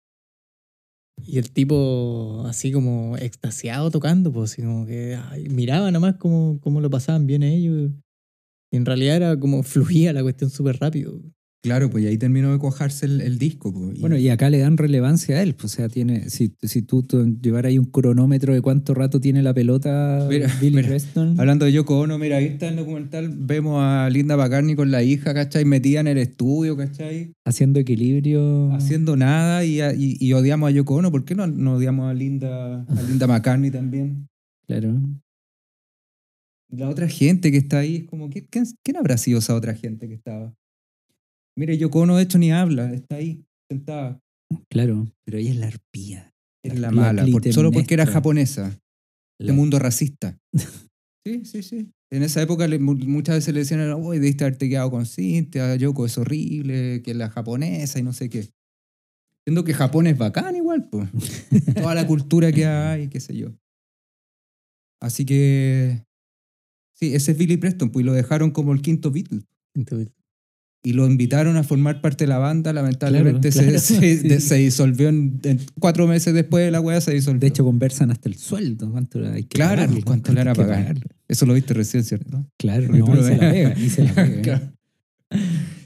y 1.25 1.39
el 1.39 1.49
tipo 1.51 2.43
así 2.45 2.71
como 2.71 3.17
extasiado 3.17 3.89
tocando, 3.89 4.31
pues 4.31 4.51
así 4.51 4.61
como 4.61 4.85
que 4.85 5.15
ay, 5.15 5.49
miraba 5.49 5.89
nomás 5.89 6.17
cómo, 6.17 6.59
cómo 6.61 6.81
lo 6.81 6.91
pasaban 6.91 7.25
bien 7.25 7.41
ellos. 7.41 7.89
Y 8.71 8.77
en 8.77 8.85
realidad 8.85 9.15
era 9.15 9.39
como 9.39 9.63
fluía 9.63 10.13
la 10.13 10.21
cuestión 10.21 10.51
súper 10.51 10.77
rápido. 10.77 11.19
Claro, 11.63 11.91
pues 11.91 12.03
y 12.03 12.07
ahí 12.07 12.17
terminó 12.17 12.51
de 12.51 12.57
cuajarse 12.57 13.05
el, 13.05 13.21
el 13.21 13.37
disco. 13.37 13.71
Pues, 13.71 13.99
Bueno, 14.01 14.17
y 14.17 14.29
acá 14.29 14.49
le 14.49 14.57
dan 14.57 14.77
relevancia 14.77 15.37
a 15.37 15.43
él. 15.43 15.53
pues, 15.53 15.73
o 15.73 15.75
sea, 15.77 15.89
tiene, 15.89 16.27
si, 16.31 16.55
si 16.63 16.81
tú, 16.81 17.03
tú 17.03 17.37
llevar 17.39 17.67
ahí 17.67 17.77
un 17.77 17.85
cronómetro 17.85 18.51
de 18.55 18.61
cuánto 18.61 18.95
rato 18.95 19.19
tiene 19.19 19.43
la 19.43 19.53
pelota 19.53 20.25
Mira, 20.27 20.47
Billy 20.59 20.77
mira, 20.77 20.87
Preston. 20.87 21.39
Hablando 21.39 21.65
de 21.65 21.71
Yoko 21.73 21.99
Ono, 21.99 22.17
mira, 22.17 22.37
ahí 22.37 22.45
está 22.45 22.67
el 22.69 22.77
documental, 22.77 23.29
vemos 23.37 23.79
a 23.79 24.09
Linda 24.09 24.35
McCartney 24.37 24.75
con 24.75 24.89
la 24.89 25.03
hija, 25.03 25.35
¿cachai? 25.35 25.63
Metida 25.65 25.99
en 25.99 26.07
el 26.07 26.17
estudio, 26.17 26.75
¿cachai? 26.75 27.33
haciendo 27.45 27.79
equilibrio. 27.79 28.71
Haciendo 28.73 29.15
nada 29.15 29.63
y, 29.63 29.81
y- 29.81 30.17
y 30.19 30.33
odiamos 30.33 30.67
a 30.67 30.71
Yoko 30.71 30.95
Ono. 30.95 31.11
¿Por 31.11 31.25
qué 31.25 31.35
no, 31.35 31.45
no 31.45 31.73
odiamos 31.75 32.09
a 32.09 32.13
Linda, 32.15 32.81
a 32.89 33.01
Linda 33.07 33.27
McCartney 33.27 33.69
también? 33.69 34.27
Claro. 34.65 34.99
La 36.69 36.89
otra 36.89 37.07
gente 37.07 37.51
que 37.51 37.57
está 37.57 37.79
ahí 37.79 37.97
es 37.97 38.03
como, 38.05 38.29
¿quién, 38.29 38.47
quién- 38.49 38.65
quién 38.83 38.97
habrá 38.97 39.17
sido 39.17 39.39
esa 39.39 39.53
otra 39.55 39.75
gente 39.75 40.07
que 40.07 40.13
estaba? 40.15 40.55
Mire, 41.57 41.77
Yoko 41.77 41.99
Ono 42.01 42.17
de 42.17 42.23
hecho 42.23 42.37
ni 42.37 42.51
habla, 42.51 42.93
está 42.93 43.15
ahí, 43.17 43.43
sentada. 43.69 44.19
Claro. 44.69 45.07
Pero 45.25 45.37
ella 45.37 45.51
es 45.51 45.57
la 45.57 45.67
arpía. 45.67 46.33
Es 46.63 46.73
la 46.75 46.87
La 46.87 46.91
mala, 46.91 47.25
por- 47.31 47.51
solo 47.53 47.71
porque 47.71 47.93
era 47.93 48.05
japonesa. 48.05 48.79
La- 49.39 49.47
de 49.47 49.53
mundo 49.53 49.79
racista. 49.79 50.37
Sí, 51.23 51.45
sí, 51.45 51.61
sí. 51.61 51.91
En 52.11 52.23
esa 52.23 52.41
época 52.41 52.67
le- 52.67 52.79
muchas 52.79 53.35
veces 53.35 53.53
le 53.53 53.59
decían, 53.59 53.93
uy, 53.93 54.17
debiste 54.17 54.43
haberte 54.43 54.67
quedado 54.67 54.89
con 54.89 55.05
Cintia, 55.05 55.75
Yoko 55.75 56.07
es 56.07 56.17
horrible, 56.17 57.03
que 57.03 57.11
es 57.11 57.17
la 57.17 57.29
japonesa 57.29 57.99
y 57.99 58.01
no 58.03 58.11
sé 58.11 58.27
qué. 58.27 58.49
Siendo 59.45 59.63
que 59.63 59.75
Japón 59.75 60.07
es 60.07 60.17
bacán 60.17 60.55
igual, 60.55 60.89
pues. 60.89 61.09
Toda 61.75 61.93
la 61.93 62.07
cultura 62.07 62.51
que 62.51 62.65
hay, 62.65 63.07
qué 63.07 63.19
sé 63.19 63.37
yo. 63.37 63.49
Así 64.99 65.23
que, 65.25 66.03
sí, 66.95 67.13
ese 67.13 67.33
es 67.33 67.37
Billy 67.37 67.57
Preston, 67.57 67.91
pues 67.91 68.03
y 68.03 68.05
lo 68.07 68.13
dejaron 68.13 68.49
como 68.49 68.73
el 68.73 68.81
quinto 68.81 69.11
Beatle. 69.11 69.41
Entonces, 69.75 70.09
Y 70.83 70.93
lo 70.93 71.05
invitaron 71.05 71.57
a 71.57 71.63
formar 71.63 72.01
parte 72.01 72.23
de 72.23 72.27
la 72.29 72.39
banda, 72.39 72.73
lamentablemente 72.73 73.51
Claro, 73.51 73.79
se, 73.79 73.95
claro, 73.95 74.01
se- 74.01 74.17
sí. 74.21 74.27
de- 74.27 74.39
se 74.39 74.55
disolvió 74.55 75.09
en, 75.09 75.39
en 75.43 75.59
cuatro 75.79 76.07
meses 76.07 76.33
después 76.33 76.65
de 76.65 76.71
la 76.71 76.81
weá, 76.81 76.99
se 77.01 77.13
disolvió. 77.13 77.39
De 77.41 77.47
hecho, 77.47 77.63
conversan 77.63 78.09
hasta 78.09 78.27
el 78.29 78.35
sueldo. 78.35 78.89
¿Cuánto 78.91 79.19
hay 79.27 79.43
que 79.43 79.49
Claro, 79.57 79.81
pagarle? 79.81 80.01
¿cuánto 80.03 80.33
le 80.33 80.39
que 80.41 80.45
pagar? 80.45 80.67
pagarle? 80.67 81.03
Eso 81.27 81.45
lo 81.45 81.53
viste 81.53 81.73
recién, 81.75 82.03
¿cierto? 82.03 82.45
Claro, 82.57 82.87
no, 82.89 82.97
y 83.15 83.23
se 83.23 83.37
la 83.37 83.51
pega, 83.51 83.79
y 83.79 83.89
se 83.89 84.03
la 84.05 84.13
pega. 84.15 84.41
Claro. 84.41 84.71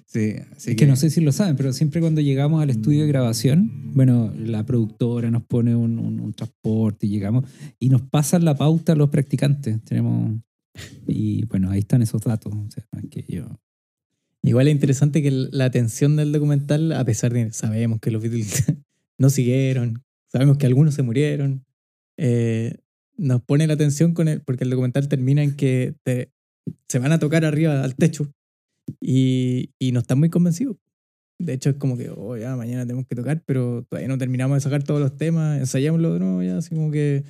Sí, 0.07 0.33
así 0.55 0.71
es 0.71 0.75
que 0.77 0.87
no 0.87 0.95
sé 0.95 1.09
si 1.09 1.19
lo 1.19 1.31
saben, 1.33 1.57
pero 1.57 1.73
siempre 1.73 1.99
cuando 1.99 2.21
llegamos 2.21 2.63
al 2.63 2.69
estudio 2.69 3.01
de 3.01 3.07
grabación, 3.07 3.91
bueno, 3.93 4.33
la 4.37 4.65
productora 4.65 5.29
nos 5.29 5.43
pone 5.43 5.75
un, 5.75 5.99
un- 5.99 6.21
un 6.21 6.33
transporte 6.33 7.05
y 7.05 7.09
llegamos 7.09 7.43
y 7.79 7.89
nos 7.89 8.01
pasan 8.01 8.45
la 8.45 8.55
pauta 8.55 8.93
a 8.93 8.95
los 8.95 9.09
practicantes. 9.09 9.83
Tenemos. 9.83 10.39
Y 11.07 11.43
bueno, 11.47 11.69
ahí 11.69 11.79
están 11.79 12.01
esos 12.01 12.21
datos. 12.21 12.53
O 12.53 12.67
sea, 12.71 12.83
que 13.11 13.25
yo. 13.27 13.45
Igual 14.45 14.67
es 14.67 14.75
interesante 14.75 15.23
que 15.23 15.31
la 15.31 15.65
atención 15.65 16.15
del 16.15 16.31
documental, 16.31 16.91
a 16.91 17.03
pesar 17.03 17.33
de 17.33 17.51
sabemos 17.51 17.99
que 17.99 18.11
los 18.11 18.21
Beatles 18.21 18.65
no 19.17 19.29
siguieron, 19.31 20.03
sabemos 20.31 20.57
que 20.57 20.67
algunos 20.67 20.93
se 20.93 21.01
murieron, 21.01 21.65
eh, 22.17 22.77
nos 23.17 23.41
pone 23.41 23.65
la 23.65 23.73
atención 23.73 24.13
con 24.13 24.27
el, 24.27 24.41
porque 24.41 24.63
el 24.63 24.69
documental 24.69 25.07
termina 25.07 25.41
en 25.41 25.55
que 25.55 25.95
te- 26.03 26.29
se 26.87 26.99
van 26.99 27.11
a 27.11 27.19
tocar 27.19 27.43
arriba 27.43 27.83
al 27.83 27.95
techo 27.95 28.31
y, 29.01 29.71
y 29.79 29.91
no 29.93 29.99
están 30.01 30.19
muy 30.19 30.29
convencidos. 30.29 30.77
De 31.39 31.53
hecho, 31.53 31.71
es 31.71 31.77
como 31.77 31.97
que, 31.97 32.11
oh, 32.15 32.37
ya, 32.37 32.55
mañana 32.55 32.83
tenemos 32.83 33.07
que 33.07 33.15
tocar, 33.15 33.43
pero 33.45 33.83
todavía 33.89 34.07
no 34.07 34.17
terminamos 34.17 34.57
de 34.57 34.61
sacar 34.61 34.83
todos 34.83 35.01
los 35.01 35.17
temas, 35.17 35.59
ensayámoslo 35.59 36.13
de 36.13 36.19
nuevo, 36.19 36.43
ya, 36.43 36.57
así 36.57 36.75
como 36.75 36.91
que 36.91 37.23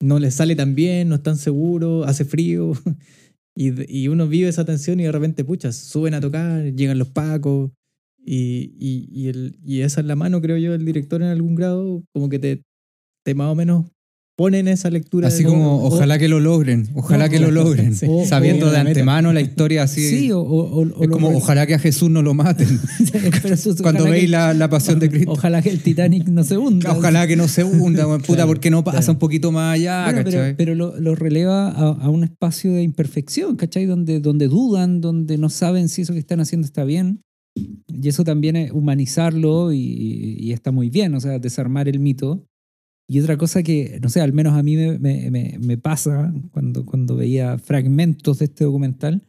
no 0.00 0.18
les 0.18 0.34
sale 0.34 0.56
tan 0.56 0.74
bien, 0.74 1.08
no 1.08 1.16
están 1.16 1.36
seguros, 1.36 2.06
hace 2.08 2.24
frío. 2.24 2.72
Y, 3.60 4.06
uno 4.06 4.28
vive 4.28 4.48
esa 4.48 4.64
tensión 4.64 5.00
y 5.00 5.02
de 5.02 5.10
repente, 5.10 5.44
pucha, 5.44 5.72
suben 5.72 6.14
a 6.14 6.20
tocar, 6.20 6.62
llegan 6.76 6.96
los 6.96 7.08
pacos. 7.08 7.72
Y, 8.16 8.72
y, 8.78 9.08
y, 9.10 9.28
el, 9.28 9.58
y 9.64 9.80
esa 9.80 10.00
es 10.00 10.06
la 10.06 10.14
mano, 10.14 10.40
creo 10.40 10.58
yo, 10.58 10.72
del 10.72 10.84
director 10.84 11.22
en 11.22 11.28
algún 11.28 11.56
grado, 11.56 12.04
como 12.12 12.28
que 12.28 12.38
te, 12.38 12.62
te 13.24 13.34
más 13.34 13.50
o 13.50 13.56
menos 13.56 13.86
pone 14.38 14.60
en 14.60 14.68
esa 14.68 14.88
lectura. 14.88 15.26
Así 15.26 15.42
de 15.42 15.48
como, 15.48 15.82
ojalá 15.84 16.16
que 16.16 16.28
lo 16.28 16.38
logren, 16.38 16.88
ojalá 16.94 17.24
No, 17.24 17.30
que 17.32 17.40
lo 17.40 17.50
logren. 17.50 17.96
sí. 17.96 18.06
O- 18.08 18.24
Sabiendo 18.24 18.68
o 18.68 18.70
de 18.70 18.76
antemano 18.78 19.32
la 19.32 19.40
historia 19.40 19.82
así. 19.82 20.08
Sí, 20.08 20.30
o, 20.32 20.86
es 21.02 21.08
como, 21.08 21.30
ojalá 21.36 21.66
que 21.66 21.74
a 21.74 21.78
Jesús 21.80 22.08
no 22.08 22.22
lo 22.22 22.34
maten. 22.34 22.68
Eso 23.44 23.72
es- 23.72 23.82
Cuando 23.82 24.04
veis 24.04 24.26
que- 24.26 24.28
la, 24.28 24.54
la 24.54 24.70
pasión 24.70 25.00
de 25.00 25.10
Cristo. 25.10 25.32
Ojalá 25.32 25.60
que 25.60 25.70
el 25.70 25.82
Titanic 25.82 26.28
no 26.28 26.44
se 26.44 26.56
hunda. 26.56 26.92
Ojalá 26.92 27.26
que 27.26 27.34
no 27.34 27.48
se 27.48 27.64
hunda, 27.64 28.04
puta, 28.18 28.34
Claro, 28.34 28.46
porque 28.46 28.70
no 28.70 28.84
pasa 28.84 28.98
claro. 28.98 29.12
un 29.14 29.18
poquito 29.18 29.50
más 29.50 29.74
allá, 29.74 30.04
Bueno, 30.04 30.20
pero, 30.24 30.38
¿cachai? 30.38 30.56
pero 30.56 30.74
lo, 30.76 31.00
lo 31.00 31.16
releva 31.16 31.68
a, 31.70 31.88
a 31.90 32.08
un 32.08 32.22
espacio 32.22 32.72
de 32.72 32.82
imperfección, 32.84 33.56
¿cachai? 33.56 33.86
Donde, 33.86 34.20
donde 34.20 34.46
dudan, 34.46 35.00
donde 35.00 35.36
no 35.36 35.48
saben 35.50 35.88
si 35.88 36.02
eso 36.02 36.12
que 36.12 36.20
están 36.20 36.38
haciendo 36.38 36.64
está 36.64 36.84
bien. 36.84 37.22
Y 37.56 38.08
eso 38.08 38.22
también 38.22 38.54
es 38.54 38.70
humanizarlo 38.70 39.72
y, 39.72 40.36
y 40.38 40.52
está 40.52 40.70
muy 40.70 40.90
bien, 40.90 41.12
o 41.16 41.20
sea, 41.20 41.40
desarmar 41.40 41.88
el 41.88 41.98
mito. 41.98 42.44
Y 43.10 43.20
otra 43.20 43.38
cosa 43.38 43.62
que, 43.62 43.98
no 44.02 44.10
sé, 44.10 44.20
al 44.20 44.32
menos 44.34 44.52
a 44.54 44.62
mí 44.62 44.76
me, 44.76 44.98
me- 44.98 45.30
me- 45.30 45.56
me 45.58 45.78
pasa 45.78 46.32
cuando, 46.52 46.84
cuando 46.84 47.16
veía 47.16 47.56
fragmentos 47.58 48.38
de 48.40 48.44
este 48.44 48.64
documental, 48.64 49.22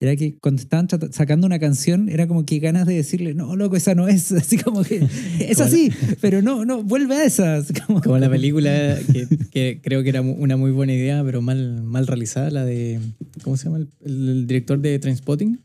era 0.00 0.14
que 0.14 0.38
cuando 0.38 0.62
estaban 0.62 0.86
sacando 1.10 1.44
una 1.48 1.58
canción, 1.58 2.08
era 2.08 2.28
como 2.28 2.46
que 2.46 2.60
ganas 2.60 2.86
de 2.86 2.94
decirle, 2.94 3.34
no, 3.34 3.56
loco, 3.56 3.74
esa 3.74 3.96
no 3.96 4.06
es, 4.06 4.30
así 4.42 4.56
como 4.56 4.84
que 4.84 5.04
es 5.40 5.60
así, 5.60 5.90
pero 6.20 6.40
no, 6.42 6.64
no, 6.64 6.84
vuelve 6.84 7.16
a 7.16 7.24
esa. 7.24 7.60
como- 7.84 8.00
Como 8.00 8.18
la 8.18 8.30
película 8.30 8.96
que, 9.12 9.26
que 9.50 9.80
creo 9.82 10.04
que 10.04 10.10
era 10.10 10.20
una 10.22 10.56
muy 10.56 10.70
buena 10.70 10.92
idea, 10.94 11.24
pero 11.24 11.42
mal, 11.42 11.82
mal 11.82 12.06
realizada, 12.06 12.50
la 12.52 12.64
de. 12.64 13.00
¿Cómo 13.42 13.56
se 13.56 13.64
llama? 13.64 13.78
El, 13.78 13.88
el- 14.04 14.28
el 14.28 14.46
director 14.46 14.78
de 14.80 14.96
Trainspotting. 15.00 15.58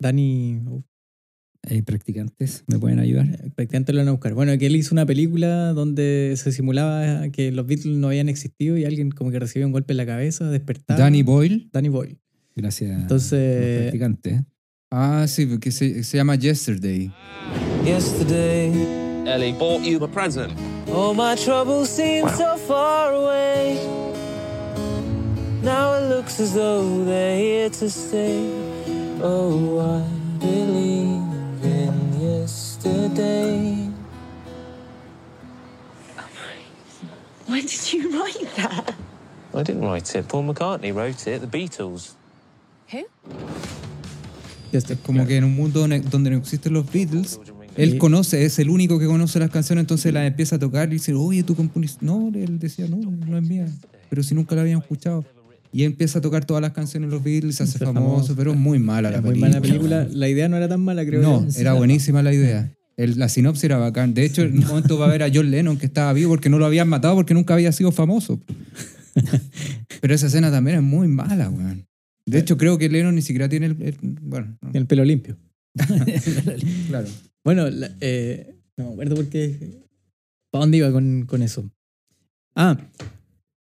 Danny. 0.00 0.60
Eh, 1.68 1.82
practicantes, 1.82 2.64
¿me 2.68 2.78
pueden 2.78 3.00
ayudar? 3.00 3.26
Prácticamente 3.54 3.92
lo 3.92 3.98
van 3.98 4.08
a 4.08 4.12
buscar. 4.12 4.34
Bueno, 4.34 4.56
que 4.56 4.66
él 4.66 4.76
hizo 4.76 4.94
una 4.94 5.04
película 5.04 5.72
donde 5.72 6.34
se 6.36 6.52
simulaba 6.52 7.28
que 7.30 7.50
los 7.50 7.66
Beatles 7.66 7.96
no 7.96 8.08
habían 8.08 8.28
existido 8.28 8.76
y 8.78 8.84
alguien 8.84 9.10
como 9.10 9.30
que 9.32 9.38
recibía 9.40 9.66
un 9.66 9.72
golpe 9.72 9.92
en 9.92 9.96
la 9.96 10.06
cabeza, 10.06 10.48
despertaba. 10.48 10.98
Danny 10.98 11.22
Boyle. 11.22 11.68
Danny 11.72 11.88
Boyle. 11.88 12.18
Gracias. 12.54 13.00
Entonces, 13.00 13.82
practicantes. 13.82 14.42
Ah, 14.90 15.26
sí, 15.28 15.46
porque 15.46 15.72
se, 15.72 16.04
se 16.04 16.16
llama 16.16 16.36
Yesterday. 16.36 17.10
Yesterday, 17.84 18.72
Ellie 19.26 19.52
bought 19.52 19.82
you 19.84 20.02
a 20.04 20.08
present. 20.08 20.52
all 20.88 21.14
my 21.14 21.34
troubles 21.34 21.90
seem 21.90 22.28
so 22.28 22.56
far 22.56 23.12
away. 23.12 23.76
Now 25.62 25.94
it 25.94 26.08
looks 26.08 26.38
as 26.38 26.54
though 26.54 27.04
they're 27.04 27.36
here 27.36 27.70
to 27.70 27.90
stay. 27.90 28.48
Oh, 29.20 29.80
I 29.80 30.38
believe 30.38 31.35
yesterday. 32.86 33.90
When 37.48 37.62
did 37.62 37.92
you 37.92 38.10
write 38.10 38.56
that? 38.56 38.94
I 39.54 39.62
didn't 39.62 39.82
write 39.82 40.14
it. 40.18 40.28
Paul 40.28 40.44
McCartney 40.44 40.92
wrote 40.92 41.26
it. 41.30 41.40
The 41.40 41.46
Beatles. 41.46 42.14
Who? 42.92 42.98
ya 44.72 44.78
está. 44.78 44.94
Es 44.94 45.00
como 45.00 45.26
que 45.26 45.36
en 45.36 45.44
un 45.44 45.54
mundo 45.54 45.80
donde- 45.80 46.00
donde 46.00 46.30
no 46.30 46.36
existen 46.38 46.72
los 46.72 46.90
Beatles, 46.92 47.38
él 47.76 47.98
conoce, 47.98 48.44
es 48.44 48.58
el 48.58 48.68
único 48.68 48.98
que 48.98 49.06
conoce 49.06 49.38
las 49.38 49.50
canciones, 49.50 49.82
entonces 49.82 50.12
las 50.12 50.26
empieza 50.26 50.56
a 50.56 50.58
tocar 50.58 50.88
y 50.88 50.92
dice, 50.94 51.14
oye, 51.14 51.42
tú 51.42 51.54
componiste. 51.54 52.04
No, 52.04 52.30
él 52.34 52.58
decía, 52.58 52.86
no, 52.88 52.96
no 52.98 53.36
es 53.38 53.42
mía. 53.42 53.66
Pero 54.10 54.22
si 54.22 54.34
nunca 54.34 54.54
la 54.54 54.62
habían 54.62 54.78
escuchado. 54.80 55.24
Y 55.72 55.84
empieza 55.84 56.20
a 56.20 56.22
tocar 56.22 56.44
todas 56.44 56.62
las 56.62 56.72
canciones 56.72 57.10
de 57.10 57.16
los 57.16 57.22
Beatles, 57.24 57.56
se 57.56 57.62
hace 57.64 57.78
famoso, 57.78 57.94
famoso. 57.94 58.34
pero 58.36 58.52
es 58.52 58.56
muy 58.56 58.78
mala 58.78 59.10
la 59.10 59.18
Es 59.18 59.22
muy 59.22 59.32
película. 59.32 59.50
mala 59.50 59.60
película. 59.60 60.06
La 60.10 60.28
idea 60.28 60.48
no 60.48 60.56
era 60.56 60.68
tan 60.68 60.80
mala, 60.80 61.04
creo 61.04 61.20
No, 61.22 61.46
era 61.56 61.74
buenísima 61.74 62.22
la 62.22 62.32
idea. 62.32 62.72
El- 62.96 63.18
la 63.18 63.28
sinopsis 63.28 63.64
era 63.64 63.76
bacán. 63.78 64.14
De 64.14 64.24
hecho, 64.24 64.42
en 64.42 64.58
un 64.58 64.64
momento 64.66 64.98
va 64.98 65.06
a 65.06 65.10
ver 65.10 65.22
a 65.22 65.30
John 65.32 65.50
Lennon 65.50 65.76
que 65.78 65.86
estaba 65.86 66.12
vivo 66.12 66.30
porque 66.30 66.48
no 66.48 66.58
lo 66.58 66.66
habían 66.66 66.88
matado 66.88 67.14
porque 67.14 67.34
nunca 67.34 67.54
había 67.54 67.72
sido 67.72 67.92
famoso. 67.92 68.40
Pero 70.00 70.14
esa 70.14 70.26
escena 70.26 70.50
también 70.50 70.78
es 70.78 70.82
muy 70.82 71.08
mala, 71.08 71.48
weón. 71.50 71.86
De 72.26 72.38
hecho, 72.38 72.56
creo 72.56 72.76
que 72.78 72.88
Lennon 72.88 73.14
ni 73.14 73.22
siquiera 73.22 73.48
tiene 73.48 73.66
el... 73.66 73.82
el- 73.82 73.96
bueno, 74.22 74.56
no, 74.60 74.70
el 74.72 74.86
pelo 74.86 75.04
limpio. 75.04 75.36
claro. 76.88 77.06
Bueno, 77.44 77.68
la- 77.70 77.90
eh, 78.00 78.54
no 78.76 78.86
me 78.88 78.92
acuerdo 78.92 79.16
por 79.16 79.28
qué. 79.28 79.82
¿Para 80.50 80.62
dónde 80.62 80.78
iba 80.78 80.90
con, 80.90 81.24
con 81.26 81.42
eso? 81.42 81.70
Ah, 82.56 82.78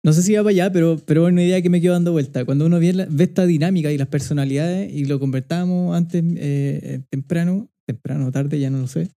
no 0.06 0.14
sé 0.14 0.22
si 0.22 0.34
iba 0.34 0.44
para 0.44 0.52
allá, 0.52 0.72
pero, 0.72 0.98
pero 1.06 1.26
una 1.26 1.44
idea 1.44 1.62
que 1.62 1.70
me 1.70 1.82
quedó 1.82 1.94
dando 1.94 2.12
vuelta. 2.12 2.46
Cuando 2.46 2.66
uno 2.66 2.80
ve, 2.80 2.94
la- 2.94 3.08
ve 3.10 3.24
esta 3.26 3.46
dinámica 3.46 3.92
y 3.92 3.98
las 3.98 4.08
personalidades, 4.08 4.94
y 4.94 5.06
lo 5.06 5.20
convertábamos 5.20 5.96
antes, 5.96 6.24
eh, 6.38 7.02
temprano, 7.10 7.70
temprano 7.86 8.28
o 8.28 8.32
tarde, 8.32 8.60
ya 8.60 8.70
no 8.70 8.80
lo 8.80 8.88
sé, 8.88 9.10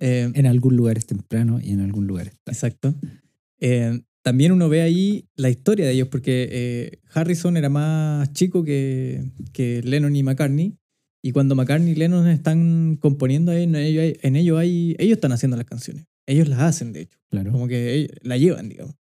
Eh, 0.00 0.30
En 0.34 0.46
algún 0.46 0.76
lugar 0.76 0.98
es 0.98 1.06
temprano 1.06 1.60
y 1.62 1.70
en 1.70 1.80
algún 1.80 2.06
lugar 2.06 2.26
es 2.28 2.34
tarde. 2.42 2.56
Exacto. 2.56 2.94
Eh, 3.60 4.00
también 4.22 4.52
uno 4.52 4.68
ve 4.68 4.82
ahí 4.82 5.24
la 5.36 5.48
historia 5.50 5.86
de 5.86 5.92
ellos, 5.92 6.08
porque 6.08 6.48
eh, 6.50 6.98
Harrison 7.14 7.56
era 7.56 7.68
más 7.70 8.32
chico 8.32 8.64
que, 8.64 9.24
que 9.52 9.82
Lennon 9.82 10.14
y 10.16 10.22
McCartney. 10.22 10.74
Y 11.22 11.32
cuando 11.32 11.54
McCartney 11.54 11.92
y 11.92 11.96
Lennon 11.96 12.28
están 12.28 12.96
componiendo, 13.00 13.52
en 13.52 13.74
ello, 13.76 14.00
hay- 14.02 14.16
en 14.22 14.36
ello 14.36 14.58
hay, 14.58 14.94
ellos 14.98 15.16
están 15.16 15.32
haciendo 15.32 15.56
las 15.56 15.66
canciones. 15.66 16.06
Ellos 16.26 16.48
las 16.48 16.60
hacen, 16.60 16.92
de 16.92 17.02
hecho. 17.02 17.18
Claro. 17.30 17.52
Como 17.52 17.66
que 17.68 17.94
ellos 17.94 18.10
la 18.22 18.36
llevan, 18.38 18.68
digamos. 18.68 18.94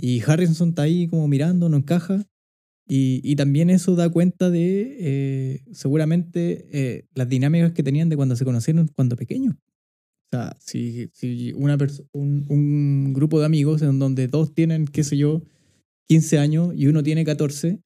Y 0.00 0.20
Harrison 0.26 0.70
está 0.70 0.82
ahí 0.82 1.06
como 1.08 1.28
mirando, 1.28 1.68
no 1.68 1.76
encaja. 1.76 2.24
Y, 2.88 3.20
y 3.24 3.36
también 3.36 3.70
eso 3.70 3.94
da 3.94 4.08
cuenta 4.10 4.50
de 4.50 4.96
eh, 5.00 5.64
seguramente 5.72 6.68
eh, 6.72 7.04
las 7.14 7.28
dinámicas 7.28 7.72
que 7.72 7.82
tenían 7.84 8.08
de 8.08 8.16
cuando 8.16 8.34
se 8.36 8.44
conocieron 8.44 8.88
cuando 8.88 9.16
pequeños. 9.16 9.54
O 10.32 10.36
sea, 10.38 10.56
si, 10.60 11.10
si 11.12 11.52
una 11.52 11.76
un, 12.12 12.46
un 12.48 13.12
grupo 13.12 13.38
de 13.38 13.44
amigos 13.46 13.82
en 13.82 13.98
donde 13.98 14.28
dos 14.28 14.54
tienen, 14.54 14.86
qué 14.86 15.04
sé 15.04 15.18
yo, 15.18 15.42
15 16.08 16.38
años 16.38 16.72
y 16.74 16.86
uno 16.86 17.02
tiene 17.02 17.22
14, 17.24 17.80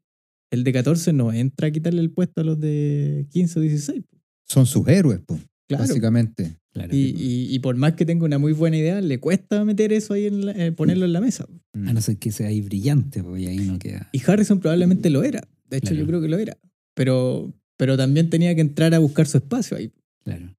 el 0.53 0.62
de 0.62 0.72
14 0.72 1.12
no 1.12 1.32
entra 1.32 1.68
a 1.68 1.70
quitarle 1.72 2.01
el 2.01 2.11
puesto 2.12 2.40
a 2.42 2.44
los 2.44 2.61
de 2.61 3.26
15 3.30 3.59
o 3.59 3.62
16. 3.62 4.05
Son 4.49 4.64
sus 4.64 4.86
héroes, 4.86 5.20
Claro. 5.68 5.82
básicamente. 5.82 6.57
claro. 6.72 6.94
Y, 6.94 7.14
y- 7.18 7.49
y 7.53 7.59
por 7.59 7.74
más 7.74 7.94
que 7.94 8.05
tenga 8.07 8.24
una 8.24 8.38
muy 8.38 8.53
buena 8.53 8.76
idea, 8.76 9.01
le 9.01 9.18
cuesta 9.18 9.64
meter 9.64 9.92
eso 9.92 10.14
ahí, 10.14 10.26
en 10.26 10.47
la- 10.47 10.53
eh, 10.53 10.70
ponerlo 10.70 11.05
en 11.05 11.12
la 11.14 11.20
mesa. 11.20 11.47
A 11.74 11.92
no 11.92 12.01
ser 12.01 12.16
que 12.18 12.30
sea 12.30 12.47
ahí 12.47 12.61
brillante, 12.61 13.24
porque 13.24 13.49
ahí 13.49 13.59
no 13.59 13.78
queda. 13.80 14.09
Y 14.12 14.20
Harrison 14.24 14.61
probablemente 14.61 15.11
lo 15.11 15.24
era. 15.24 15.40
De 15.68 15.78
hecho, 15.78 15.88
Claro. 15.88 16.01
yo 16.03 16.07
creo 16.07 16.20
que 16.20 16.28
lo 16.28 16.38
era. 16.38 16.57
Pero, 16.94 17.53
pero 17.76 17.97
también 17.97 18.30
tenía 18.30 18.55
que 18.55 18.61
entrar 18.61 18.94
a 18.94 19.01
buscar 19.01 19.26
su 19.26 19.38
espacio 19.38 19.76
ahí. 19.76 19.90
Claro. 20.22 20.55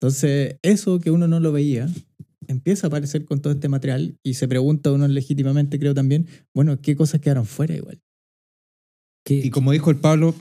Entonces, 0.00 0.56
eso 0.62 1.00
que 1.00 1.10
uno 1.10 1.26
no 1.26 1.40
lo 1.40 1.52
veía, 1.52 1.88
empieza 2.48 2.86
a 2.86 2.88
aparecer 2.88 3.24
con 3.24 3.40
todo 3.40 3.52
este 3.52 3.68
material 3.68 4.18
y 4.22 4.34
se 4.34 4.46
pregunta 4.46 4.92
uno 4.92 5.08
legítimamente, 5.08 5.78
creo 5.78 5.94
también, 5.94 6.26
bueno, 6.54 6.80
¿qué 6.80 6.94
cosas 6.96 7.20
quedaron 7.20 7.46
fuera 7.46 7.74
igual? 7.74 8.00
¿Qué- 9.24 9.38
Y 9.46 9.50
como 9.50 9.72
dijo 9.72 9.90
el 9.90 9.96
Pablo, 9.96 10.34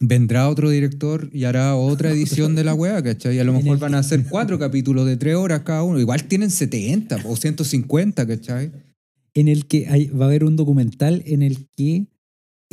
vendrá 0.00 0.48
otro 0.48 0.68
director 0.68 1.30
y 1.32 1.44
hará 1.44 1.76
otra 1.76 2.10
edición 2.12 2.54
de 2.56 2.64
la 2.64 2.74
weá, 2.74 3.02
¿cachai? 3.02 3.36
Y 3.36 3.38
a 3.38 3.44
lo 3.44 3.52
mejor 3.52 3.78
van 3.78 3.94
a 3.94 3.98
hacer 4.00 4.24
cuatro 4.28 4.58
capítulos 4.58 5.06
de 5.06 5.16
tres 5.16 5.36
horas 5.36 5.60
cada 5.62 5.82
uno. 5.84 6.00
Igual 6.00 6.24
tienen 6.24 6.50
70 6.50 7.18
o 7.24 7.36
150, 7.36 8.26
¿cachai? 8.26 8.72
en 9.34 9.48
el 9.48 9.64
que 9.66 9.86
hay- 9.88 10.08
va 10.08 10.26
a 10.26 10.28
haber 10.28 10.44
un 10.44 10.56
documental 10.56 11.22
en 11.24 11.40
el 11.40 11.66
que 11.74 12.06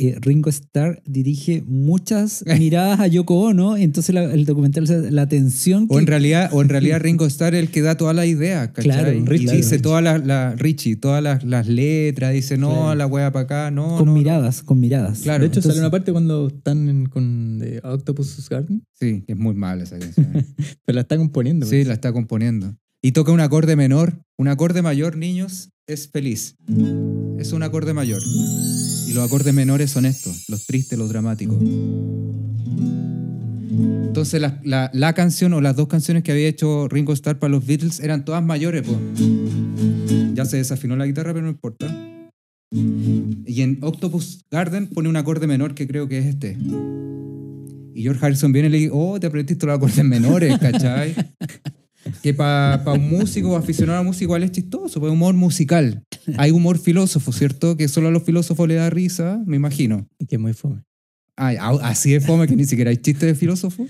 eh, 0.00 0.16
Ringo 0.20 0.50
Starr 0.50 1.02
dirige 1.06 1.62
muchas 1.66 2.42
miradas 2.58 2.98
a 3.00 3.06
Yoko 3.06 3.38
Ono, 3.40 3.76
entonces 3.76 4.14
la- 4.14 4.32
el 4.32 4.44
documental, 4.46 4.84
o 4.84 4.86
sea, 4.86 4.96
la 4.98 5.28
tensión 5.28 5.86
que 5.86 5.94
O 5.94 5.98
en 6.00 6.06
realidad, 6.06 6.48
o 6.52 6.62
en 6.62 6.68
realidad 6.74 7.00
Ringo 7.00 7.26
Starr 7.26 7.54
es 7.54 7.60
el 7.62 7.70
que 7.70 7.82
da 7.82 7.96
todas 7.96 8.16
las 8.16 8.26
ideas, 8.26 8.68
¿cachai? 8.68 8.82
Claro, 8.84 9.12
y 9.12 9.24
Richie. 9.24 9.56
dice 9.56 9.78
todas 9.78 10.02
las, 10.02 10.58
Richie, 10.58 10.96
todas 10.96 11.22
las, 11.22 11.44
las 11.44 11.66
letras, 11.68 12.32
dice 12.32 12.56
no, 12.56 12.70
Claro. 12.70 12.94
la 12.94 13.06
weá 13.06 13.30
para 13.32 13.44
acá, 13.44 13.70
no. 13.70 13.96
con 13.96 14.06
no, 14.06 14.12
no. 14.12 14.18
miradas, 14.18 14.62
con 14.62 14.80
miradas. 14.80 15.20
Claro, 15.20 15.40
de 15.42 15.46
hecho, 15.48 15.60
entonces- 15.60 15.72
sale 15.76 15.80
una 15.86 15.90
parte 15.90 16.12
cuando 16.12 16.48
están 16.48 16.88
en- 16.88 17.06
con 17.06 17.60
eh, 17.62 17.80
Octopus 17.84 18.48
Garden, 18.48 18.82
Sí, 18.98 19.22
que 19.26 19.32
es 19.34 19.38
muy 19.38 19.54
mala 19.54 19.84
esa 19.84 19.98
canción. 19.98 20.26
pero 20.84 20.94
la 20.96 21.00
está 21.02 21.16
componiendo. 21.16 21.66
Sí, 21.66 21.84
la 21.84 21.94
está 21.94 22.12
componiendo. 22.12 22.76
Y 23.02 23.12
toca 23.12 23.32
un 23.32 23.40
acorde 23.40 23.76
menor. 23.76 24.22
Un 24.36 24.48
acorde 24.48 24.82
mayor, 24.82 25.16
niños, 25.16 25.70
es 25.86 26.08
feliz. 26.08 26.56
Es 27.38 27.52
un 27.52 27.62
acorde 27.62 27.92
mayor. 27.94 28.20
Y 29.10 29.12
los 29.12 29.24
acordes 29.24 29.52
menores 29.52 29.90
son 29.90 30.06
estos, 30.06 30.48
los 30.48 30.66
tristes, 30.66 30.96
los 30.96 31.08
dramáticos. 31.08 31.58
Entonces 34.06 34.40
la, 34.40 34.88
la- 34.92 35.12
canción 35.14 35.52
o 35.52 35.60
las 35.60 35.74
dos 35.74 35.88
canciones 35.88 36.22
que 36.22 36.30
había 36.30 36.46
hecho 36.46 36.86
Ringo 36.86 37.12
Starr 37.12 37.40
para 37.40 37.50
los 37.50 37.66
Beatles 37.66 37.98
eran 37.98 38.24
todas 38.24 38.40
mayores. 38.44 38.82
po. 38.82 38.96
Ya 40.34 40.44
se 40.44 40.58
desafinó 40.58 40.94
la 40.94 41.06
guitarra, 41.06 41.32
pero 41.32 41.44
no 41.44 41.50
importa. 41.50 41.92
Y 42.72 43.62
en 43.62 43.78
Octopus 43.82 44.44
Garden 44.48 44.86
pone 44.86 45.08
un 45.08 45.16
acorde 45.16 45.48
menor 45.48 45.74
que 45.74 45.88
creo 45.88 46.06
que 46.06 46.18
es 46.18 46.26
este. 46.26 46.56
Y 47.92 48.02
George 48.04 48.24
Harrison 48.24 48.52
viene 48.52 48.68
y 48.68 48.70
le 48.70 48.78
dice, 48.78 48.90
oh, 48.94 49.18
te 49.18 49.26
aprendiste 49.26 49.66
los 49.66 49.74
acordes 49.74 50.04
menores, 50.04 50.56
¿cachai? 50.60 51.16
que 52.22 52.34
para 52.34 52.92
un 52.92 53.08
músico 53.08 53.50
o 53.50 53.56
aficionado 53.56 53.98
a 53.98 54.02
la 54.02 54.06
música 54.06 54.24
igual 54.24 54.42
es 54.42 54.52
chistoso, 54.52 55.00
pues 55.00 55.12
humor 55.12 55.34
musical. 55.34 56.04
Hay 56.36 56.50
humor 56.50 56.78
filósofo, 56.78 57.32
¿cierto? 57.32 57.76
Que 57.76 57.88
solo 57.88 58.08
a 58.08 58.10
los 58.10 58.22
filósofos 58.22 58.66
le 58.68 58.74
da 58.74 58.90
risa, 58.90 59.42
me 59.46 59.56
imagino. 59.56 60.08
Y 60.18 60.26
que 60.26 60.36
es 60.36 60.40
muy 60.40 60.52
fome. 60.52 60.82
Ay, 61.36 61.56
así 61.60 62.12
de 62.12 62.20
fome 62.20 62.46
que 62.46 62.56
ni 62.56 62.64
siquiera 62.64 62.90
hay 62.90 62.98
chiste 62.98 63.26
de 63.26 63.34
filósofo, 63.34 63.86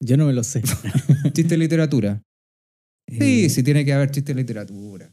Yo 0.00 0.16
no 0.16 0.26
me 0.26 0.32
lo 0.32 0.44
sé. 0.44 0.62
chiste 1.32 1.54
de 1.54 1.58
literatura. 1.58 2.22
Sí, 3.06 3.44
Eh, 3.44 3.50
sí 3.50 3.62
tiene 3.62 3.84
que 3.84 3.92
haber 3.92 4.10
chiste 4.10 4.32
de 4.34 4.40
literatura. 4.40 5.12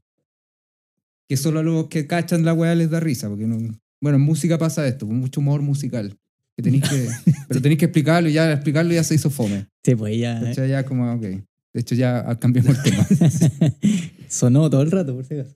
Que 1.28 1.38
solo 1.38 1.60
a 1.60 1.64
los 1.64 1.88
que 1.88 2.08
cachan 2.08 2.44
la 2.46 2.54
weá 2.54 2.76
les 2.76 2.90
da 2.90 3.00
risa, 3.00 3.30
porque 3.30 3.48
no... 3.48 3.58
Bueno, 4.02 4.18
en 4.18 4.24
música 4.24 4.58
pasa 4.58 4.88
esto, 4.88 5.08
con 5.08 5.18
mucho 5.18 5.40
humor 5.40 5.62
musical. 5.62 6.18
Que 6.58 6.64
tenéis 6.64 6.90
que... 6.90 7.08
pero 7.48 7.62
tenéis 7.62 7.80
que 7.80 7.86
explicarlo 7.86 8.30
y 8.30 8.34
ya 8.34 8.52
explicarlo 8.52 8.94
ya 8.94 9.04
se 9.04 9.16
hizo 9.16 9.30
fome. 9.30 9.68
Sí, 9.84 9.96
pues 9.96 10.18
ya 10.18 10.40
De 10.40 10.52
hecho, 10.52 10.66
ya 10.66 10.84
como, 10.84 11.14
ok. 11.14 11.26
De 11.74 11.82
hecho, 11.82 11.96
ya 11.96 12.38
cambiamos 12.40 12.78
el 12.78 12.84
tema. 12.84 13.08
sonó 14.30 14.70
todo 14.70 14.82
el 14.82 14.92
rato, 14.92 15.16
por 15.16 15.26
si 15.26 15.36
acaso. 15.36 15.56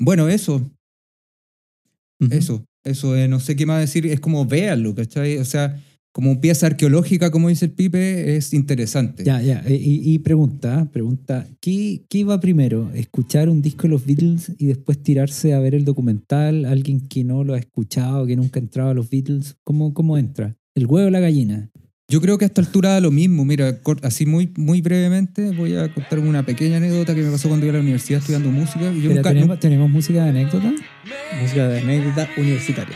Bueno, 0.00 0.28
eso. 0.28 0.70
Eso, 2.30 2.64
eso, 2.84 3.16
eh, 3.16 3.26
no 3.26 3.40
sé 3.40 3.56
qué 3.56 3.66
más 3.66 3.80
decir, 3.80 4.06
es 4.06 4.20
como 4.20 4.46
véanlo, 4.46 4.94
¿cachai? 4.94 5.38
O 5.38 5.44
sea, 5.44 5.80
como 6.12 6.40
pieza 6.40 6.66
arqueológica, 6.66 7.30
como 7.32 7.48
dice 7.48 7.64
el 7.64 7.72
Pipe, 7.72 8.36
es 8.36 8.54
interesante. 8.54 9.24
Ya, 9.24 9.42
ya. 9.42 9.60
eh, 9.66 9.74
Y, 9.74 10.12
y 10.14 10.18
pregunta, 10.20 10.88
pregunta, 10.92 11.48
¿qué, 11.60 12.04
¿qué 12.08 12.18
iba 12.18 12.38
primero? 12.38 12.92
¿Escuchar 12.94 13.48
un 13.48 13.60
disco 13.60 13.82
de 13.84 13.88
los 13.88 14.06
Beatles 14.06 14.52
y 14.58 14.66
después 14.66 15.02
tirarse 15.02 15.52
a 15.52 15.58
ver 15.58 15.74
el 15.74 15.84
documental? 15.84 16.64
¿Alguien 16.64 17.00
que 17.08 17.24
no 17.24 17.42
lo 17.42 17.54
ha 17.54 17.58
escuchado, 17.58 18.26
que 18.26 18.36
nunca 18.36 18.60
ha 18.60 18.62
entrado 18.62 18.90
a 18.90 18.94
los 18.94 19.10
Beatles? 19.10 19.56
¿Cómo, 19.64 19.92
cómo 19.94 20.16
entra? 20.16 20.56
¿El 20.76 20.86
huevo 20.86 21.08
o 21.08 21.10
la 21.10 21.20
gallina? 21.20 21.70
Yo 22.12 22.20
creo 22.20 22.36
que 22.36 22.44
a 22.44 22.48
esta 22.48 22.60
altura 22.60 22.90
da 22.90 23.00
lo 23.00 23.10
mismo. 23.10 23.42
Mira, 23.46 23.78
así 24.02 24.26
muy, 24.26 24.52
muy 24.58 24.82
brevemente 24.82 25.50
voy 25.52 25.76
a 25.76 25.90
contar 25.94 26.18
una 26.18 26.42
pequeña 26.42 26.76
anécdota 26.76 27.14
que 27.14 27.22
me 27.22 27.30
pasó 27.30 27.48
cuando 27.48 27.64
iba 27.64 27.72
a 27.72 27.76
la 27.76 27.82
universidad 27.82 28.20
estudiando 28.20 28.50
música. 28.50 28.92
Yo 28.92 29.14
nunca, 29.14 29.30
¿tenemos, 29.30 29.58
¿Tenemos 29.58 29.88
música 29.88 30.24
de 30.24 30.28
anécdota? 30.28 30.74
Música 31.40 31.68
de 31.68 31.80
anécdota 31.80 32.28
universitaria. 32.36 32.94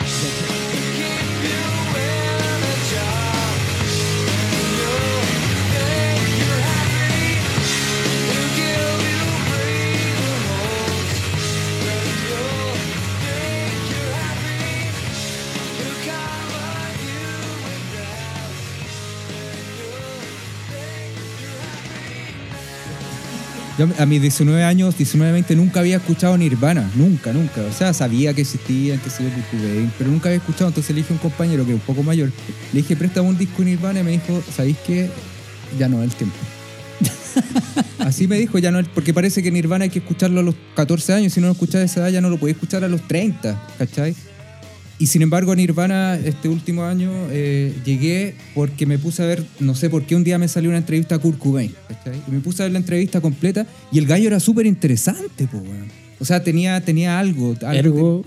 Yo 23.79 23.89
a 23.99 24.07
mis 24.07 24.23
19 24.23 24.65
años, 24.65 24.97
19, 24.97 25.33
20, 25.33 25.57
nunca 25.57 25.81
había 25.81 25.97
escuchado 25.97 26.37
Nirvana. 26.39 26.91
Nunca, 26.95 27.33
nunca. 27.33 27.61
O 27.63 27.73
sea, 27.73 27.93
sabía 27.93 28.33
que 28.33 28.43
existían, 28.43 28.99
que 29.01 29.11
se 29.11 29.25
yo, 29.25 29.31
pero 29.99 30.11
nunca 30.11 30.29
había 30.29 30.39
escuchado. 30.39 30.69
Entonces 30.69 30.95
le 30.95 31.03
dije 31.03 31.13
a 31.13 31.17
un 31.17 31.21
compañero 31.21 31.65
que 31.65 31.73
es 31.73 31.75
un 31.75 31.81
poco 31.83 32.03
mayor, 32.03 32.33
le 32.73 32.81
dije, 32.81 32.97
préstame 32.97 33.29
un 33.29 33.39
disco 33.39 33.59
de 33.59 33.71
Nirvana 33.71 34.01
y 34.01 34.03
me 34.03 34.11
dijo, 34.13 34.43
¿sabéis 34.55 34.77
qué? 34.87 35.11
Ya 35.79 35.89
no 35.89 36.03
es 36.03 36.11
el 36.11 36.17
tiempo. 36.17 36.37
Así 37.99 38.27
me 38.27 38.39
dijo, 38.39 38.59
ya 38.59 38.71
no 38.71 38.79
es, 38.79 38.89
porque 38.89 39.13
parece 39.13 39.43
que 39.43 39.51
Nirvana 39.51 39.85
hay 39.85 39.91
que 39.91 39.99
escucharlo 39.99 40.41
a 40.41 40.43
los 40.43 40.55
14 40.75 41.13
años, 41.13 41.33
si 41.33 41.41
no 41.41 41.47
lo 41.47 41.53
escuchas 41.53 41.83
a 41.83 41.85
esa 41.85 42.01
edad 42.01 42.09
ya 42.09 42.21
no 42.21 42.31
lo 42.31 42.39
podéis 42.39 42.57
escuchar 42.57 42.85
a 42.85 42.89
los 42.89 43.03
30, 43.03 43.63
¿cachai? 43.79 44.15
Y 44.99 45.09
sin 45.09 45.21
embargo 45.23 45.53
a 45.53 45.57
Nirvana 45.57 46.19
este 46.25 46.49
último 46.49 46.85
año 46.85 47.11
eh, 47.31 47.73
llegué 47.85 48.35
porque 48.55 48.87
me 48.87 48.99
puse 48.99 49.23
a 49.23 49.27
ver, 49.27 49.45
no 49.61 49.75
sé 49.75 49.91
por 49.91 50.05
qué 50.07 50.15
un 50.17 50.25
día 50.25 50.39
me 50.39 50.49
salió 50.49 50.71
una 50.71 50.79
entrevista 50.79 51.17
a 51.17 51.19
Kurt 51.19 51.39
Cobain, 51.39 51.71
¿cachai? 51.89 52.19
Y 52.27 52.31
me 52.31 52.41
puse 52.41 52.63
a 52.63 52.67
ver 52.67 52.73
la 52.73 52.79
entrevista 52.79 53.21
completa 53.21 53.67
y 53.93 53.99
el 53.99 54.07
gallo 54.07 54.27
era 54.29 54.41
súper 54.41 54.65
interesante, 54.65 55.47
po, 55.49 55.59
weón. 55.59 55.89
O 56.19 56.25
sea, 56.25 56.43
tenía, 56.43 56.81
tenía 56.81 57.19
algo. 57.19 57.55
algo 57.63 57.67
Ergo, 57.67 58.25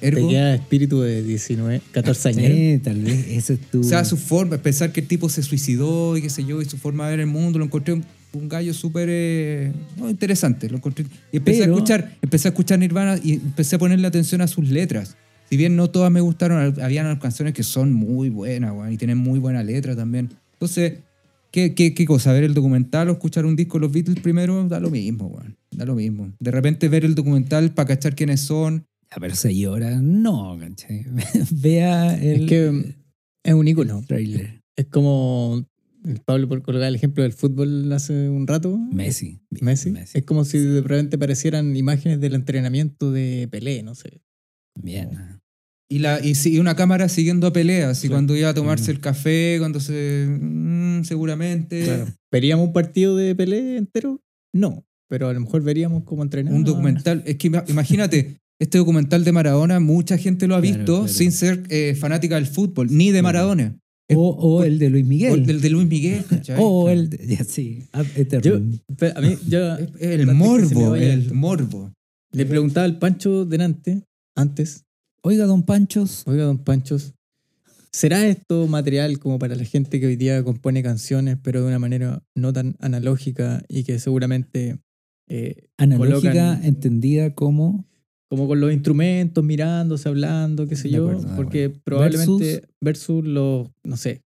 ergo. 0.00 0.28
te 0.28 0.32
queda 0.34 0.54
espíritu 0.54 1.00
de 1.00 1.24
19, 1.24 1.80
14 1.90 2.28
años. 2.28 2.42
Eh, 2.44 2.80
tal 2.84 3.00
vez 3.02 3.26
ese 3.28 3.54
es 3.54 3.60
tu... 3.60 3.80
O 3.80 3.82
sea, 3.84 4.04
su 4.04 4.16
forma, 4.16 4.58
pensar 4.58 4.92
que 4.92 5.00
el 5.00 5.08
tipo 5.08 5.28
se 5.28 5.42
suicidó 5.42 6.16
y 6.16 6.22
qué 6.22 6.30
sé 6.30 6.44
yo, 6.44 6.62
y 6.62 6.66
su 6.66 6.76
forma 6.78 7.06
de 7.06 7.10
ver 7.16 7.20
el 7.20 7.26
mundo, 7.26 7.58
lo 7.58 7.64
encontré 7.64 7.94
un, 7.94 8.04
un 8.32 8.48
gallo 8.48 8.72
súper 8.74 9.08
eh, 9.10 9.72
no, 9.96 10.08
interesante. 10.08 10.70
Lo 10.70 10.76
encontré. 10.76 11.04
Y 11.32 11.38
empecé 11.38 11.62
Pero- 11.62 11.72
a 11.72 11.74
escuchar, 11.74 12.16
empecé 12.22 12.46
a 12.46 12.50
escuchar 12.50 12.78
Nirvana 12.78 13.18
y 13.20 13.32
empecé 13.32 13.74
a 13.74 13.78
ponerle 13.80 14.06
atención 14.06 14.40
a 14.40 14.46
sus 14.46 14.68
letras. 14.68 15.16
Si 15.50 15.56
bien 15.56 15.74
no 15.74 15.90
todas 15.90 16.12
me 16.12 16.20
gustaron, 16.20 16.80
habían 16.80 17.18
canciones 17.18 17.54
que 17.54 17.64
son 17.64 17.92
muy 17.92 18.30
buenas, 18.30 18.72
weón, 18.72 18.92
y 18.92 18.96
tienen 18.96 19.18
muy 19.18 19.40
buena 19.40 19.64
letra 19.64 19.96
también. 19.96 20.30
Entonces, 20.52 20.98
¿qué, 21.50 21.74
qué, 21.74 21.92
qué 21.92 22.06
cosa? 22.06 22.32
¿Ver 22.32 22.44
el 22.44 22.54
documental 22.54 23.08
o 23.08 23.12
escuchar 23.12 23.44
un 23.44 23.56
disco 23.56 23.78
de 23.78 23.82
los 23.82 23.92
Beatles 23.92 24.20
primero? 24.20 24.68
Da 24.68 24.78
lo 24.78 24.90
mismo, 24.90 25.26
weón. 25.26 25.56
Da 25.72 25.84
lo 25.84 25.96
mismo. 25.96 26.32
De 26.38 26.52
repente 26.52 26.88
ver 26.88 27.04
el 27.04 27.16
documental 27.16 27.72
para 27.72 27.88
cachar 27.88 28.14
quiénes 28.14 28.42
son. 28.42 28.86
Ya, 29.10 29.16
pero 29.18 29.34
seis 29.34 29.66
horas, 29.66 30.00
no, 30.00 30.56
¿cachai? 30.60 31.04
Vea 31.50 32.14
el 32.14 32.42
Es 32.42 32.48
que 32.48 32.94
es 33.42 33.54
un 33.54 33.66
ícono. 33.66 34.04
trailer. 34.06 34.62
Es 34.76 34.86
como 34.86 35.66
Pablo 36.24 36.48
por 36.48 36.62
colocar 36.62 36.86
el 36.88 36.94
ejemplo 36.94 37.24
del 37.24 37.32
fútbol 37.32 37.92
hace 37.92 38.28
un 38.28 38.46
rato. 38.46 38.78
Messi. 38.78 39.40
Messi. 39.60 39.92
Es 40.14 40.22
como 40.22 40.44
si 40.44 40.58
de 40.58 40.80
repente 40.80 41.18
parecieran 41.18 41.76
imágenes 41.76 42.20
del 42.20 42.34
entrenamiento 42.34 43.10
de 43.10 43.48
Pelé, 43.50 43.82
no 43.82 43.96
sé. 43.96 44.22
Bien. 44.80 45.39
Y, 45.92 45.98
la, 45.98 46.24
y, 46.24 46.36
sí, 46.36 46.58
una 46.60 46.76
cámara 46.76 47.08
siguiendo 47.08 47.48
a 47.48 47.52
peleas. 47.52 47.98
Y 48.04 48.08
Claro. 48.08 48.14
cuando 48.18 48.36
iba 48.36 48.48
a 48.50 48.54
tomarse 48.54 48.92
Mm. 48.92 48.94
el 48.94 49.00
café, 49.00 49.56
cuando 49.58 49.80
se. 49.80 50.26
mm, 50.28 51.02
seguramente. 51.04 51.84
Claro. 51.84 52.06
¿Veríamos 52.30 52.68
un 52.68 52.72
partido 52.72 53.16
de 53.16 53.34
Pelé 53.34 53.76
entero? 53.76 54.20
No. 54.54 54.84
Pero 55.08 55.28
a 55.28 55.32
lo 55.32 55.40
mejor 55.40 55.62
veríamos 55.62 56.04
cómo 56.04 56.22
entrenar. 56.22 56.54
Un 56.54 56.62
documental. 56.62 57.24
Es 57.26 57.36
que 57.36 57.48
ima- 57.50 57.64
imagínate, 57.68 58.36
este 58.60 58.78
documental 58.78 59.24
de 59.24 59.32
Maradona, 59.32 59.80
mucha 59.80 60.16
gente 60.16 60.46
lo 60.46 60.54
ha 60.54 60.60
visto 60.60 60.84
claro. 61.00 61.08
sin 61.08 61.32
ser 61.32 61.64
eh, 61.70 61.96
fanática 61.98 62.36
del 62.36 62.46
fútbol, 62.46 62.86
ni 62.90 63.10
de 63.10 63.22
Maradona. 63.22 63.76
O, 64.12 64.28
o 64.30 64.64
el 64.64 64.78
de 64.78 64.90
Luis 64.90 65.04
O 65.04 65.08
Miguel. 65.08 65.32
el 65.40 65.46
del 65.46 65.60
de 65.60 65.70
Luis 65.70 65.88
Miguel. 65.88 66.24
¿cachai? 66.28 66.56
O 66.60 66.88
el 66.88 67.10
de, 67.10 67.26
ya, 67.26 67.42
sí. 67.44 67.84
Ad 67.92 68.06
Yo, 68.42 68.56
a 69.16 69.20
mí, 69.20 69.36
el 70.00 70.26
morbo, 70.34 70.94
el 70.94 71.22
esto. 71.22 71.34
morbo. 71.34 71.92
le 72.32 72.46
preguntaba 72.46 72.84
al 72.84 72.98
Pancho 72.98 73.44
delante, 73.44 74.02
antes, 74.36 74.84
Oiga, 75.22 75.44
don 75.46 75.62
Panchos. 75.62 76.22
oiga, 76.26 76.44
don 76.44 76.58
Panchos, 76.58 77.14
¿será 77.92 78.26
esto 78.26 78.66
material 78.66 79.18
como 79.18 79.38
para 79.38 79.54
la 79.54 79.64
gente 79.64 80.00
que 80.00 80.06
hoy 80.06 80.16
día 80.16 80.42
compone 80.42 80.82
canciones, 80.82 81.36
pero 81.42 81.60
de 81.60 81.68
una 81.68 81.78
manera 81.78 82.22
no 82.34 82.52
tan 82.52 82.76
analógica 82.80 83.62
y 83.68 83.84
que 83.84 83.98
seguramente, 83.98 84.78
eh, 85.28 85.68
Analógica 85.76 86.32
Colocan- 86.32 86.64
entendida 86.64 87.34
como 87.34 87.86
como 88.30 88.46
con 88.46 88.60
los 88.60 88.72
instrumentos, 88.72 89.42
mirándose, 89.42 90.08
hablando, 90.08 90.68
qué 90.68 90.76
sé 90.76 90.84
De 90.84 90.94
yo, 90.94 91.10
acuerdo, 91.10 91.34
porque 91.34 91.68
probablemente 91.68 92.62
versus, 92.80 93.24
los, 93.24 93.68
no 93.82 93.96
sé, 93.96 94.22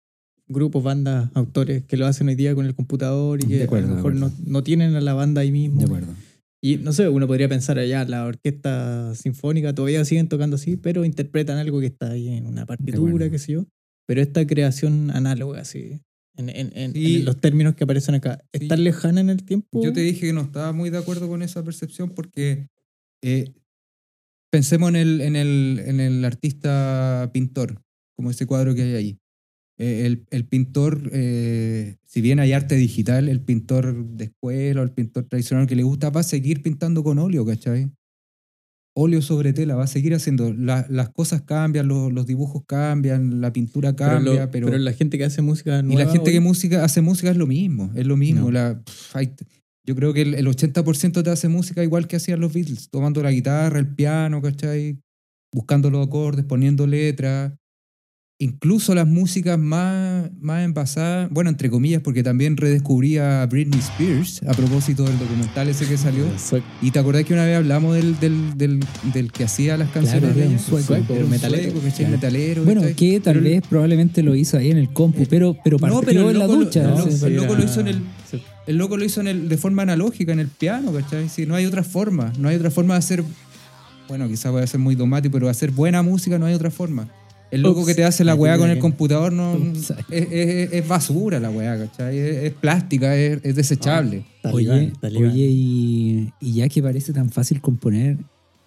grupos, 0.49 0.83
bandas, 0.83 1.31
autores 1.35 1.85
que 1.85 1.99
lo 1.99 2.07
hacen 2.07 2.29
hoy 2.29 2.35
día 2.35 2.55
con 2.55 2.65
el 2.65 2.75
computador 2.75 3.45
y 3.45 3.47
que 3.47 3.65
acuerdo, 3.65 3.89
a 3.89 3.91
lo 3.91 3.97
mejor 3.97 4.15
no, 4.15 4.33
no 4.47 4.63
tienen 4.63 4.95
a 4.95 5.03
la 5.03 5.13
banda 5.13 5.43
ahí 5.43 5.53
mismo. 5.53 5.81
De 5.81 5.85
acuerdo. 5.85 6.15
Y 6.63 6.77
no 6.77 6.93
sé, 6.93 7.09
uno 7.09 7.27
podría 7.27 7.49
pensar 7.49 7.79
allá, 7.79 8.05
la 8.05 8.27
orquesta 8.27 9.15
sinfónica 9.15 9.75
todavía 9.75 10.05
siguen 10.05 10.29
tocando 10.29 10.57
así, 10.57 10.77
pero 10.77 11.05
interpretan 11.05 11.57
algo 11.59 11.81
que 11.81 11.87
está 11.87 12.11
ahí 12.11 12.29
en 12.29 12.47
una 12.47 12.67
partitura, 12.67 12.99
acuerdo. 12.99 13.31
qué 13.31 13.39
sé 13.39 13.53
yo. 13.53 13.67
Pero 14.07 14.21
esta 14.21 14.47
creación 14.47 15.11
análoga, 15.11 15.61
así, 15.61 16.01
en, 16.37 16.51
en- 16.51 16.73
en- 16.77 16.93
Sí. 16.93 17.17
en 17.17 17.25
los 17.25 17.41
términos 17.41 17.75
que 17.77 17.85
aparecen 17.85 18.15
acá, 18.17 18.45
¿es 18.53 18.61
Sí. 18.63 18.69
tan 18.69 18.85
lejana 18.85 19.21
en 19.21 19.31
el 19.31 19.43
tiempo? 19.45 19.83
Yo 19.83 19.93
te 19.93 20.01
dije 20.01 20.27
que 20.27 20.33
no 20.35 20.43
estaba 20.43 20.73
muy 20.73 20.91
de 20.91 20.99
acuerdo 20.99 21.29
con 21.29 21.43
esa 21.43 21.63
percepción 21.65 22.11
porque 22.11 22.67
eh, 23.23 23.53
pensemos 24.51 24.91
en 24.91 24.97
el, 24.97 25.21
en, 25.23 25.37
el, 25.37 25.81
en 25.87 26.01
el 26.01 26.25
artista 26.25 27.31
pintor, 27.33 27.81
como 28.17 28.31
ese 28.31 28.47
cuadro 28.47 28.75
que 28.75 28.83
hay 28.83 28.95
ahí. 28.97 29.19
Eh, 29.83 30.05
el, 30.05 30.27
el 30.31 30.45
pintor, 30.45 31.09
eh, 31.13 31.97
si 32.05 32.21
bien 32.21 32.39
hay 32.39 32.53
arte 32.53 32.77
digital, 32.77 33.31
el 33.31 33.41
pintor 33.41 34.05
de 34.11 34.25
escuela 34.25 34.83
o 34.83 34.85
el 34.85 34.93
pintor 34.93 35.25
tradicional 35.25 35.67
que 35.67 35.75
le 35.75 35.83
gusta 35.83 36.11
va 36.11 36.21
a 36.21 36.25
seguir 36.25 36.61
pintando 36.63 37.03
con 37.03 37.19
óleo, 37.19 37.47
¿cachai? 37.47 37.91
Óleo 38.95 39.23
sobre 39.23 39.53
tela, 39.53 39.77
va 39.77 39.85
a 39.85 39.87
seguir 39.87 40.13
haciendo. 40.15 40.53
La- 40.53 40.85
las 40.91 41.11
cosas 41.11 41.43
cambian, 41.43 41.87
los, 41.89 42.13
los 42.13 42.27
dibujos 42.27 42.65
cambian, 42.67 43.41
la 43.41 43.53
pintura 43.53 43.95
pero, 43.95 44.11
cambia, 44.11 44.45
lo- 44.47 44.51
pero, 44.51 44.67
pero 44.67 44.79
la 44.79 44.93
gente 44.93 45.17
que 45.17 45.25
hace 45.25 45.43
música 45.43 45.79
y 45.79 45.97
la 45.97 46.07
gente 46.13 46.33
que 46.33 46.41
música, 46.41 46.85
hace 46.85 47.01
música 47.01 47.31
es 47.31 47.37
lo 47.37 47.47
mismo, 47.47 47.91
es 47.95 48.07
lo 48.07 48.17
mismo. 48.17 48.43
No. 48.47 48.51
La, 48.51 48.83
hay- 49.15 49.33
yo 49.87 49.95
creo 49.95 50.13
que 50.13 50.23
el, 50.23 50.35
el 50.35 50.47
80% 50.47 51.23
te 51.23 51.31
hace 51.31 51.49
música 51.49 51.83
igual 51.83 52.07
que 52.07 52.17
hacían 52.17 52.41
los 52.41 52.53
Beatles, 52.53 52.91
tomando 52.91 53.23
la 53.23 53.31
guitarra, 53.31 53.79
el 53.79 53.89
piano, 53.95 54.43
¿cachai? 54.43 54.99
Buscando 55.55 55.89
los 55.91 56.07
acordes, 56.07 56.45
poniendo 56.45 56.87
letras. 56.87 57.55
Incluso 58.43 58.95
las 58.95 59.07
músicas 59.07 59.59
más, 59.59 60.31
más 60.41 60.65
envasadas, 60.65 61.29
bueno, 61.31 61.51
entre 61.51 61.69
comillas, 61.69 62.01
porque 62.01 62.23
también 62.23 62.57
redescubrí 62.57 63.19
a 63.19 63.45
Britney 63.45 63.79
Spears 63.81 64.41
a 64.49 64.55
propósito 64.55 65.05
del 65.05 65.19
documental 65.19 65.69
ese 65.69 65.87
que 65.87 65.99
salió. 65.99 66.25
Y 66.81 66.91
te 66.91 66.99
acordás 67.01 67.25
que 67.25 67.35
una 67.35 67.45
vez 67.45 67.59
hablamos 67.59 67.95
del, 67.97 68.19
del, 68.19 68.57
del, 68.57 68.81
del 69.13 69.31
que 69.31 69.45
hacía 69.45 69.77
las 69.77 69.91
canciones 69.91 70.21
Claro, 70.23 70.35
de 70.35 70.41
era 70.41 70.51
un 70.53 70.59
sueco, 70.59 70.95
Era 70.95 71.25
un 71.25 71.29
metalero. 71.31 71.71
sueco. 71.71 71.87
Claro. 71.95 72.11
metalero. 72.13 72.65
Bueno, 72.65 72.83
que 72.97 73.21
tal 73.21 73.41
vez 73.41 73.63
probablemente 73.69 74.23
lo 74.23 74.35
hizo 74.35 74.57
ahí 74.57 74.71
en 74.71 74.79
el 74.79 74.89
compu, 74.91 75.27
pero, 75.29 75.55
pero 75.63 75.79
partió 75.79 76.01
no, 76.01 76.07
pero 76.07 76.31
en 76.31 76.39
la 76.39 76.47
lo- 76.47 76.55
ducha. 76.57 76.81
el 76.83 76.89
no 76.93 76.97
loco- 76.99 77.11
sé. 77.11 77.27
el 77.27 77.37
loco 77.37 77.55
lo 77.57 77.63
hizo 77.65 77.81
en 77.81 77.89
el, 77.89 78.03
sí. 78.31 78.43
el 78.67 78.77
loco 78.79 78.97
lo 78.97 79.05
hizo 79.05 79.21
en 79.21 79.29
el, 79.29 79.49
de 79.51 79.59
forma 79.59 79.83
analógica, 79.83 80.33
en 80.33 80.41
el 80.41 80.49
piano, 80.49 80.95
¿cachai? 80.95 81.29
Sí, 81.29 81.45
no 81.45 81.57
hay 81.57 81.67
otra 81.67 81.85
forma. 81.85 82.33
No 82.39 82.49
hay 82.49 82.57
otra 82.57 82.71
forma 82.71 82.95
de 82.95 82.99
hacer. 83.01 83.23
Bueno, 84.09 84.27
quizás 84.29 84.51
voy 84.51 84.63
a 84.63 84.67
ser 84.67 84.81
muy 84.81 84.95
dogmático, 84.95 85.31
pero 85.35 85.51
hacer 85.51 85.73
buena 85.73 86.01
música 86.03 86.39
no 86.39 86.47
hay 86.47 86.55
otra 86.55 86.71
forma. 86.71 87.07
El 87.51 87.63
loco 87.63 87.81
Ups. 87.81 87.89
que 87.89 87.95
te 87.95 88.05
hace 88.05 88.25
la 88.25 88.35
weá 88.35 88.57
con 88.59 88.71
el 88.71 88.79
computador 88.79 89.33
no, 89.33 89.55
Ups. 89.55 89.93
es, 90.11 90.29
es- 90.31 90.73
es 90.73 90.89
basura 90.89 91.41
la 91.41 91.51
weá, 91.51 91.77
¿cachai? 91.79 92.19
Es, 92.19 92.37
es 92.45 92.53
plástica, 92.55 93.17
es, 93.17 93.41
es 93.43 93.55
desechable. 93.57 94.25
Talibán, 94.43 94.79
Oye, 94.79 94.93
talibán. 95.01 95.31
oye 95.33 95.47
y, 95.51 96.33
y 96.41 96.53
ya 96.55 96.69
que 96.69 96.83
parece 96.83 97.13
tan 97.13 97.31
fácil 97.31 97.61
componer, 97.61 98.19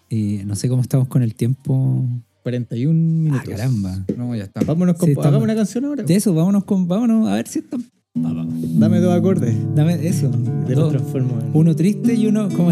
eh, 0.10 0.44
no 0.46 0.56
sé 0.56 0.68
cómo 0.70 0.82
estamos 0.82 1.08
con 1.08 1.24
el 1.24 1.34
tiempo. 1.36 2.06
41 2.44 2.92
Ah, 2.92 2.94
minutos. 3.32 3.50
caramba. 3.50 4.06
No, 4.18 4.36
ya 4.36 4.44
está. 4.44 4.62
Vámonos 4.66 4.98
con, 4.98 5.06
Sí, 5.06 5.12
estamos- 5.12 5.28
hagamos 5.28 5.44
una 5.46 5.56
canción 5.56 5.86
ahora. 5.86 6.04
De 6.04 6.16
eso, 6.16 6.34
vámonos 6.34 6.66
con, 6.66 6.88
vámonos 6.88 7.30
a 7.30 7.36
ver 7.36 7.48
si 7.48 7.60
están. 7.60 7.84
Dame 8.16 9.00
dos 9.00 9.14
acordes. 9.18 9.56
Dame 9.74 10.06
eso. 10.06 10.30
De 10.30 10.76
Dos. 10.76 10.92
los 10.94 11.02
transformo 11.02 11.40
en 11.42 11.50
Uno 11.54 11.76
triste 11.76 12.14
y 12.14 12.28
uno 12.28 12.48
como 12.50 12.72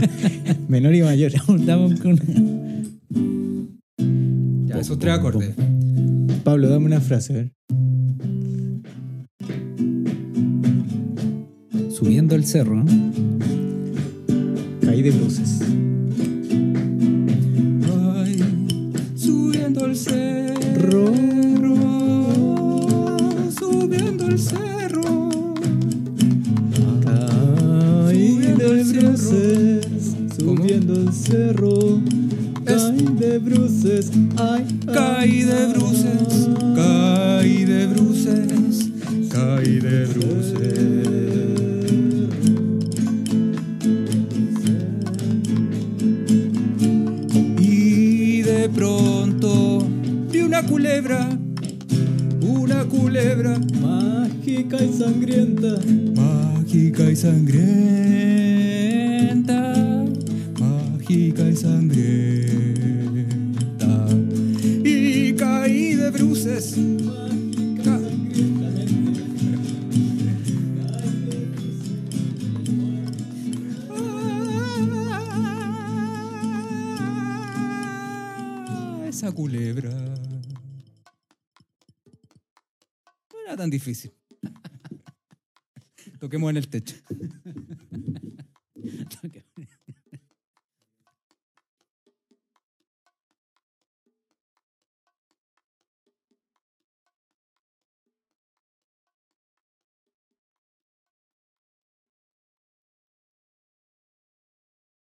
menor 0.68 0.94
y 0.94 1.02
mayor. 1.02 1.30
dame 1.64 1.86
un- 1.86 2.82
esos 4.82 4.98
tres 4.98 5.14
acordes. 5.14 5.54
Pablo, 6.44 6.68
dame 6.68 6.86
una 6.86 7.00
frase, 7.00 7.32
a 7.32 7.36
ver. 7.36 7.52
subiendo 12.02 12.34
el 12.34 12.44
cerro. 12.44 12.84
Caí 14.84 15.02
de 15.02 15.10
bruces. 15.12 15.60
Ay, 18.16 18.42
subiendo 19.14 19.86
el 19.86 19.94
cerro, 19.94 21.12